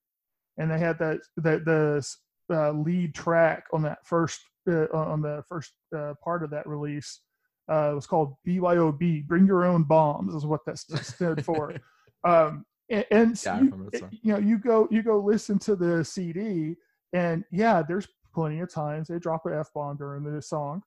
and 0.59 0.71
they 0.71 0.79
had 0.79 0.99
that 0.99 1.21
that 1.39 1.65
the 1.65 2.07
uh, 2.53 2.73
lead 2.73 3.15
track 3.15 3.65
on 3.73 3.83
that 3.83 3.99
first 4.05 4.41
uh, 4.69 4.87
on 4.93 5.21
the 5.23 5.43
first 5.49 5.73
uh, 5.97 6.15
part 6.23 6.43
of 6.43 6.51
that 6.51 6.67
release. 6.67 7.21
Uh, 7.71 7.91
it 7.93 7.95
was 7.95 8.07
called 8.07 8.35
BYOB, 8.47 9.27
Bring 9.27 9.47
Your 9.47 9.65
Own 9.65 9.85
Bombs, 9.85 10.35
is 10.35 10.47
what 10.47 10.61
that 10.67 10.79
stood 11.05 11.45
for. 11.45 11.75
um, 12.25 12.65
and, 12.91 13.05
and 13.11 13.45
Yeah, 13.45 13.61
you, 13.61 13.71
remember 13.71 14.11
you 14.23 14.33
know, 14.33 14.39
you 14.39 14.59
go 14.59 14.89
you 14.91 15.03
go 15.03 15.19
listen 15.19 15.59
to 15.61 15.77
the 15.77 16.05
CD, 16.05 16.77
and 17.13 17.45
yeah, 17.51 17.83
there's 17.87 18.07
plenty 18.35 18.61
of 18.61 18.73
times 18.73 19.09
they 19.09 19.19
drop 19.19 19.47
an 19.47 19.55
f 19.55 19.69
bomb 19.75 19.97
during 19.97 20.25
the 20.25 20.43
song. 20.43 20.83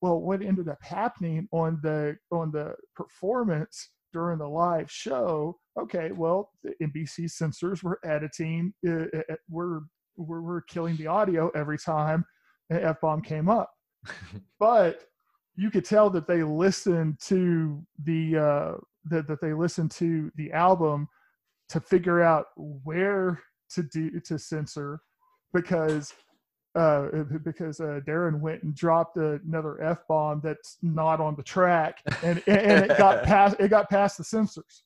Well, 0.00 0.20
what 0.20 0.42
ended 0.42 0.68
up 0.68 0.78
happening 0.82 1.48
on 1.52 1.80
the 1.82 2.16
on 2.30 2.50
the 2.50 2.74
performance 2.96 3.90
during 4.12 4.38
the 4.38 4.48
live 4.48 4.90
show? 4.90 5.58
Okay, 5.78 6.10
well, 6.12 6.50
the 6.62 6.74
NBC 6.82 7.30
censors 7.30 7.82
were 7.82 8.00
editing, 8.04 8.72
uh, 8.86 9.06
uh, 9.16 9.34
were 9.48 9.82
were, 10.16 10.42
were 10.42 10.62
killing 10.62 10.96
the 10.96 11.06
audio 11.06 11.50
every 11.54 11.78
time 11.78 12.24
an 12.70 12.80
f 12.82 13.00
bomb 13.00 13.22
came 13.22 13.48
up, 13.48 13.70
but 14.60 15.02
you 15.58 15.72
could 15.72 15.84
tell 15.84 16.08
that 16.08 16.28
they 16.28 16.44
listened 16.44 17.18
to 17.18 17.84
the 18.04 18.36
uh, 18.36 18.72
that 19.06 19.26
that 19.26 19.40
they 19.40 19.52
listened 19.52 19.90
to 19.90 20.30
the 20.36 20.52
album 20.52 21.08
to 21.68 21.80
figure 21.80 22.22
out 22.22 22.46
where 22.56 23.42
to 23.70 23.82
do 23.82 24.20
to 24.20 24.38
censor 24.38 25.00
because 25.52 26.14
uh 26.76 27.08
because 27.44 27.80
uh 27.80 28.00
Daron 28.06 28.40
went 28.40 28.62
and 28.62 28.74
dropped 28.74 29.16
another 29.16 29.82
f 29.82 30.06
bomb 30.08 30.40
that's 30.42 30.78
not 30.80 31.20
on 31.20 31.34
the 31.34 31.42
track 31.42 32.02
and 32.22 32.40
and 32.46 32.90
it 32.90 32.96
got 32.96 33.22
past 33.24 33.56
it 33.58 33.68
got 33.68 33.90
past 33.90 34.16
the 34.16 34.24
censors 34.24 34.84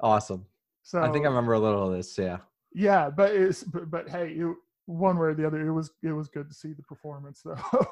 Awesome. 0.00 0.44
so 0.82 1.00
I 1.00 1.10
think 1.10 1.24
I 1.24 1.28
remember 1.28 1.52
a 1.54 1.60
little 1.60 1.88
of 1.90 1.96
this. 1.96 2.18
Yeah. 2.18 2.38
yeah 2.74 3.08
but 3.08 3.32
it's 3.34 3.64
but, 3.64 3.90
but 3.90 4.08
hey 4.08 4.32
it, 4.32 4.54
one 4.86 5.16
way 5.18 5.28
or 5.28 5.34
the 5.34 5.46
other 5.46 5.66
it 5.66 5.72
was 5.72 5.90
it 6.02 6.12
was 6.12 6.28
good 6.28 6.48
to 6.48 6.54
see 6.54 6.72
the 6.72 6.82
performance 6.82 7.40
though 7.44 7.56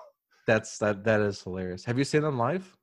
That's 0.47 0.79
that. 0.79 1.05
That 1.05 1.21
is 1.21 1.43
hilarious. 1.43 1.85
Have 1.85 1.99
you 1.99 2.05
seen 2.05 2.23
them 2.23 2.39
live? 2.39 2.77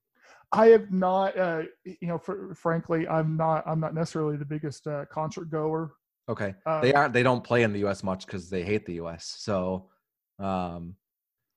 I 0.51 0.67
have 0.67 0.91
not, 0.91 1.37
uh, 1.37 1.63
you 1.83 2.07
know, 2.07 2.17
fr- 2.17 2.53
frankly, 2.53 3.05
I'm 3.07 3.35
not, 3.35 3.67
I'm 3.67 3.81
not 3.81 3.93
necessarily 3.93 4.37
the 4.37 4.45
biggest 4.45 4.87
uh, 4.87 5.03
concert 5.11 5.49
goer. 5.51 5.93
Okay. 6.29 6.55
Um, 6.65 6.81
they 6.81 6.93
aren't. 6.93 7.13
They 7.13 7.23
don't 7.23 7.43
play 7.43 7.63
in 7.63 7.73
the 7.73 7.79
U.S. 7.79 8.03
much 8.03 8.25
because 8.25 8.49
they 8.49 8.63
hate 8.63 8.85
the 8.85 8.93
U.S. 8.95 9.35
So, 9.39 9.89
um, 10.39 10.95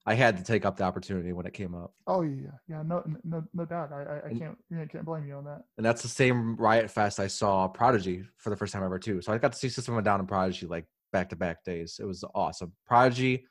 I 0.06 0.14
had 0.14 0.38
to 0.38 0.42
take 0.42 0.64
up 0.64 0.76
the 0.76 0.84
opportunity 0.84 1.32
when 1.32 1.44
it 1.46 1.52
came 1.52 1.74
up, 1.74 1.92
Oh 2.06 2.22
yeah, 2.22 2.50
yeah, 2.66 2.82
no, 2.82 3.04
no, 3.22 3.44
no 3.52 3.64
doubt. 3.66 3.92
I, 3.92 4.02
I, 4.02 4.16
I 4.28 4.32
can't, 4.32 4.56
I 4.76 4.86
can't 4.86 5.04
blame 5.04 5.26
you 5.26 5.34
on 5.34 5.44
that. 5.44 5.62
and 5.76 5.84
that's 5.84 6.00
the 6.02 6.08
same 6.08 6.56
Riot 6.56 6.90
Fest 6.90 7.20
I 7.20 7.26
saw 7.26 7.68
Prodigy 7.68 8.24
for 8.38 8.48
the 8.48 8.56
first 8.56 8.72
time 8.72 8.82
ever 8.82 8.98
too. 8.98 9.20
So 9.20 9.32
I 9.32 9.38
got 9.38 9.52
to 9.52 9.58
see 9.58 9.68
System 9.68 9.94
of 9.94 10.00
a 10.00 10.02
Down 10.02 10.18
and 10.18 10.28
Prodigy 10.28 10.66
like 10.66 10.86
back 11.12 11.28
to 11.30 11.36
back 11.36 11.62
days. 11.64 12.00
It 12.00 12.06
was 12.06 12.24
awesome. 12.34 12.72
Prodigy, 12.86 13.44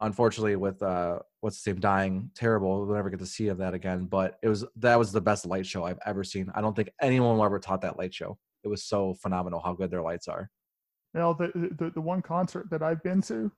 unfortunately, 0.00 0.56
with 0.56 0.82
uh, 0.82 1.20
what's 1.40 1.56
his 1.56 1.66
name 1.66 1.80
dying, 1.80 2.30
terrible. 2.34 2.86
We'll 2.86 2.96
never 2.96 3.10
get 3.10 3.20
to 3.20 3.26
see 3.26 3.48
of 3.48 3.58
that 3.58 3.74
again. 3.74 4.06
But 4.06 4.38
it 4.42 4.48
was 4.48 4.64
that 4.76 4.98
was 4.98 5.12
the 5.12 5.20
best 5.20 5.46
light 5.46 5.66
show 5.66 5.84
I've 5.84 5.98
ever 6.04 6.24
seen. 6.24 6.50
I 6.54 6.60
don't 6.60 6.74
think 6.74 6.90
anyone 7.00 7.36
will 7.36 7.44
ever 7.44 7.58
taught 7.58 7.82
that 7.82 7.98
light 7.98 8.14
show. 8.14 8.38
It 8.64 8.68
was 8.68 8.84
so 8.84 9.14
phenomenal 9.14 9.60
how 9.60 9.74
good 9.74 9.90
their 9.90 10.02
lights 10.02 10.28
are. 10.28 10.50
Now, 11.14 11.32
the, 11.32 11.50
the 11.78 11.90
the 11.90 12.00
one 12.00 12.20
concert 12.22 12.68
that 12.70 12.82
I've 12.82 13.02
been 13.02 13.22
to, 13.22 13.50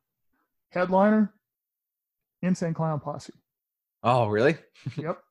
headliner, 0.70 1.34
Insane 2.42 2.74
Clown 2.74 3.00
Posse. 3.00 3.32
Oh, 4.02 4.28
really? 4.28 4.56
yep. 4.96 5.18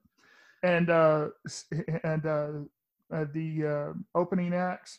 And 0.64 0.90
uh, 0.90 1.28
and 2.04 2.26
uh, 2.26 2.50
uh, 3.14 3.26
the 3.32 3.94
uh, 3.96 4.20
opening 4.20 4.56
acts, 4.56 4.98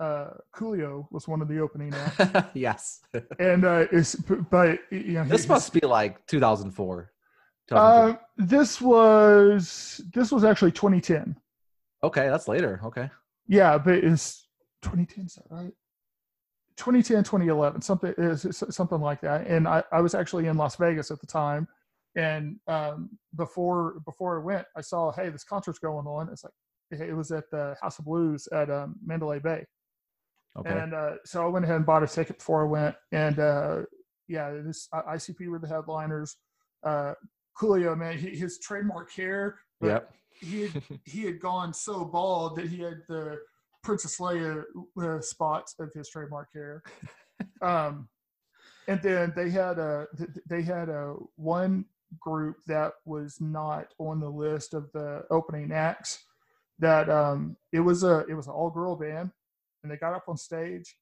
uh, 0.00 0.30
Coolio 0.54 1.06
was 1.10 1.26
one 1.26 1.40
of 1.42 1.48
the 1.48 1.58
opening 1.58 1.92
acts. 2.18 2.48
yes. 2.54 3.00
and 3.38 3.64
uh, 3.64 3.86
it's 3.90 4.14
but 4.14 4.80
you 4.90 5.14
know 5.14 5.24
this 5.24 5.44
he- 5.44 5.48
must 5.48 5.72
be 5.72 5.80
like 5.80 6.26
2004. 6.26 7.10
2003. 7.68 8.12
Uh, 8.12 8.16
this 8.36 8.80
was 8.80 10.00
this 10.14 10.30
was 10.30 10.44
actually 10.44 10.72
2010. 10.72 11.36
okay, 12.04 12.28
that's 12.28 12.46
later. 12.48 12.80
Okay. 12.84 13.10
Yeah, 13.48 13.78
but 13.78 13.94
it's 13.94 14.48
2010, 14.82 15.24
is 15.26 15.34
that 15.34 15.44
right? 15.50 15.72
2010, 16.76 17.24
2011, 17.24 17.80
something 17.82 18.14
is 18.18 18.44
is 18.44 18.62
something 18.70 19.00
like 19.00 19.20
that. 19.22 19.46
And 19.46 19.66
I, 19.66 19.82
I 19.92 20.00
was 20.00 20.14
actually 20.14 20.46
in 20.46 20.56
Las 20.56 20.76
Vegas 20.76 21.10
at 21.10 21.20
the 21.20 21.26
time, 21.26 21.66
and 22.16 22.56
um, 22.68 23.10
before 23.34 24.00
before 24.04 24.38
I 24.40 24.44
went, 24.44 24.66
I 24.76 24.80
saw 24.82 25.10
hey 25.12 25.30
this 25.30 25.42
concert's 25.44 25.78
going 25.78 26.06
on. 26.06 26.28
It's 26.30 26.44
like 26.44 26.52
it 27.00 27.16
was 27.16 27.30
at 27.32 27.50
the 27.50 27.76
House 27.80 27.98
of 27.98 28.04
Blues 28.04 28.46
at 28.52 28.70
um, 28.70 28.96
Mandalay 29.04 29.38
Bay. 29.40 29.64
Okay. 30.58 30.70
And 30.70 30.94
uh, 30.94 31.12
so 31.24 31.44
I 31.44 31.48
went 31.48 31.64
ahead 31.64 31.76
and 31.76 31.86
bought 31.86 32.02
a 32.02 32.06
ticket 32.06 32.38
before 32.38 32.62
I 32.62 32.68
went. 32.68 32.96
And 33.12 33.38
uh, 33.38 33.82
yeah, 34.28 34.50
this 34.64 34.88
ICP 34.92 35.48
were 35.48 35.58
the 35.58 35.68
headliners. 35.68 36.36
Uh, 36.82 37.14
Coolio, 37.60 37.96
man, 37.96 38.18
he, 38.18 38.30
his 38.30 38.58
trademark 38.58 39.12
hair. 39.12 39.58
but 39.80 39.86
yep. 39.86 40.12
He 40.40 40.62
had 40.62 40.82
he 41.04 41.22
had 41.24 41.40
gone 41.40 41.72
so 41.72 42.04
bald 42.04 42.56
that 42.56 42.68
he 42.68 42.80
had 42.80 43.02
the 43.08 43.38
Princess 43.82 44.18
Leia 44.18 44.64
uh, 45.00 45.20
spots 45.20 45.74
of 45.78 45.90
his 45.94 46.08
trademark 46.08 46.48
hair. 46.52 46.82
Um, 47.60 48.08
and 48.88 49.02
then 49.02 49.32
they 49.36 49.50
had 49.50 49.78
a 49.78 50.06
they 50.48 50.62
had 50.62 50.88
a 50.88 51.16
one 51.36 51.84
group 52.18 52.56
that 52.66 52.92
was 53.04 53.38
not 53.40 53.88
on 53.98 54.20
the 54.20 54.28
list 54.28 54.72
of 54.72 54.90
the 54.92 55.24
opening 55.30 55.72
acts. 55.72 56.24
That 56.78 57.10
um, 57.10 57.56
it 57.72 57.80
was 57.80 58.04
a 58.04 58.24
it 58.28 58.34
was 58.34 58.46
an 58.46 58.54
all 58.54 58.70
girl 58.70 58.96
band, 58.96 59.32
and 59.86 59.92
they 59.92 59.96
got 59.98 60.14
up 60.14 60.24
on 60.28 60.36
stage, 60.36 60.96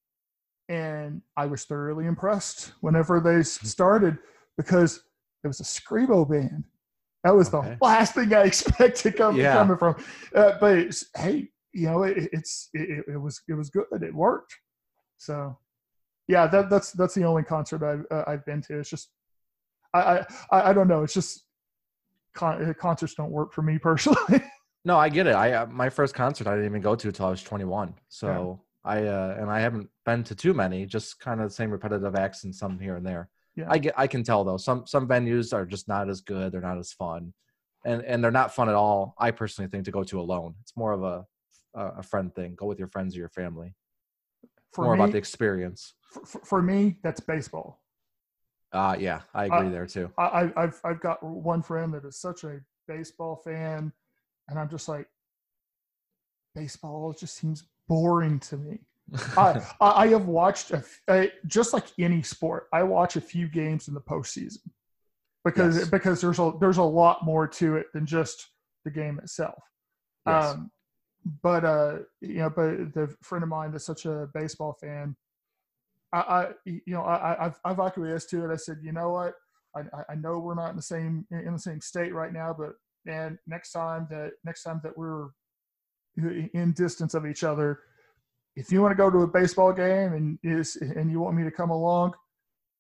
and 0.69 1.23
I 1.37 1.47
was 1.47 1.65
thoroughly 1.65 2.05
impressed 2.07 2.73
whenever 2.83 3.19
they 3.19 3.43
started 3.43 4.19
because 4.59 5.03
it 5.43 5.47
was 5.49 5.61
a 5.61 5.65
screamo 5.65 6.29
band. 6.29 6.65
That 7.25 7.35
was 7.35 7.53
Okay. 7.53 7.71
the 7.81 7.85
last 7.85 8.15
thing 8.15 8.33
I 8.35 8.43
expected 8.45 9.17
coming 9.17 9.41
Yeah. 9.41 9.55
coming 9.55 9.79
from. 9.79 9.97
Uh, 10.35 10.53
but 10.61 10.79
it's, 10.79 11.07
hey, 11.17 11.49
you 11.73 11.87
know, 11.87 12.03
it, 12.03 12.29
it's 12.33 12.69
it, 12.75 13.05
it 13.09 13.17
was 13.21 13.41
it 13.49 13.55
was 13.55 13.71
good. 13.71 13.87
It 14.03 14.15
worked. 14.15 14.55
So, 15.17 15.57
yeah, 16.29 16.47
that 16.49 16.69
that's 16.69 16.93
that's 16.93 17.15
the 17.15 17.25
only 17.25 17.43
concert 17.43 17.83
I've 17.83 18.05
uh, 18.11 18.25
I've 18.27 18.45
been 18.45 18.61
to. 18.63 18.79
It's 18.81 18.91
just 18.91 19.09
I 19.95 20.25
I 20.53 20.71
I 20.71 20.73
don't 20.75 20.89
know. 20.89 21.03
It's 21.03 21.15
just 21.15 21.45
con- 22.35 22.63
uh, 22.63 22.75
concerts 22.75 23.15
don't 23.15 23.31
work 23.31 23.53
for 23.55 23.63
me 23.63 23.79
personally. 23.79 24.43
No, 24.87 24.99
I 24.99 25.09
get 25.09 25.27
it. 25.27 25.35
I 25.35 25.53
uh, 25.53 25.65
my 25.69 25.89
first 25.89 26.15
concert 26.15 26.47
I 26.47 26.51
didn't 26.51 26.67
even 26.67 26.83
go 26.83 26.95
to 26.95 27.09
until 27.09 27.25
I 27.25 27.31
was 27.31 27.43
21. 27.43 27.95
So 28.11 28.61
I 28.85 29.05
uh, 29.07 29.37
and 29.41 29.51
I 29.51 29.61
haven't 29.61 29.89
been 30.05 30.25
to 30.25 30.35
too 30.35 30.53
many. 30.55 30.85
Just 30.87 31.19
kind 31.21 31.41
of 31.41 31.49
the 31.49 31.55
same 31.55 31.71
repetitive 31.71 32.15
acts 32.15 32.45
and 32.45 32.55
some 32.55 32.79
here 32.79 32.97
and 32.97 33.07
there. 33.07 33.29
Yeah. 33.57 33.67
I 33.69 33.79
get. 33.79 33.95
I 33.97 34.07
can 34.07 34.23
tell 34.23 34.45
though. 34.45 34.57
Some 34.59 34.87
some 34.87 35.09
venues 35.09 35.53
are 35.55 35.65
just 35.65 35.89
not 35.89 36.09
as 36.11 36.21
good. 36.21 36.53
They're 36.53 36.61
not 36.61 36.79
as 36.79 36.93
fun, 36.93 37.33
and 37.85 38.03
and 38.03 38.23
they're 38.23 38.31
not 38.31 38.55
fun 38.55 38.69
at 38.69 38.75
all. 38.75 39.15
I 39.19 39.31
personally 39.31 39.71
think 39.71 39.85
to 39.87 39.91
go 39.91 40.05
to 40.05 40.21
alone. 40.21 40.55
It's 40.63 40.77
more 40.77 40.93
of 40.93 41.03
a 41.03 41.25
a 41.75 41.87
a 41.99 42.03
friend 42.03 42.35
thing. 42.35 42.55
Go 42.57 42.67
with 42.67 42.79
your 42.79 42.89
friends 42.89 43.17
or 43.17 43.21
your 43.21 43.29
family. 43.31 43.75
for 44.73 44.85
more 44.85 44.97
me, 44.97 45.03
about 45.03 45.13
the 45.13 45.19
experience. 45.19 45.95
for, 46.11 46.25
for- 46.45 46.63
me, 46.63 46.97
that's 47.03 47.21
baseball. 47.21 47.81
Uh 48.73 48.97
yeah, 48.99 49.21
I 49.33 49.45
agree 49.47 49.69
Uh, 49.69 49.71
there 49.71 49.87
too. 49.87 50.11
I, 50.19 50.25
I- 50.25 50.63
I've 50.65 50.81
I've 50.85 51.01
got 51.01 51.23
one 51.23 51.63
friend 51.63 51.95
that 51.95 52.05
is 52.05 52.19
such 52.19 52.43
a 52.45 52.61
baseball 52.89 53.37
fan, 53.37 53.93
and 54.49 54.59
I'm 54.59 54.69
just 54.69 54.89
like, 54.89 55.07
baseball 56.55 57.13
just 57.13 57.37
seems 57.37 57.65
boring 57.89 58.39
to 58.41 58.57
me. 58.57 58.81
I, 59.37 59.61
I 59.81 60.07
have 60.09 60.27
watched 60.27 60.71
a 60.71 60.83
uh, 61.09 61.27
just 61.47 61.73
like 61.73 61.85
any 61.99 62.23
sport. 62.23 62.69
I 62.73 62.83
watch 62.83 63.17
a 63.17 63.21
few 63.21 63.49
games 63.49 63.89
in 63.89 63.95
the 63.95 64.01
postseason 64.01 64.63
because 65.45 65.77
Yes. 65.79 65.91
because 65.91 66.21
there's 66.21 66.39
a 66.39 66.53
there's 66.59 66.79
a 66.79 66.83
lot 66.83 67.25
more 67.25 67.47
to 67.47 67.77
it 67.77 67.87
than 67.93 68.07
just 68.07 68.49
the 68.85 68.91
game 68.91 69.19
itself. 69.19 69.63
yes. 70.27 70.53
Um, 70.53 70.71
but 71.43 71.65
uh, 71.65 71.99
you 72.21 72.39
know, 72.39 72.51
but 72.51 72.95
the 72.95 73.15
friend 73.23 73.43
of 73.43 73.49
mine 73.51 73.73
that's 73.73 73.85
such 73.87 74.05
a 74.07 74.29
baseball 74.35 74.77
fan, 74.81 75.17
I, 76.13 76.19
I 76.19 76.49
you 76.65 76.81
know, 76.87 77.03
I, 77.03 77.47
I've 77.47 77.61
I've 77.65 77.81
acquiesced 77.81 78.31
to 78.31 78.45
it. 78.45 78.53
I 78.53 78.57
said, 78.57 78.79
you 78.83 78.93
know 78.93 79.11
what, 79.11 79.35
I 79.77 79.83
I 80.11 80.15
know 80.15 80.39
we're 80.39 80.55
not 80.55 80.71
in 80.71 80.77
the 80.77 80.83
same 80.83 81.27
in 81.31 81.53
the 81.53 81.59
same 81.59 81.81
state 81.81 82.15
right 82.15 82.33
now, 82.33 82.55
but 82.59 82.73
man, 83.05 83.39
next 83.47 83.73
time 83.73 84.07
that 84.11 84.33
next 84.45 84.63
time 84.63 84.81
that 84.83 84.97
we're 84.97 85.29
in 86.17 86.73
distance 86.77 87.15
of 87.15 87.27
each 87.27 87.45
other, 87.45 87.81
if 88.57 88.71
you 88.71 88.81
want 88.83 88.93
to 88.93 88.97
go 88.97 89.11
to 89.11 89.19
a 89.23 89.27
baseball 89.27 89.73
game 89.73 90.13
and 90.13 90.39
is 90.43 90.77
and 90.77 91.11
you 91.11 91.21
want 91.21 91.37
me 91.37 91.45
to 91.45 91.51
come 91.51 91.71
along, 91.71 92.15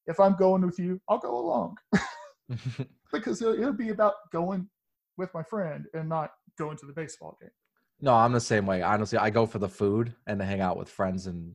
if 0.06 0.20
I'm 0.20 0.36
going 0.36 0.62
with 0.64 0.78
you, 0.78 1.00
I'll 1.08 1.18
go 1.18 1.36
along 1.36 1.76
because 3.12 3.40
it'll, 3.42 3.54
it'll 3.54 3.72
be 3.72 3.90
about 3.90 4.14
going 4.32 4.68
with 5.16 5.32
my 5.34 5.42
friend 5.42 5.86
and 5.94 6.08
not 6.08 6.30
going 6.58 6.76
to 6.78 6.86
the 6.86 6.92
baseball 6.92 7.36
game. 7.40 7.50
No, 8.00 8.14
I'm 8.14 8.32
the 8.32 8.40
same 8.40 8.66
way. 8.66 8.82
Honestly, 8.82 9.18
I 9.18 9.30
go 9.30 9.46
for 9.46 9.58
the 9.58 9.68
food 9.68 10.14
and 10.26 10.38
to 10.40 10.44
hang 10.44 10.60
out 10.60 10.76
with 10.76 10.88
friends 10.88 11.26
and 11.26 11.54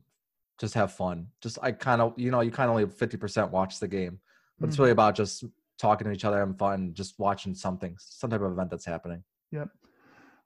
just 0.58 0.74
have 0.74 0.92
fun. 0.92 1.28
Just 1.40 1.58
I 1.62 1.72
kind 1.72 2.02
of, 2.02 2.14
you 2.16 2.30
know, 2.30 2.40
you 2.40 2.50
kind 2.50 2.68
of 2.70 2.76
only 2.76 2.86
50% 2.86 3.50
watch 3.50 3.78
the 3.78 3.88
game, 3.88 4.18
but 4.60 4.68
it's 4.68 4.74
Mm-hmm. 4.74 4.82
really 4.82 4.92
about 4.92 5.14
just 5.14 5.44
talking 5.78 6.06
to 6.06 6.12
each 6.12 6.24
other, 6.24 6.38
having 6.38 6.54
fun, 6.54 6.92
just 6.92 7.18
watching 7.18 7.54
something, 7.54 7.96
some 7.98 8.30
type 8.30 8.40
of 8.40 8.52
event 8.52 8.70
that's 8.70 8.84
happening. 8.84 9.22
Yep. 9.52 9.68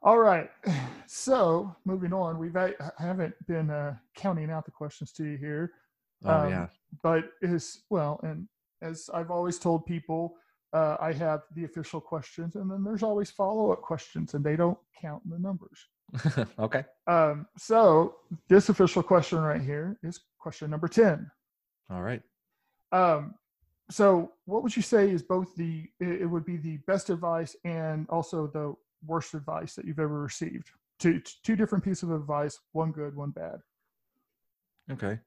All 0.05 0.19
right. 0.19 0.51
So 1.07 1.77
moving 1.85 2.13
on, 2.13 2.39
we've 2.39 2.57
I 2.57 2.73
haven't 2.99 3.35
been 3.47 3.71
uh, 3.71 3.95
counting 4.17 4.51
out 4.51 4.65
the 4.65 4.71
questions 4.73 5.13
to 5.13 5.25
you 5.25 5.37
here, 5.37 5.71
Oh 6.25 6.31
Um, 6.31 6.51
yeah, 6.51 6.67
but 7.03 7.25
is 7.43 7.85
well, 7.91 8.19
and 8.23 8.49
as 8.83 9.11
I've 9.13 9.31
always 9.31 9.59
told 9.59 9.87
people, 9.87 10.35
uh, 10.73 10.97
I 10.99 11.13
have 11.13 11.43
the 11.55 11.65
official 11.65 12.01
questions, 12.01 12.57
and 12.57 12.69
then 12.71 12.83
there's 12.83 13.03
always 13.03 13.31
follow 13.31 13.71
up 13.71 13.83
questions, 13.83 14.35
and 14.35 14.43
they 14.43 14.57
don't 14.57 14.79
count 15.01 15.23
in 15.25 15.31
the 15.31 15.39
numbers. 15.39 15.87
okay. 16.59 16.85
Um, 17.07 17.47
so 17.59 18.17
this 18.49 18.71
official 18.71 19.03
question 19.03 19.39
right 19.41 19.61
here 19.61 19.99
is 20.03 20.21
question 20.39 20.71
number 20.71 20.89
ten. 20.89 21.31
All 21.91 22.03
right. 22.03 22.23
Um, 22.93 23.35
so 23.91 24.33
what 24.47 24.63
would 24.63 24.75
you 24.75 24.83
say 24.83 25.11
is 25.11 25.23
both 25.23 25.55
the 25.55 25.85
it 26.01 26.23
it 26.23 26.27
would 26.27 26.47
be 26.47 26.57
the 26.57 26.79
best 26.87 27.11
advice 27.11 27.55
and 27.65 28.09
also 28.09 28.47
the 28.49 28.75
worst 29.07 29.35
advice 29.35 29.75
that 29.75 29.85
you've 29.85 29.99
ever 29.99 30.21
received? 30.21 30.71
Two 30.99 31.21
two 31.43 31.57
different 31.57 31.85
pieces 31.85 32.05
of 32.05 32.13
advice, 32.13 32.59
one 32.73 32.93
good, 32.93 33.17
one 33.17 33.31
bad. 33.31 33.57
Okay. 34.91 35.19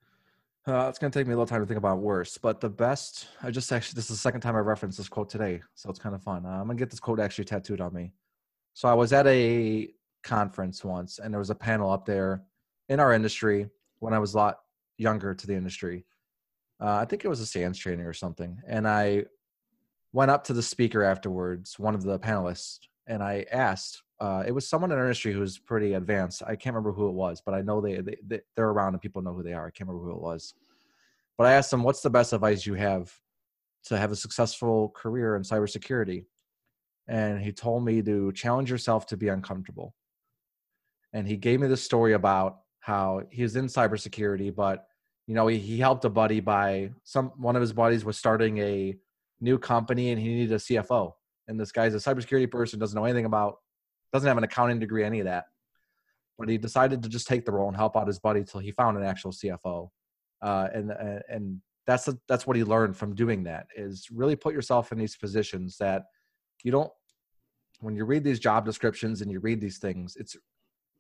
Uh, 0.68 0.88
it's 0.90 1.00
gonna 1.00 1.12
take 1.12 1.28
me 1.28 1.34
a 1.34 1.36
little 1.36 1.48
time 1.48 1.62
to 1.62 1.66
think 1.66 1.78
about 1.78 2.00
worse, 2.00 2.38
but 2.38 2.60
the 2.60 2.70
best. 2.70 3.28
I 3.42 3.52
just 3.52 3.72
actually 3.72 3.96
this 3.96 4.06
is 4.06 4.18
the 4.18 4.22
second 4.22 4.42
time 4.42 4.56
I 4.56 4.60
referenced 4.60 4.98
this 4.98 5.08
quote 5.08 5.30
today, 5.30 5.62
so 5.76 5.90
it's 5.90 6.00
kind 6.00 6.14
of 6.14 6.22
fun. 6.22 6.46
Uh, 6.46 6.50
I'm 6.50 6.68
gonna 6.68 6.76
get 6.76 6.90
this 6.90 7.00
quote 7.00 7.20
actually 7.20 7.46
tattooed 7.46 7.82
on 7.82 7.94
me. 7.94 8.12
So 8.74 8.88
I 8.88 8.94
was 8.94 9.14
at 9.14 9.26
a 9.28 9.90
conference 10.24 10.84
once, 10.84 11.20
and 11.20 11.34
there 11.34 11.40
was 11.40 11.50
a 11.50 11.56
panel 11.56 11.90
up 11.90 12.06
there 12.06 12.44
in 12.90 13.00
our 13.00 13.14
industry 13.14 13.70
when 14.00 14.14
I 14.14 14.20
was 14.20 14.34
a 14.34 14.38
lot 14.38 14.60
younger 14.98 15.34
to 15.34 15.48
the 15.48 15.56
industry. 15.56 16.06
Uh, 16.80 16.96
I 16.96 17.06
think 17.06 17.24
it 17.24 17.30
was 17.30 17.40
a 17.40 17.46
SANS 17.46 17.78
training 17.78 18.06
or 18.06 18.14
something, 18.14 18.62
and 18.68 18.88
I 18.88 19.26
went 20.14 20.32
up 20.32 20.44
to 20.46 20.54
the 20.54 20.62
speaker 20.62 21.04
afterwards, 21.04 21.80
one 21.80 21.96
of 21.96 22.04
the 22.04 22.20
panelists, 22.20 22.80
and 23.08 23.24
I 23.24 23.46
asked. 23.52 24.04
Uh, 24.20 24.44
it 24.48 24.52
was 24.52 24.68
someone 24.68 24.92
in 24.92 24.98
our 24.98 25.04
industry 25.06 25.32
who 25.32 25.40
was 25.40 25.60
pretty 25.60 25.94
advanced. 25.94 26.42
I 26.42 26.56
can't 26.56 26.74
remember 26.76 26.92
who 26.92 27.08
it 27.08 27.14
was, 27.14 27.40
but 27.46 27.54
I 27.54 27.62
know 27.62 27.80
they, 27.82 28.02
they 28.02 28.18
they- 28.26 28.42
they're 28.56 28.70
around 28.70 28.94
and 28.94 29.02
people 29.02 29.22
know 29.22 29.34
who 29.34 29.44
they 29.44 29.54
are. 29.54 29.68
I 29.68 29.72
can't 29.72 29.88
remember 29.88 30.10
who 30.10 30.18
it 30.18 30.22
was, 30.22 30.54
but 31.38 31.46
I 31.48 31.54
asked 31.54 31.72
them, 31.72 31.84
"What's 31.84 32.02
the 32.02 32.10
best 32.10 32.34
advice 32.34 32.66
you 32.66 32.74
have 32.76 33.14
to 33.86 33.98
have 33.98 34.12
a 34.12 34.16
successful 34.16 34.90
career 34.90 35.36
in 35.36 35.44
cybersecurity?" 35.44 36.26
And 37.08 37.42
he 37.42 37.52
told 37.54 37.86
me 37.86 38.02
to 38.02 38.32
challenge 38.34 38.70
yourself 38.72 39.06
to 39.08 39.18
be 39.18 39.30
uncomfortable. 39.30 39.96
And 41.14 41.28
he 41.28 41.38
gave 41.38 41.60
me 41.62 41.68
the 41.68 41.78
story 41.78 42.14
about 42.14 42.60
how 42.80 43.22
he 43.32 43.44
was 43.44 43.56
in 43.56 43.66
cybersecurity, 43.68 44.54
but 44.56 44.88
you 45.28 45.36
know 45.36 45.48
he, 45.48 45.58
he 45.60 45.78
helped 45.78 46.06
a 46.06 46.10
buddy 46.10 46.40
by 46.40 46.92
some 47.04 47.28
one 47.38 47.56
of 47.56 47.62
his 47.62 47.74
buddies 47.74 48.04
was 48.06 48.18
starting 48.18 48.58
a 48.60 48.96
new 49.40 49.60
company 49.60 50.10
and 50.12 50.20
he 50.20 50.30
needed 50.30 50.54
a 50.54 50.60
CFO. 50.60 51.14
And 51.48 51.60
this 51.60 51.72
guy's 51.72 51.94
a 51.94 51.98
cybersecurity 51.98 52.50
person, 52.50 52.80
doesn't 52.80 52.96
know 52.96 53.06
anything 53.06 53.26
about, 53.26 53.58
doesn't 54.14 54.28
have 54.28 54.38
an 54.38 54.44
accounting 54.44 54.80
degree, 54.80 55.04
any 55.04 55.20
of 55.20 55.26
that. 55.26 55.46
But 56.38 56.50
he 56.50 56.58
decided 56.58 57.02
to 57.04 57.10
just 57.10 57.28
take 57.28 57.46
the 57.46 57.52
role 57.52 57.68
and 57.68 57.76
help 57.76 57.96
out 57.96 58.08
his 58.08 58.20
buddy 58.20 58.44
till 58.44 58.60
he 58.60 58.72
found 58.72 58.98
an 58.98 59.04
actual 59.04 59.32
CFO. 59.32 59.90
Uh, 60.42 60.68
and 60.74 60.92
and 60.92 61.22
and 61.30 61.62
that's 61.88 62.06
the, 62.06 62.20
that's 62.28 62.46
what 62.46 62.58
he 62.58 62.64
learned 62.64 62.96
from 62.98 63.16
doing 63.16 63.44
that 63.46 63.68
is 63.76 64.10
really 64.12 64.36
put 64.36 64.54
yourself 64.54 64.92
in 64.92 64.98
these 64.98 65.16
positions 65.16 65.78
that 65.78 66.04
you 66.64 66.72
don't. 66.72 66.92
When 67.80 67.96
you 67.96 68.06
read 68.06 68.24
these 68.24 68.40
job 68.40 68.66
descriptions 68.66 69.22
and 69.22 69.32
you 69.32 69.40
read 69.40 69.62
these 69.62 69.78
things, 69.78 70.18
it's 70.18 70.36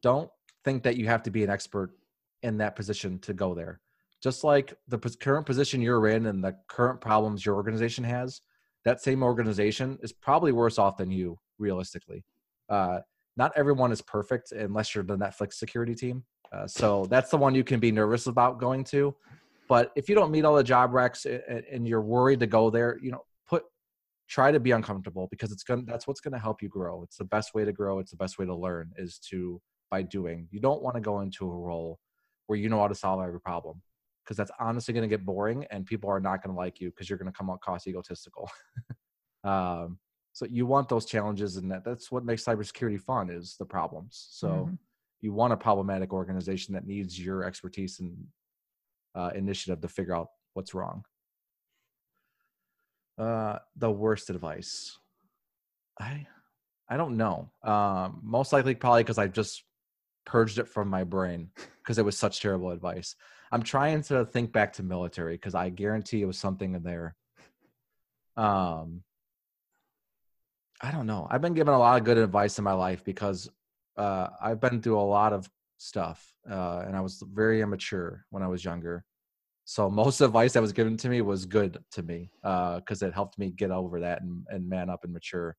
don't 0.01 0.29
think 0.63 0.83
that 0.83 0.95
you 0.95 1.05
have 1.07 1.23
to 1.23 1.31
be 1.31 1.43
an 1.43 1.49
expert 1.49 1.91
in 2.43 2.57
that 2.59 2.75
position 2.75 3.19
to 3.19 3.33
go 3.33 3.53
there. 3.53 3.81
Just 4.23 4.43
like 4.43 4.73
the 4.87 4.97
current 4.97 5.45
position 5.45 5.81
you're 5.81 6.07
in 6.07 6.27
and 6.27 6.43
the 6.43 6.55
current 6.67 7.01
problems 7.01 7.45
your 7.45 7.55
organization 7.55 8.03
has, 8.03 8.41
that 8.87 9.01
same 9.01 9.21
organization 9.21 9.99
is 10.01 10.13
probably 10.13 10.53
worse 10.53 10.79
off 10.79 10.95
than 10.95 11.11
you 11.11 11.37
realistically. 11.59 12.23
Uh, 12.69 12.99
not 13.35 13.51
everyone 13.57 13.91
is 13.91 14.01
perfect 14.01 14.53
unless 14.53 14.95
you're 14.95 15.03
the 15.03 15.17
netflix 15.17 15.55
security 15.55 15.93
team. 15.93 16.23
Uh, 16.53 16.65
so 16.65 17.05
that's 17.09 17.29
the 17.29 17.35
one 17.35 17.53
you 17.53 17.65
can 17.65 17.81
be 17.81 17.91
nervous 17.91 18.27
about 18.27 18.61
going 18.61 18.85
to. 18.85 19.13
But 19.67 19.91
if 19.97 20.07
you 20.07 20.15
don't 20.15 20.31
meet 20.31 20.45
all 20.45 20.55
the 20.55 20.63
job 20.63 20.93
recs 20.93 21.25
and, 21.25 21.65
and 21.69 21.85
you're 21.85 22.01
worried 22.01 22.39
to 22.39 22.47
go 22.47 22.69
there 22.69 22.97
you 23.01 23.11
know 23.11 23.25
put 23.45 23.63
try 24.29 24.53
to 24.53 24.59
be 24.59 24.71
uncomfortable 24.71 25.27
because 25.31 25.51
it's 25.51 25.63
going 25.63 25.85
that's 25.85 26.07
what's 26.07 26.21
going 26.21 26.31
to 26.31 26.39
help 26.39 26.61
you 26.61 26.69
grow. 26.69 27.03
It's 27.03 27.17
the 27.17 27.25
best 27.25 27.53
way 27.53 27.65
to 27.65 27.73
grow. 27.73 27.99
It's 27.99 28.11
the 28.11 28.17
best 28.17 28.39
way 28.39 28.45
to 28.45 28.55
learn 28.55 28.93
is 28.97 29.19
to 29.29 29.61
by 29.91 30.01
doing. 30.01 30.47
You 30.49 30.61
don't 30.61 30.81
want 30.81 30.95
to 30.95 31.01
go 31.01 31.19
into 31.19 31.45
a 31.45 31.53
role 31.53 31.99
where 32.45 32.57
you 32.57 32.69
know 32.69 32.79
how 32.79 32.87
to 32.87 32.95
solve 32.95 33.21
every 33.21 33.41
problem 33.41 33.81
because 34.27 34.35
that's 34.35 34.51
honestly 34.59 34.93
going 34.93 35.07
to 35.07 35.07
get 35.07 35.25
boring 35.25 35.65
and 35.71 35.85
people 35.85 36.09
are 36.09 36.19
not 36.19 36.43
going 36.43 36.53
to 36.53 36.59
like 36.59 36.81
you 36.81 36.89
because 36.89 37.09
you're 37.09 37.17
going 37.17 37.31
to 37.31 37.37
come 37.37 37.49
across 37.49 37.87
egotistical. 37.87 38.49
Um, 39.43 39.99
so 40.33 40.45
you 40.45 40.65
want 40.65 40.89
those 40.89 41.05
challenges 41.05 41.55
and 41.55 41.71
that, 41.71 41.85
that's 41.85 42.11
what 42.11 42.25
makes 42.25 42.43
cybersecurity 42.43 42.99
fun 42.99 43.29
is 43.29 43.55
the 43.57 43.65
problems. 43.65 44.27
So 44.31 44.67
Mhm. 44.67 44.77
you 45.21 45.31
want 45.31 45.53
a 45.53 45.57
problematic 45.57 46.11
organization 46.11 46.73
that 46.73 46.85
needs 46.85 47.17
your 47.17 47.43
expertise 47.43 47.99
and 48.01 48.27
uh, 49.15 49.29
initiative 49.35 49.79
to 49.81 49.87
figure 49.87 50.15
out 50.15 50.27
what's 50.53 50.73
wrong. 50.73 51.05
Uh, 53.17 53.59
the 53.77 53.89
worst 53.89 54.29
advice. 54.29 54.97
I 55.99 56.27
i 56.89 56.97
don't 56.97 57.15
know. 57.15 57.49
Um, 57.63 58.19
most 58.21 58.51
likely 58.51 58.75
probably 58.75 59.03
because 59.03 59.17
i 59.17 59.27
just 59.27 59.63
purged 60.25 60.59
it 60.59 60.67
from 60.67 60.89
my 60.89 61.03
brain 61.03 61.51
because 61.81 61.97
it 61.97 62.05
was 62.05 62.17
such 62.17 62.41
terrible 62.41 62.71
advice 62.71 63.15
i'm 63.51 63.63
trying 63.63 64.01
to 64.01 64.25
think 64.25 64.51
back 64.51 64.73
to 64.73 64.83
military 64.83 65.35
because 65.35 65.55
i 65.55 65.69
guarantee 65.69 66.21
it 66.21 66.25
was 66.25 66.37
something 66.37 66.75
in 66.75 66.83
there 66.83 67.15
um 68.35 69.03
I 70.81 70.91
don't 70.91 71.07
know. 71.07 71.27
I've 71.29 71.41
been 71.41 71.53
given 71.53 71.73
a 71.73 71.79
lot 71.79 71.97
of 71.97 72.05
good 72.05 72.17
advice 72.17 72.57
in 72.57 72.63
my 72.63 72.73
life 72.73 73.03
because 73.03 73.49
uh, 73.97 74.27
I've 74.41 74.59
been 74.61 74.81
through 74.81 74.99
a 74.99 75.01
lot 75.01 75.33
of 75.33 75.49
stuff, 75.77 76.33
uh, 76.49 76.83
and 76.85 76.95
I 76.95 77.01
was 77.01 77.23
very 77.33 77.61
immature 77.61 78.25
when 78.29 78.43
I 78.43 78.47
was 78.47 78.63
younger. 78.63 79.03
So 79.65 79.89
most 79.89 80.21
advice 80.21 80.53
that 80.53 80.61
was 80.61 80.73
given 80.73 80.95
to 80.97 81.09
me 81.09 81.21
was 81.21 81.45
good 81.45 81.79
to 81.93 82.03
me 82.03 82.29
because 82.43 83.01
it 83.01 83.13
helped 83.13 83.39
me 83.39 83.51
get 83.51 83.71
over 83.71 84.01
that 84.01 84.21
and, 84.21 84.45
and 84.49 84.69
man 84.69 84.89
up 84.89 85.03
and 85.03 85.13
mature. 85.13 85.55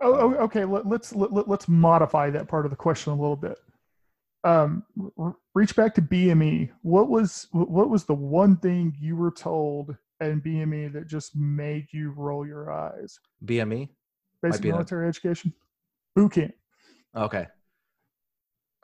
Oh, 0.00 0.14
oh, 0.14 0.34
okay. 0.44 0.64
Let, 0.64 0.86
let's 0.86 1.12
let, 1.14 1.32
let- 1.32 1.48
let's 1.48 1.68
modify 1.68 2.30
that 2.30 2.48
part 2.48 2.64
of 2.64 2.70
the 2.70 2.76
question 2.76 3.12
a 3.12 3.16
little 3.16 3.36
bit. 3.36 3.58
Um, 4.44 4.84
reach 5.54 5.76
back 5.76 5.94
to 5.94 6.02
BME. 6.02 6.70
What 6.82 7.08
was 7.08 7.46
what 7.52 7.88
was 7.90 8.04
the 8.04 8.14
one 8.14 8.56
thing 8.56 8.96
you 9.00 9.16
were 9.16 9.30
told 9.30 9.96
in 10.20 10.40
BME 10.40 10.92
that 10.94 11.06
just 11.06 11.36
made 11.36 11.86
you 11.92 12.10
roll 12.10 12.46
your 12.46 12.72
eyes? 12.72 13.20
BME. 13.44 13.88
Basic 14.42 14.64
military 14.64 15.08
education, 15.08 15.52
boot 16.16 16.32
camp. 16.32 16.52
Okay. 17.14 17.46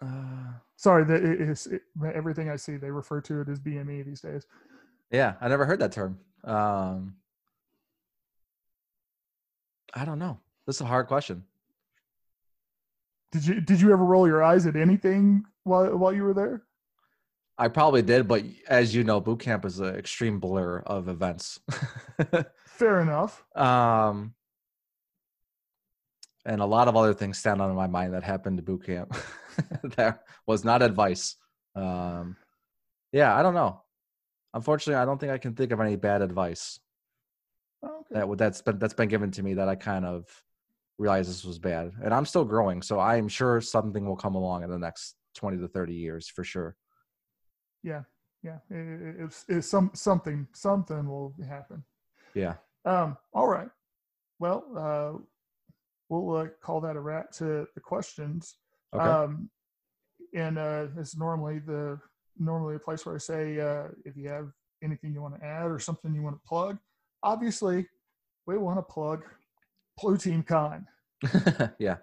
Uh, 0.01 0.53
Sorry, 0.77 1.03
that 1.05 1.25
it 1.25 1.41
is 1.41 1.67
it, 1.67 1.83
everything 2.15 2.49
I 2.49 2.55
see. 2.55 2.77
They 2.77 2.93
refer 2.93 3.21
to 3.23 3.41
it 3.41 3.49
as 3.49 3.59
BME 3.59 4.05
these 4.05 4.21
days. 4.21 4.47
yeah, 5.11 5.35
I 5.41 5.49
never 5.49 5.65
heard 5.67 5.81
that 5.81 5.91
term. 5.91 6.21
Um, 6.45 7.17
I 9.93 10.05
don't 10.05 10.21
know. 10.21 10.39
This 10.67 10.77
is 10.77 10.83
a 10.83 10.87
hard 10.87 11.09
question. 11.09 11.43
Did 13.33 13.47
you 13.47 13.61
did 13.61 13.81
you 13.81 13.93
ever 13.93 14.05
roll 14.05 14.27
your 14.27 14.43
eyes 14.43 14.67
at 14.67 14.77
anything 14.77 15.45
while 15.65 15.97
while 15.97 16.13
you 16.13 16.23
were 16.23 16.35
there? 16.35 16.63
I 17.59 17.69
probably 17.69 18.03
did, 18.03 18.29
but 18.29 18.45
as 18.69 18.95
you 18.95 19.03
know, 19.03 19.21
boot 19.21 19.41
camp 19.41 19.65
is 19.65 19.81
an 19.81 19.95
extreme 19.97 20.39
blur 20.39 20.79
of 20.81 21.09
events. 21.09 21.59
Fair 22.67 23.01
enough. 23.01 23.45
um, 23.57 24.35
and 26.47 26.61
a 26.61 26.67
lot 26.67 26.89
of 26.89 26.97
other 26.97 27.13
things 27.13 27.37
stand 27.39 27.61
out 27.61 27.69
in 27.69 27.77
my 27.77 27.89
mind 27.89 28.15
that 28.15 28.23
happened 28.23 28.57
to 28.59 28.63
boot 28.63 28.87
camp. 28.87 29.15
that 29.97 30.21
was 30.47 30.65
not 30.65 30.83
advice. 30.83 31.35
Um, 31.75 32.37
yeah, 33.13 33.37
I 33.37 33.43
don't 33.43 33.55
know. 33.55 33.83
Unfortunately, 34.55 35.01
I 35.01 35.05
don't 35.05 35.19
think 35.19 35.33
I 35.33 35.39
can 35.39 35.55
think 35.55 35.73
of 35.73 35.81
any 35.81 35.97
bad 35.97 36.23
advice 36.23 36.81
Okay. 37.85 38.21
that 38.21 38.39
that's 38.39 38.63
been 38.63 38.79
that's 38.79 38.95
been 38.95 39.09
given 39.09 39.31
to 39.33 39.43
me 39.43 39.55
that 39.55 39.69
I 39.69 39.75
kind 39.75 40.05
of 40.05 40.27
realize 40.99 41.29
this 41.29 41.45
was 41.45 41.59
bad. 41.59 41.93
And 42.03 42.13
I'm 42.13 42.27
still 42.27 42.45
growing, 42.45 42.83
so 42.83 42.99
I 42.99 43.17
am 43.17 43.29
sure 43.29 43.61
something 43.61 44.07
will 44.07 44.17
come 44.17 44.35
along 44.35 44.65
in 44.65 44.71
the 44.71 44.79
next 44.79 45.15
20 45.37 45.59
to 45.59 45.69
30 45.69 45.95
years 45.95 46.29
for 46.29 46.45
sure. 46.45 46.77
Yeah, 47.83 48.03
yeah, 48.43 48.59
it, 48.71 48.77
it, 48.77 49.17
it's, 49.21 49.45
it's 49.49 49.69
some 49.69 49.91
something 49.95 50.47
something 50.53 51.09
will 51.09 51.35
happen. 51.49 51.85
Yeah. 52.35 52.55
Um. 52.85 53.17
All 53.33 53.49
right. 53.49 53.69
Well, 54.41 54.65
uh, 54.77 55.19
we'll 56.09 56.37
uh, 56.37 56.47
call 56.63 56.81
that 56.81 56.97
a 56.97 57.01
wrap 57.01 57.31
to 57.33 57.67
the 57.75 57.81
questions. 57.81 58.57
Okay. 58.95 59.05
Um, 59.05 59.51
and 60.35 60.59
uh, 60.59 60.87
it's 60.97 61.17
normally 61.17 61.61
the 61.61 61.99
normally 62.39 62.77
a 62.77 62.81
place 62.81 63.07
where 63.07 63.15
I 63.15 63.19
say 63.19 63.61
uh, 63.61 63.89
if 64.05 64.17
you 64.17 64.29
have 64.29 64.51
anything 64.83 65.13
you 65.13 65.23
want 65.23 65.39
to 65.39 65.45
add 65.45 65.71
or 65.71 65.79
something 65.79 66.15
you 66.15 66.23
want 66.23 66.37
to 66.37 66.49
plug. 66.49 66.79
Obviously, 67.23 67.87
we 68.47 68.59
want 68.59 68.79
to 68.79 68.83
plug 68.83 69.25
Blue 70.01 70.17
Team 70.17 70.43
Con. 70.43 70.87
yeah. 71.79 71.97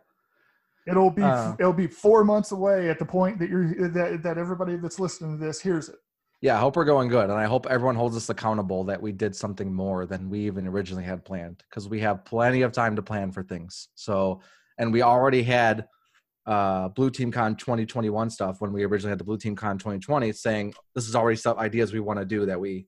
It'll 0.87 1.09
be 1.09 1.23
Uh, 1.23 1.55
it'll 1.59 1.73
be 1.73 1.87
four 1.87 2.23
months 2.23 2.51
away 2.51 2.89
at 2.89 2.99
the 2.99 3.05
point 3.05 3.39
that 3.39 3.49
you're 3.49 3.89
that 3.89 4.21
that 4.23 4.37
everybody 4.37 4.75
that's 4.75 4.99
listening 4.99 5.39
to 5.39 5.43
this 5.43 5.59
hears 5.61 5.89
it. 5.89 5.95
Yeah, 6.41 6.57
I 6.57 6.59
hope 6.59 6.75
we're 6.75 6.85
going 6.85 7.07
good, 7.07 7.29
and 7.29 7.39
I 7.39 7.45
hope 7.45 7.65
everyone 7.65 7.95
holds 7.95 8.15
us 8.15 8.29
accountable 8.29 8.83
that 8.83 9.01
we 9.01 9.11
did 9.11 9.35
something 9.35 9.73
more 9.73 10.05
than 10.05 10.29
we 10.29 10.41
even 10.41 10.67
originally 10.67 11.03
had 11.03 11.25
planned, 11.25 11.63
because 11.69 11.87
we 11.89 11.99
have 12.01 12.23
plenty 12.25 12.61
of 12.61 12.71
time 12.71 12.95
to 12.97 13.01
plan 13.01 13.31
for 13.31 13.41
things. 13.41 13.87
So, 13.95 14.41
and 14.77 14.93
we 14.93 15.01
already 15.01 15.41
had 15.41 15.87
uh, 16.45 16.89
Blue 16.89 17.09
Team 17.09 17.31
Con 17.31 17.55
2021 17.55 18.29
stuff 18.29 18.61
when 18.61 18.71
we 18.73 18.83
originally 18.83 19.09
had 19.09 19.19
the 19.19 19.23
Blue 19.23 19.37
Team 19.37 19.55
Con 19.55 19.79
2020, 19.79 20.31
saying 20.33 20.73
this 20.93 21.07
is 21.07 21.15
already 21.15 21.37
stuff 21.37 21.57
ideas 21.57 21.93
we 21.93 21.99
want 21.99 22.19
to 22.19 22.25
do 22.25 22.45
that 22.45 22.59
we 22.59 22.85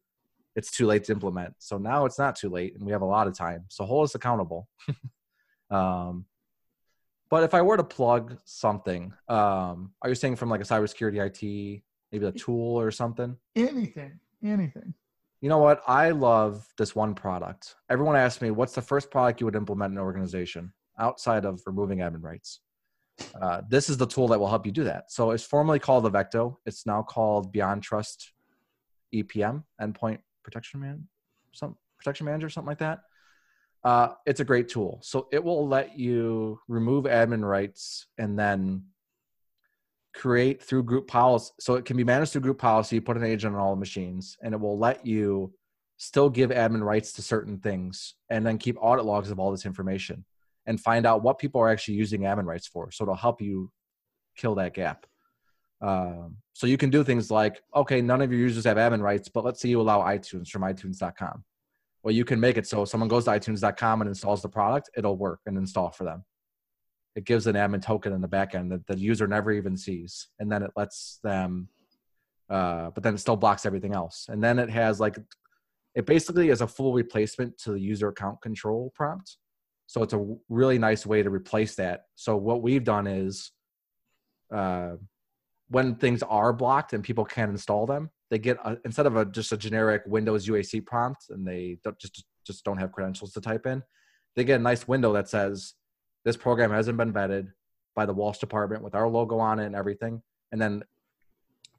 it's 0.57 0.71
too 0.71 0.87
late 0.87 1.03
to 1.03 1.11
implement. 1.11 1.53
So 1.59 1.77
now 1.77 2.05
it's 2.05 2.17
not 2.17 2.35
too 2.35 2.49
late, 2.49 2.75
and 2.75 2.83
we 2.83 2.91
have 2.91 3.03
a 3.03 3.05
lot 3.05 3.27
of 3.27 3.37
time. 3.37 3.65
So 3.69 3.85
hold 3.85 4.05
us 4.05 4.15
accountable. 4.15 4.67
um, 5.69 6.25
but 7.29 7.43
if 7.43 7.53
I 7.53 7.61
were 7.61 7.77
to 7.77 7.83
plug 7.83 8.37
something, 8.43 9.13
um, 9.29 9.93
are 10.01 10.09
you 10.09 10.15
saying 10.15 10.35
from 10.35 10.49
like 10.49 10.61
a 10.61 10.63
cybersecurity 10.63 11.23
IT, 11.23 11.83
maybe 12.11 12.25
a 12.25 12.31
tool 12.31 12.79
or 12.79 12.89
something? 12.89 13.37
Anything, 13.55 14.19
anything. 14.43 14.95
You 15.41 15.49
know 15.49 15.59
what? 15.59 15.83
I 15.87 16.09
love 16.09 16.65
this 16.79 16.95
one 16.95 17.13
product. 17.13 17.75
Everyone 17.91 18.15
asks 18.15 18.41
me, 18.41 18.49
what's 18.49 18.73
the 18.73 18.81
first 18.81 19.11
product 19.11 19.39
you 19.39 19.45
would 19.45 19.55
implement 19.55 19.91
in 19.91 19.99
an 19.99 20.03
organization 20.03 20.73
outside 20.97 21.45
of 21.45 21.61
removing 21.67 21.99
admin 21.99 22.23
rights? 22.23 22.61
Uh, 23.39 23.61
this 23.69 23.89
is 23.89 23.97
the 23.97 24.07
tool 24.07 24.27
that 24.29 24.39
will 24.39 24.49
help 24.49 24.65
you 24.65 24.71
do 24.71 24.85
that. 24.85 25.11
So 25.11 25.31
it's 25.31 25.43
formerly 25.43 25.77
called 25.77 26.05
Avecto. 26.05 26.55
It's 26.65 26.87
now 26.87 27.03
called 27.03 27.51
Beyond 27.51 27.83
Trust 27.83 28.31
EPM, 29.13 29.63
Endpoint 29.79 30.19
Protection 30.47 30.79
Man, 30.79 31.05
some 31.51 31.75
Protection 31.97 32.25
Manager, 32.25 32.49
something 32.49 32.69
like 32.69 32.79
that. 32.79 33.01
Uh, 33.83 34.13
it's 34.25 34.39
a 34.39 34.45
great 34.45 34.69
tool. 34.69 35.01
So 35.03 35.27
it 35.33 35.43
will 35.43 35.67
let 35.67 35.99
you 35.99 36.61
remove 36.69 37.03
admin 37.03 37.43
rights 37.43 38.05
and 38.17 38.39
then 38.39 38.85
create 40.15 40.63
through 40.63 40.83
group 40.83 41.05
policy. 41.05 41.51
So 41.59 41.75
it 41.75 41.83
can 41.83 41.97
be 41.97 42.05
managed 42.05 42.31
through 42.31 42.43
group 42.43 42.59
policy, 42.59 43.01
put 43.01 43.17
an 43.17 43.25
agent 43.25 43.55
on 43.55 43.59
all 43.61 43.75
the 43.75 43.79
machines, 43.79 44.37
and 44.41 44.53
it 44.53 44.59
will 44.61 44.79
let 44.79 45.05
you 45.05 45.53
still 45.97 46.29
give 46.29 46.49
admin 46.49 46.81
rights 46.81 47.11
to 47.13 47.21
certain 47.21 47.57
things 47.57 48.13
and 48.29 48.45
then 48.45 48.57
keep 48.57 48.77
audit 48.79 49.03
logs 49.03 49.31
of 49.31 49.39
all 49.39 49.51
this 49.51 49.65
information 49.65 50.23
and 50.65 50.79
find 50.79 51.05
out 51.05 51.23
what 51.23 51.39
people 51.39 51.59
are 51.59 51.69
actually 51.69 51.95
using 51.95 52.21
admin 52.21 52.45
rights 52.45 52.67
for. 52.67 52.89
So 52.89 53.03
it'll 53.03 53.15
help 53.15 53.41
you 53.41 53.69
kill 54.37 54.55
that 54.55 54.73
gap. 54.73 55.05
Um, 55.81 56.37
so 56.53 56.65
you 56.65 56.77
can 56.77 56.89
do 56.89 57.03
things 57.03 57.29
like, 57.29 57.61
okay, 57.75 58.01
none 58.01 58.21
of 58.21 58.31
your 58.31 58.41
users 58.41 58.63
have 58.65 58.77
admin 58.77 59.01
rights, 59.01 59.29
but 59.29 59.43
let's 59.43 59.61
say 59.61 59.69
you 59.69 59.79
allow 59.79 60.01
iTunes 60.01 60.49
from 60.49 60.63
iTunes.com. 60.63 61.43
Well, 62.03 62.13
you 62.13 62.25
can 62.25 62.39
make 62.39 62.57
it 62.57 62.65
so 62.67 62.83
if 62.83 62.89
someone 62.89 63.09
goes 63.09 63.25
to 63.25 63.31
iTunes.com 63.31 64.01
and 64.01 64.07
installs 64.07 64.41
the 64.41 64.49
product, 64.49 64.89
it'll 64.97 65.17
work 65.17 65.41
and 65.45 65.57
install 65.57 65.91
for 65.91 66.03
them. 66.03 66.23
It 67.15 67.25
gives 67.25 67.47
an 67.47 67.55
admin 67.55 67.81
token 67.81 68.13
in 68.13 68.21
the 68.21 68.27
backend 68.27 68.69
that 68.69 68.87
the 68.87 68.97
user 68.97 69.27
never 69.27 69.51
even 69.51 69.75
sees, 69.75 70.27
and 70.39 70.51
then 70.51 70.63
it 70.63 70.71
lets 70.75 71.19
them. 71.23 71.67
Uh, 72.49 72.91
but 72.91 73.03
then 73.03 73.15
it 73.15 73.17
still 73.17 73.35
blocks 73.35 73.65
everything 73.65 73.93
else, 73.93 74.27
and 74.29 74.43
then 74.43 74.57
it 74.57 74.69
has 74.69 74.99
like, 74.99 75.17
it 75.95 76.05
basically 76.05 76.49
is 76.49 76.61
a 76.61 76.67
full 76.67 76.93
replacement 76.93 77.57
to 77.57 77.71
the 77.71 77.79
user 77.79 78.07
account 78.07 78.41
control 78.41 78.91
prompt. 78.95 79.37
So 79.87 80.03
it's 80.03 80.13
a 80.13 80.35
really 80.47 80.77
nice 80.77 81.05
way 81.05 81.23
to 81.23 81.29
replace 81.29 81.75
that. 81.75 82.03
So 82.15 82.37
what 82.37 82.61
we've 82.61 82.83
done 82.83 83.07
is, 83.07 83.51
uh, 84.53 84.95
when 85.69 85.95
things 85.95 86.23
are 86.23 86.53
blocked 86.53 86.93
and 86.93 87.03
people 87.03 87.25
can't 87.25 87.51
install 87.51 87.85
them, 87.85 88.09
they 88.29 88.39
get 88.39 88.57
a, 88.63 88.77
instead 88.85 89.05
of 89.05 89.15
a 89.15 89.25
just 89.25 89.51
a 89.51 89.57
generic 89.57 90.03
Windows 90.05 90.47
UAC 90.47 90.85
prompt 90.85 91.29
and 91.29 91.47
they 91.47 91.77
don't, 91.83 91.97
just 91.99 92.25
just 92.45 92.63
don't 92.63 92.77
have 92.77 92.91
credentials 92.91 93.33
to 93.33 93.41
type 93.41 93.65
in, 93.65 93.83
they 94.35 94.43
get 94.43 94.59
a 94.59 94.63
nice 94.63 94.87
window 94.87 95.13
that 95.13 95.29
says 95.29 95.73
this 96.23 96.37
program 96.37 96.71
hasn't 96.71 96.97
been 96.97 97.13
vetted 97.13 97.49
by 97.95 98.05
the 98.05 98.13
Walsh 98.13 98.37
department 98.37 98.83
with 98.83 98.95
our 98.95 99.07
logo 99.07 99.39
on 99.39 99.59
it 99.59 99.65
and 99.65 99.75
everything. 99.75 100.21
And 100.51 100.61
then 100.61 100.83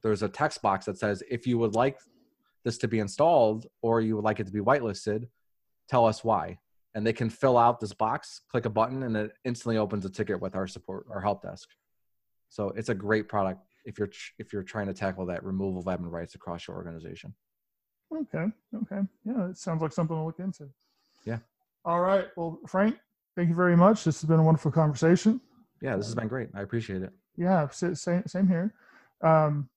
there's 0.03 0.23
a 0.23 0.29
text 0.29 0.61
box 0.63 0.85
that 0.87 0.99
says 0.99 1.23
if 1.31 1.47
you 1.47 1.59
would 1.59 1.75
like 1.75 1.99
this 2.65 2.79
to 2.79 2.89
be 2.89 2.99
installed 2.99 3.67
or 3.83 4.01
you 4.01 4.17
would 4.17 4.25
like 4.25 4.41
it 4.41 4.47
to 4.47 4.53
be 4.53 4.61
whitelisted, 4.61 5.29
tell 5.89 6.07
us 6.07 6.23
why. 6.23 6.59
And 6.95 7.07
they 7.07 7.13
can 7.13 7.31
fill 7.31 7.57
out 7.57 7.81
this 7.81 7.93
box, 7.93 8.41
click 8.51 8.65
a 8.65 8.71
button, 8.71 9.05
and 9.05 9.17
it 9.17 9.33
instantly 9.45 9.79
opens 9.79 10.05
a 10.05 10.11
ticket 10.11 10.41
with 10.41 10.57
our 10.57 10.67
support, 10.67 11.07
our 11.11 11.21
help 11.21 11.43
desk. 11.43 11.69
So 12.49 12.71
it's 12.71 12.89
a 12.89 12.95
great 12.95 13.29
product 13.29 13.61
if 13.89 13.99
you're 13.99 14.11
if 14.39 14.53
you're 14.53 14.63
trying 14.63 14.87
to 14.87 14.95
tackle 14.95 15.25
that 15.27 15.43
removal 15.43 15.81
of 15.81 15.87
admin 15.87 16.11
rights 16.11 16.35
across 16.35 16.69
your 16.69 16.77
organization. 16.77 17.35
Okay. 18.15 18.45
Okay. 18.75 19.01
Yeah, 19.25 19.49
it 19.49 19.57
sounds 19.57 19.83
like 19.83 19.93
something 19.93 20.17
to 20.17 20.23
look 20.23 20.39
into. 20.39 20.69
Yeah. 21.25 21.39
All 21.85 22.01
right. 22.01 22.27
Well, 22.37 22.61
Frank, 22.67 22.97
thank 23.37 23.49
you 23.49 23.55
very 23.55 23.77
much. 23.77 24.05
This 24.05 24.21
has 24.21 24.29
been 24.29 24.39
a 24.39 24.43
wonderful 24.43 24.71
conversation. 24.71 25.41
Yeah, 25.81 25.97
this 25.97 26.07
has 26.07 26.15
been 26.15 26.29
great. 26.29 26.49
I 26.55 26.63
appreciate 26.63 27.03
it. 27.03 27.13
Yeah, 27.37 27.69
same 27.71 28.23
same 28.27 28.47
here. 28.49 28.75
Um, 29.23 29.69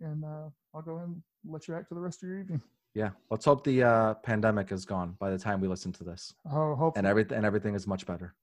and 0.00 0.24
uh, 0.24 0.48
I'll 0.74 0.82
go 0.82 0.96
ahead 0.96 1.08
and 1.08 1.22
let 1.46 1.66
you 1.68 1.74
back 1.74 1.88
to 1.88 1.94
the 1.94 2.00
rest 2.00 2.22
of 2.22 2.28
your 2.28 2.40
evening. 2.40 2.60
Yeah, 2.94 3.10
let's 3.30 3.44
hope 3.44 3.62
the 3.64 3.82
uh, 3.82 4.14
pandemic 4.14 4.72
is 4.72 4.84
gone 4.86 5.16
by 5.18 5.30
the 5.30 5.38
time 5.38 5.60
we 5.60 5.68
listen 5.68 5.92
to 5.92 6.04
this, 6.04 6.32
Oh, 6.50 6.74
hopefully. 6.74 6.92
and 7.00 7.06
everything 7.06 7.36
and 7.36 7.46
everything 7.46 7.74
is 7.74 7.86
much 7.86 8.06
better. 8.06 8.34